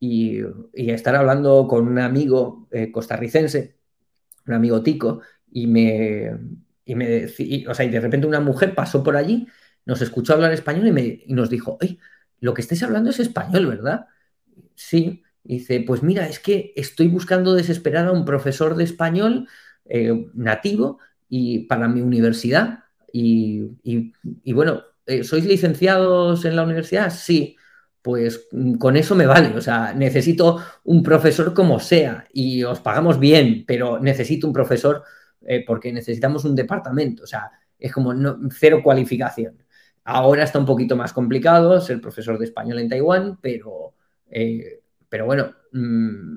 [0.00, 0.40] y,
[0.72, 3.76] estar hablando con un amigo eh, costarricense,
[4.46, 5.20] un amigo tico,
[5.50, 6.32] y me,
[6.84, 7.26] y me
[7.68, 9.46] o sea, y de repente una mujer pasó por allí,
[9.84, 11.98] nos escuchó hablar español y, me, nos dijo, Oye,
[12.40, 14.06] lo que estáis hablando es español, ¿verdad?
[14.74, 15.22] Sí.
[15.44, 19.48] dice, pues mira, es que estoy buscando desesperar a un profesor de español
[19.86, 20.98] eh, nativo
[21.28, 22.84] y para mi universidad.
[23.12, 24.82] y, bueno,
[25.22, 27.10] ¿sois licenciados en la universidad?
[27.12, 27.56] Sí.
[28.02, 29.56] pues mm, con eso me vale.
[29.56, 35.02] O sea, necesito un profesor como sea y os pagamos bien, pero necesito un profesor
[35.42, 37.24] eh, porque necesitamos un departamento.
[37.24, 38.12] O sea, es como
[38.50, 39.62] cero cualificación.
[40.04, 43.94] Ahora está un poquito más complicado ser profesor de español en Taiwán, pero,
[44.30, 46.36] eh, pero bueno, mm,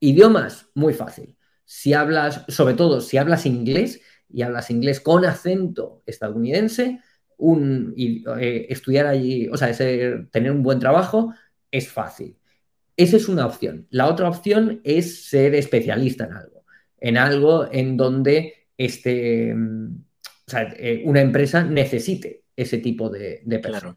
[0.00, 1.36] idiomas, muy fácil.
[1.64, 7.00] Si hablas, sobre todo si hablas inglés y hablas inglés con acento estadounidense,
[7.44, 9.72] un, eh, estudiar allí, o sea,
[10.30, 11.34] tener un buen trabajo
[11.70, 12.36] es fácil.
[12.96, 13.86] Esa es una opción.
[13.90, 16.64] La otra opción es ser especialista en algo,
[17.00, 23.96] en algo en donde este, eh, una empresa necesite ese tipo de, de personas.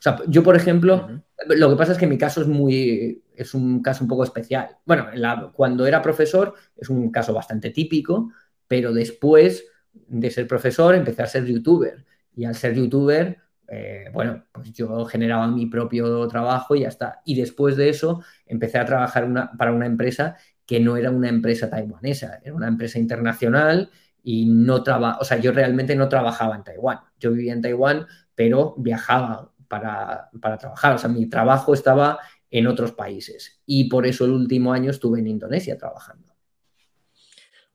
[0.00, 3.52] O sea, yo, por ejemplo, lo que pasa es que mi caso es muy, es
[3.52, 4.78] un caso un poco especial.
[4.86, 5.08] Bueno,
[5.52, 8.32] cuando era profesor es un caso bastante típico,
[8.66, 12.06] pero después de ser profesor empecé a ser youtuber.
[12.40, 13.36] Y al ser youtuber,
[13.68, 17.20] eh, bueno, pues yo generaba mi propio trabajo y ya está.
[17.26, 21.68] Y después de eso empecé a trabajar para una empresa que no era una empresa
[21.68, 23.90] taiwanesa, era una empresa internacional
[24.22, 27.00] y no trabajaba, o sea, yo realmente no trabajaba en Taiwán.
[27.18, 30.94] Yo vivía en Taiwán, pero viajaba para, para trabajar.
[30.94, 33.60] O sea, mi trabajo estaba en otros países.
[33.66, 36.29] Y por eso el último año estuve en Indonesia trabajando.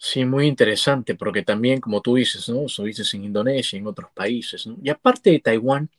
[0.07, 2.65] Sí, muy interesante, porque también, como tú dices, ¿no?
[2.85, 4.77] Dices en Indonesia, en otros países, ¿no?
[4.83, 5.89] Y aparte de Taiwán,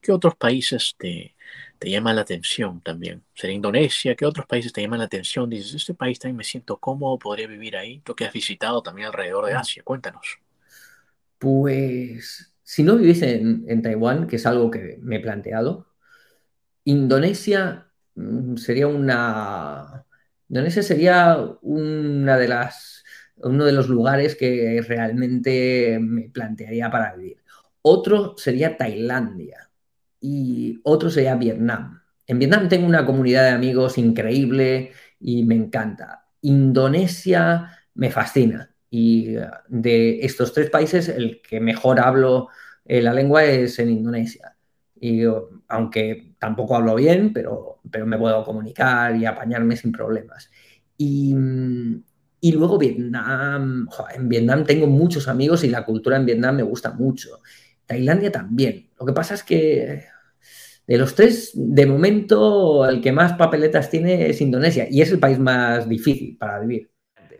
[0.00, 1.36] ¿qué otros países te,
[1.78, 3.22] te llaman la atención también?
[3.34, 4.16] ¿Sería Indonesia?
[4.16, 5.48] ¿Qué otros países te llaman la atención?
[5.48, 8.00] Dices, este país también me siento cómodo, podría vivir ahí.
[8.00, 10.40] Tú que has visitado también alrededor de Asia, cuéntanos.
[11.38, 15.86] Pues, si no viviese en, en Taiwán, que es algo que me he planteado,
[16.84, 20.06] Indonesia mm, sería una...
[20.48, 23.01] Indonesia sería una de las
[23.42, 27.38] uno de los lugares que realmente me plantearía para vivir.
[27.82, 29.70] Otro sería Tailandia
[30.20, 32.00] y otro sería Vietnam.
[32.26, 36.26] En Vietnam tengo una comunidad de amigos increíble y me encanta.
[36.42, 42.48] Indonesia me fascina y uh, de estos tres países el que mejor hablo
[42.84, 44.56] eh, la lengua es en Indonesia.
[45.00, 50.50] Y uh, aunque tampoco hablo bien, pero, pero me puedo comunicar y apañarme sin problemas.
[50.96, 52.02] Y, mm,
[52.44, 56.90] y luego Vietnam, en Vietnam tengo muchos amigos y la cultura en Vietnam me gusta
[56.90, 57.38] mucho.
[57.86, 58.90] Tailandia también.
[58.98, 60.06] Lo que pasa es que
[60.84, 65.20] de los tres, de momento, el que más papeletas tiene es Indonesia y es el
[65.20, 66.90] país más difícil para vivir.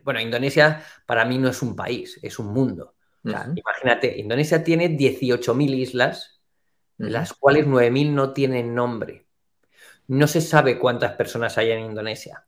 [0.05, 2.95] Bueno, Indonesia para mí no es un país, es un mundo.
[3.25, 6.41] Imagínate, Indonesia tiene 18.000 islas,
[6.97, 9.27] las cuales 9.000 no tienen nombre.
[10.07, 12.47] No se sabe cuántas personas hay en Indonesia.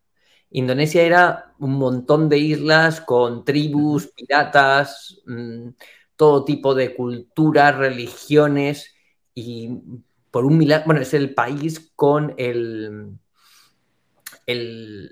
[0.55, 5.71] Indonesia era un montón de islas con tribus, piratas, mm,
[6.15, 8.95] todo tipo de culturas, religiones
[9.35, 9.81] y
[10.31, 13.19] por un milagro, bueno, es el país con el,
[14.47, 15.11] el,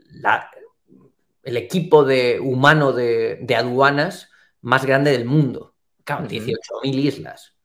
[1.42, 5.74] equipo de, humano de, aduanas más grande del mundo.
[6.04, 7.56] Claro, 18.000 islas.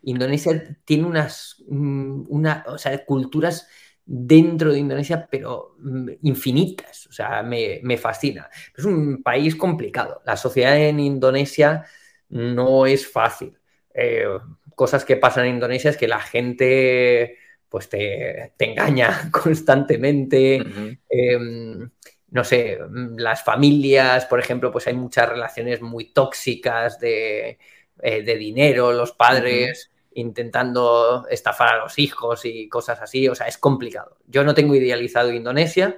[0.00, 3.68] Indonesia tiene unas mm, una, o sea, culturas
[4.06, 7.06] dentro de Indonesia, pero mm, infinitas.
[7.08, 8.48] O sea, me, fascina.
[8.76, 10.22] Es un país complicado.
[10.24, 11.84] La sociedad en Indonesia
[12.28, 13.58] no es fácil.
[13.92, 14.26] Eh,
[14.74, 17.38] cosas que pasan en Indonesia es que la gente
[17.68, 20.62] pues te, engaña constantemente.
[21.08, 21.90] Em,
[22.30, 22.78] no sé,
[23.16, 27.58] las familias, por ejemplo, pues hay muchas relaciones muy tóxicas de,
[28.02, 33.28] eh, dinero, los padres intentando estafar a los hijos y cosas así.
[33.28, 34.18] O sea, es complicado.
[34.26, 35.96] Yo no tengo idealizado Indonesia,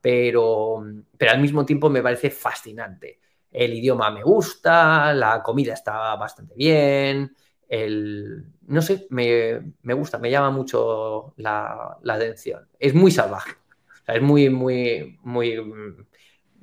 [0.00, 0.84] pero,
[1.18, 3.20] pero al mismo tiempo me parece fascinante.
[3.50, 7.34] El idioma me gusta, la comida está bastante bien,
[7.68, 9.60] el, no sé, me,
[9.94, 12.68] gusta, me llama mucho la, atención.
[12.78, 13.52] Es muy salvaje,
[14.06, 16.06] es muy, muy, muy, o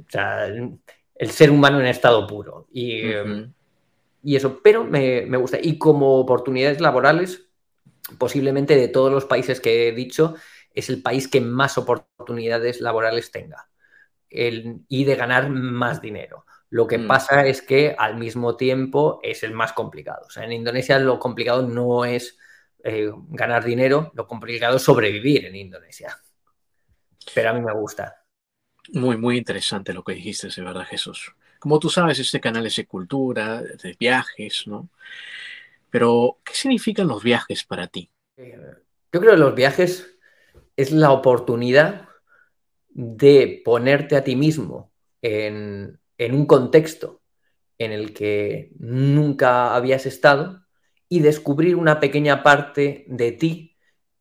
[0.07, 2.67] sea, el ser humano en estado puro.
[2.71, 3.01] Y,
[4.24, 5.58] y eso, pero me, gusta.
[5.62, 7.50] Y como oportunidades laborales,
[8.18, 10.36] posiblemente de todos los países que he dicho,
[10.74, 13.70] es el país que más oportunidades laborales tenga
[14.30, 16.45] y de ganar más dinero.
[16.70, 17.08] Lo que mm.
[17.08, 20.26] pasa es que al mismo tiempo es el más complicado.
[20.26, 22.40] O sea, en Indonesia lo complicado no es
[22.84, 26.18] eh, ganar dinero, lo complicado es sobrevivir en Indonesia.
[27.36, 28.24] Pero a mí me gusta.
[28.94, 31.36] Muy, muy interesante lo que dijiste, de verdad, Jesús.
[31.64, 34.90] Como tú sabes, este canal es de cultura, de viajes, ¿no?
[35.90, 38.11] Pero, ¿qué significan los viajes para ti?
[38.35, 40.18] Yo creo que los viajes
[40.76, 42.10] es la oportunidad
[42.90, 44.91] de ponerte a ti mismo
[45.22, 47.22] en, en un contexto
[47.77, 50.65] en el que nunca habías estado
[51.07, 53.77] y descubrir una pequeña parte de ti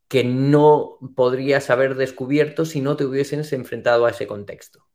[0.07, 4.87] que no podrías haber descubierto si no te hubieses enfrentado a ese contexto.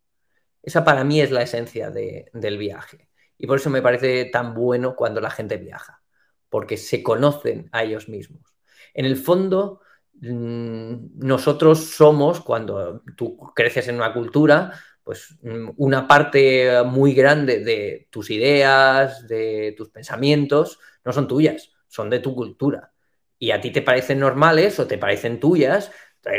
[0.69, 3.09] Esa para mí es la esencia del viaje.
[3.39, 6.03] Y por eso me parece tan bueno cuando la gente viaja,
[6.51, 8.55] porque se conocen a ellos mismos.
[8.93, 9.81] En el fondo,
[10.21, 17.65] mm, nosotros somos, cuando tú creces en una cultura, pues mm, una parte muy grande
[17.65, 22.93] de tus ideas, de tus pensamientos, no son tuyas, son de tu cultura.
[23.39, 25.91] Y a ti te parecen normales o te parecen tuyas,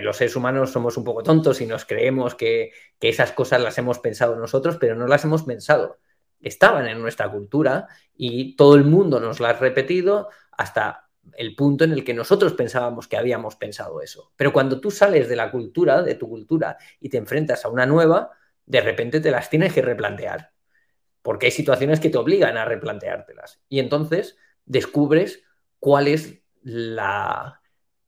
[0.02, 4.00] los seres humanos somos un poco tontos y nos creemos que, esas cosas las hemos
[4.00, 6.00] pensado nosotros, pero no las hemos pensado.
[6.42, 11.84] Estaban en nuestra cultura y todo el mundo nos las ha repetido hasta el punto
[11.84, 14.32] en el que nosotros pensábamos que habíamos pensado eso.
[14.36, 17.86] Pero cuando tú sales de la cultura, de tu cultura, y te enfrentas a una
[17.86, 18.32] nueva,
[18.66, 20.52] de repente te las tienes que replantear.
[21.22, 23.62] Porque hay situaciones que te obligan a replanteártelas.
[23.68, 25.44] Y entonces descubres
[25.80, 27.59] cuál es la,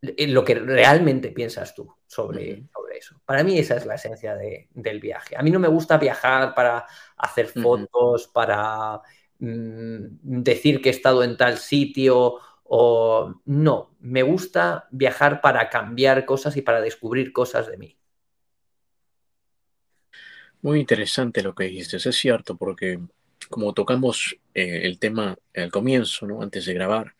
[0.02, 3.22] lo que realmente piensas tú sobre, sobre, eso.
[3.26, 5.36] Para mí esa es la esencia del viaje.
[5.38, 6.86] A mí no me gusta viajar para
[7.18, 9.02] hacer fotos, para
[9.40, 12.40] mm, decir que he estado en tal sitio
[12.73, 17.98] o no, me gusta viajar para cambiar cosas y para descubrir cosas de mí.
[20.61, 22.99] Muy interesante lo que dijiste, es cierto, porque
[23.49, 26.41] como tocamos eh, el tema al comienzo, ¿no?
[26.41, 27.15] antes de grabar,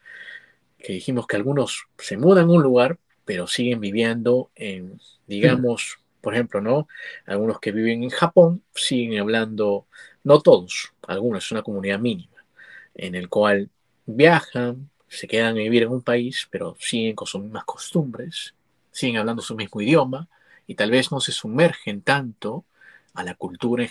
[0.82, 6.34] que dijimos que algunos se mudan a un lugar, pero siguen viviendo en, digamos, por
[6.34, 6.88] ejemplo, ¿no?
[7.26, 9.88] Algunos que viven en Japón siguen hablando,
[10.24, 12.46] no todos, algunos, es una comunidad mínima,
[12.94, 13.70] en el cual
[14.06, 18.56] viajan, se quedan a vivir en un país, pero siguen con sus mismas costumbres,
[18.92, 20.28] siguen hablando su mismo idioma
[20.68, 22.66] y tal vez no se sumergen tanto
[23.14, 23.88] a la cultura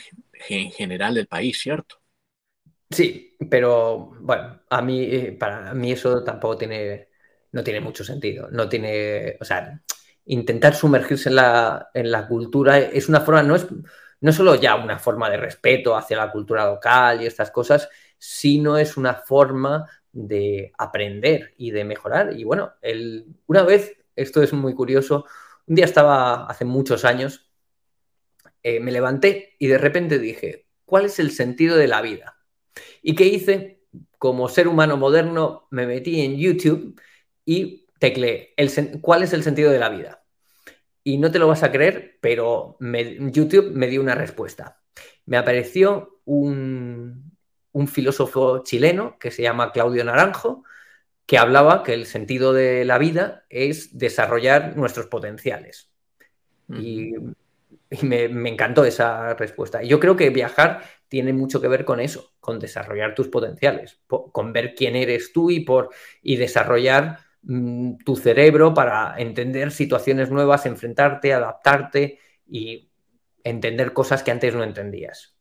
[0.48, 1.99] en general del país, ¿cierto?
[2.90, 7.08] Sí, pero bueno, a mí, eh, para mí eso tampoco tiene,
[7.52, 8.48] no tiene mucho sentido.
[8.50, 9.80] No tiene, o sea,
[10.24, 13.66] intentar sumergirse en la, en la cultura es una forma, no es,
[14.20, 17.88] no solo ya una forma de respeto hacia la cultura local y estas cosas,
[18.18, 22.36] sino es una forma de aprender y de mejorar.
[22.36, 25.26] Y bueno, el, una vez, esto es muy curioso,
[25.66, 27.46] un día estaba hace muchos años,
[28.62, 32.39] eh, me levanté y de repente dije, ¿cuál es el sentido de la vida?
[33.02, 33.80] ¿Y qué hice?
[34.18, 37.00] Como ser humano moderno, me metí en YouTube
[37.44, 38.54] y tecleé
[39.00, 40.24] cuál es el sentido de la vida.
[41.04, 44.80] Y no te lo vas a creer, pero YouTube me dio una respuesta.
[45.26, 47.36] Me apareció un,
[47.86, 50.64] filósofo chileno que se llama Claudio Naranjo,
[51.26, 55.90] que hablaba que el sentido de la vida es desarrollar nuestros potenciales.
[56.68, 57.14] Y,
[58.02, 59.82] me, me, encantó esa respuesta.
[59.82, 64.00] Y yo creo que viajar tiene mucho que ver con eso, con desarrollar tus potenciales,
[64.06, 65.90] con ver quién eres tú y, por,
[66.22, 72.92] y desarrollar mm, tu cerebro para entender situaciones nuevas, enfrentarte, adaptarte y
[73.42, 75.36] entender cosas que antes no entendías.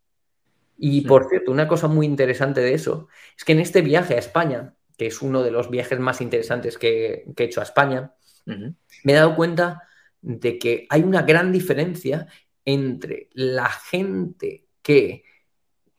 [0.76, 4.20] Y por cierto, una cosa muy interesante de eso es que en este viaje a
[4.20, 8.16] España, que es uno de los viajes más interesantes que, he hecho a España,
[8.46, 9.84] me he dado cuenta
[10.22, 12.26] de que hay una gran diferencia
[12.66, 15.24] entre la gente que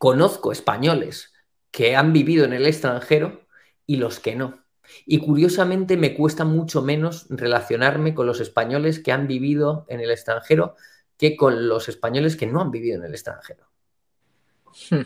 [0.01, 1.31] conozco españoles
[1.71, 3.47] que han vivido en el extranjero
[3.85, 4.65] y los que no.
[5.05, 10.11] Y curiosamente me cuesta mucho menos relacionarme con los españoles que han vivido en el
[10.11, 10.75] extranjero
[11.19, 13.67] que con los españoles que no han vivido en el extranjero.
[14.89, 15.03] Hmm.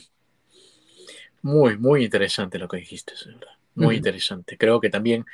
[1.43, 3.15] Muy, muy interesante lo que dijiste,
[3.75, 4.57] Muy interesante.
[4.57, 5.27] Creo que también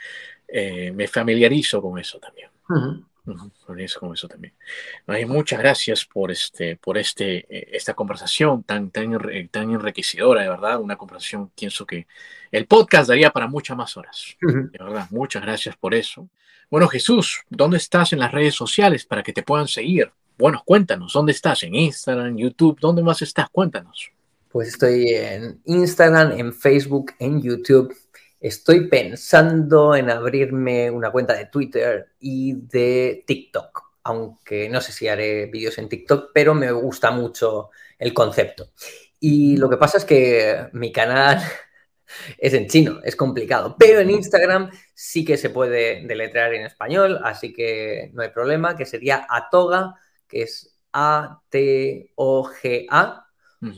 [0.48, 2.48] eh, me familiarizo con eso también.
[3.78, 4.54] Eso, con eso también.
[5.26, 9.18] muchas gracias por este, por este, eh, esta conversación tan, tan,
[9.50, 10.80] tan enriquecedora, de verdad.
[10.80, 12.06] Una conversación, pienso que
[12.50, 14.36] el podcast daría para muchas más horas.
[14.40, 16.28] De verdad, muchas gracias por eso.
[16.70, 20.12] Bueno, Jesús, ¿dónde estás en las redes sociales para que te puedan seguir?
[20.38, 21.62] Bueno, cuéntanos, ¿dónde estás?
[21.64, 22.78] ¿En Instagram, YouTube?
[22.80, 23.48] ¿Dónde más estás?
[23.50, 24.10] Cuéntanos.
[24.48, 27.94] Pues estoy en Instagram, en Facebook, en YouTube
[28.40, 35.08] Estoy pensando en abrirme una cuenta de Twitter y de TikTok, aunque no sé si
[35.08, 37.68] haré vídeos en TikTok, pero me gusta mucho
[37.98, 38.70] el concepto.
[39.18, 41.38] Y lo que pasa es que mi canal
[42.38, 47.20] es en chino, es complicado, pero en Instagram sí que se puede deletrear en español,
[47.22, 49.96] así que no hay problema, que sería atoga,
[50.26, 52.06] que es A-T-O-G-A,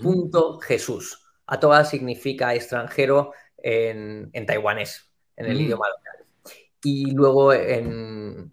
[0.01, 1.18] punto Jesús.
[1.47, 3.32] Atoga significa extranjero
[3.62, 5.60] en, taiwanés, en el mm.
[5.60, 6.26] idioma local.
[6.84, 8.52] Y luego en,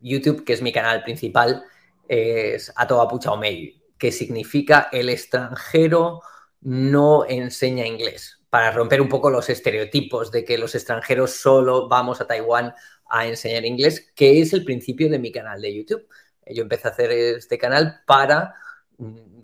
[0.00, 1.64] YouTube, que es mi canal principal,
[2.08, 6.20] es Atoa Omei, que significa el extranjero
[6.62, 12.20] no enseña inglés, para romper un poco los estereotipos de que los extranjeros solo vamos
[12.20, 12.74] a Taiwán
[13.08, 16.06] a enseñar inglés, que es el principio de mi canal de YouTube.
[16.46, 18.54] Yo empecé a hacer este canal para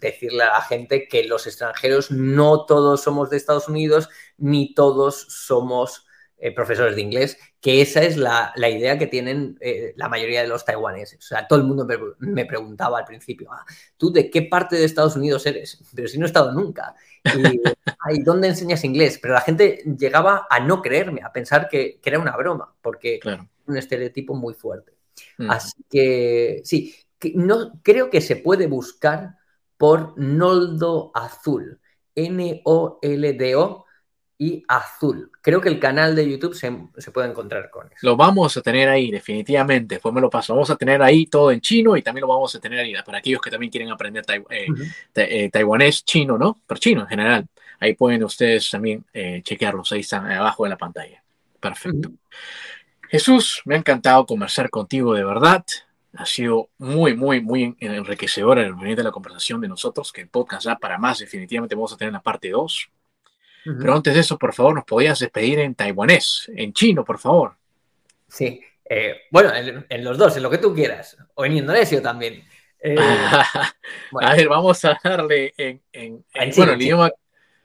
[0.01, 5.27] decirle a la gente que los extranjeros no todos somos de Estados Unidos, ni todos
[5.29, 6.07] somos
[6.41, 10.47] eh, profesores de inglés, que esa es la, idea que tienen eh, la mayoría de
[10.47, 11.19] los taiwaneses.
[11.19, 11.85] O sea, todo el mundo
[12.21, 13.65] me, preguntaba al principio, ah,
[13.97, 15.83] ¿tú de qué parte de Estados Unidos eres?
[15.97, 16.95] Pero si no he estado nunca.
[17.25, 17.61] Y,
[18.23, 19.19] ¿dónde enseñas inglés?
[19.21, 23.39] Pero la gente llegaba a no creerme, a pensar que, era una broma, porque es
[23.67, 24.93] un estereotipo muy fuerte.
[25.39, 25.51] Mm.
[25.51, 26.95] Así que sí,
[27.35, 29.38] no, creo que se puede buscar
[29.79, 31.81] por Noldo Azul,
[32.15, 33.87] N-O-L-D-O
[34.37, 35.31] y Azul.
[35.41, 36.71] Creo que el canal de YouTube se,
[37.11, 37.97] puede encontrar con eso.
[38.03, 39.95] Lo vamos a tener ahí, definitivamente.
[39.97, 40.55] Después me lo paso.
[40.55, 43.19] Vamos a tener ahí todo en chino y también lo vamos a tener ahí para
[43.19, 44.67] aquellos que también quieren aprender eh,
[45.15, 46.61] eh, taiwanés chino, ¿no?
[46.67, 47.47] Pero chino en general.
[47.81, 49.91] Ahí pueden ustedes también eh, chequearlos.
[49.93, 51.23] Ahí están abajo de la pantalla.
[51.61, 52.11] Perfecto.
[53.09, 55.65] Jesús, me ha encantado conversar contigo de verdad.
[56.18, 60.66] Ha sido muy, muy, muy enriquecedora el de la conversación de nosotros, que el podcast
[60.66, 62.90] ya para más definitivamente vamos a tener la parte 2.
[63.66, 67.56] Pero antes de eso, por favor, nos podías despedir en taiwanés, en chino, por favor.
[68.28, 72.44] Sí, eh, bueno, en, los dos, en lo que tú quieras, o en indonesio también.
[72.80, 77.12] Eh, a ver, vamos a darle en, en, en bueno, el idioma.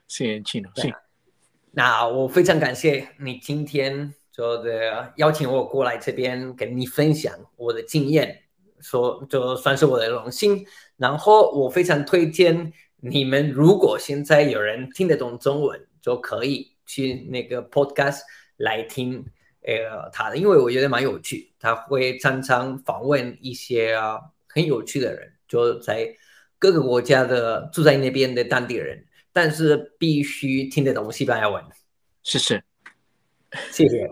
[0.07, 0.93] Sí, en chino, sí.
[1.79, 8.42] 那我非常感谢你今天就的邀请我过来这边跟你分享我的经验，
[8.84, 10.64] 说就算是我的荣幸。
[10.98, 18.20] 然后我非常推荐你们，如果现在有人听得懂中文，就可以去那个 podcast
[18.58, 19.26] 来听
[19.62, 21.52] 呃他的，因为我觉得蛮有趣。
[21.60, 26.16] 他会常常访问一些啊很有趣的人，就在
[26.60, 31.64] 各个国家的住在那边的当地人，但是必须听得懂西班牙文。
[32.22, 32.64] 谢谢。
[33.72, 34.10] 谢谢。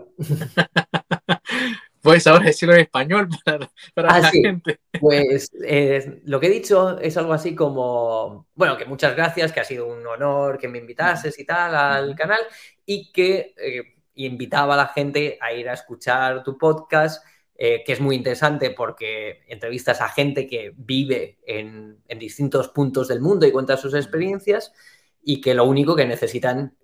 [2.02, 4.80] Puedes ahora decirlo en español para, para la gente.
[5.00, 9.60] Pues eh, lo que he dicho es algo así como, bueno, que muchas gracias, que
[9.60, 12.40] ha sido un honor que me invitases y tal al canal
[12.84, 17.24] y que eh, invitaba a la gente a ir a escuchar tu podcast,
[17.54, 23.06] eh, que es muy interesante porque entrevistas a gente que vive en, en, distintos puntos
[23.06, 24.72] del mundo y cuenta sus experiencias
[25.22, 26.76] y que lo único que necesitan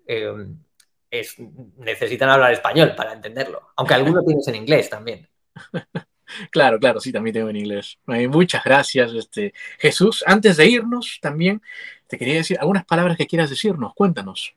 [1.10, 1.36] es,
[1.76, 5.28] necesitan hablar español para entenderlo, aunque algunos tienes en inglés también.
[6.50, 7.98] Claro, claro, sí, también tengo en inglés.
[8.04, 10.22] Muchas gracias, este, Jesús.
[10.26, 11.62] Antes de irnos, también
[12.06, 13.94] te quería decir algunas palabras que quieras decirnos.
[13.94, 14.54] Cuéntanos.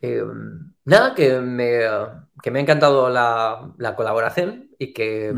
[0.00, 1.80] Em, nada, que me,
[2.42, 5.34] que me ha encantado la, colaboración y que,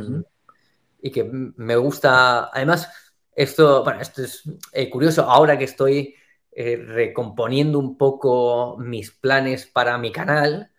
[1.00, 2.50] y que me gusta.
[2.52, 2.88] Además,
[3.34, 4.42] esto, bueno, esto es
[4.72, 5.22] eh, curioso.
[5.22, 6.14] Ahora que estoy
[6.52, 10.70] eh, recomponiendo un poco mis planes para mi canal,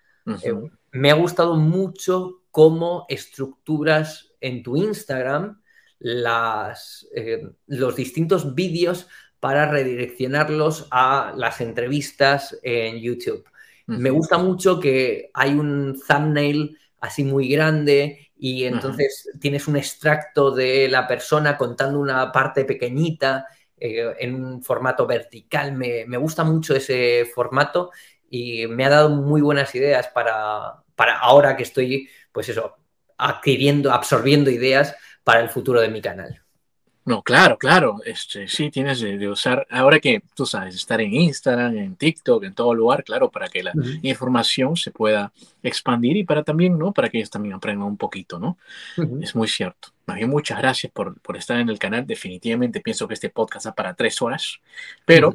[0.44, 0.54] eh,
[0.92, 5.62] me ha gustado mucho cómo estructuras en tu Instagram
[6.00, 9.08] las, eh, los distintos vídeos
[9.40, 13.46] para redireccionarlos a las entrevistas en YouTube.
[13.88, 20.52] Me gusta mucho que hay un thumbnail así muy grande y entonces tienes un extracto
[20.52, 23.48] de la persona contando una parte pequeñita
[23.80, 25.74] eh, en un formato vertical.
[25.74, 27.92] Me, me, gusta mucho ese formato
[28.30, 32.76] y me ha dado muy buenas ideas para, para ahora que estoy, pues eso,
[33.18, 36.44] adquiriendo, absorbiendo ideas para el futuro de mi canal.
[37.10, 38.02] No, claro, claro.
[38.06, 42.54] Este, sí, tienes de, usar, ahora que tú sabes, estar en Instagram, en TikTok, en
[42.54, 43.74] todo lugar, claro, para que la
[44.04, 45.34] información se pueda
[45.64, 46.94] expandir y para también, ¿no?
[46.94, 48.60] Para que ellos también aprendan un poquito, ¿no?
[49.24, 49.88] Es muy cierto.
[50.28, 52.06] muchas gracias por, por, estar en el canal.
[52.06, 54.60] Definitivamente pienso que este podcast da para tres horas,
[55.04, 55.34] pero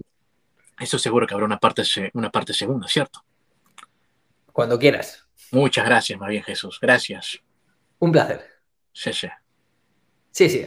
[0.79, 1.83] eso seguro que habrá una parte,
[2.13, 3.25] una parte segunda, ¿cierto?
[4.53, 5.27] Cuando quieras.
[5.51, 6.79] Muchas gracias, más bien, Jesús.
[6.81, 7.41] Gracias.
[7.99, 8.45] Un placer.
[8.93, 9.27] Sí, sí.
[10.31, 10.67] Sí, sí.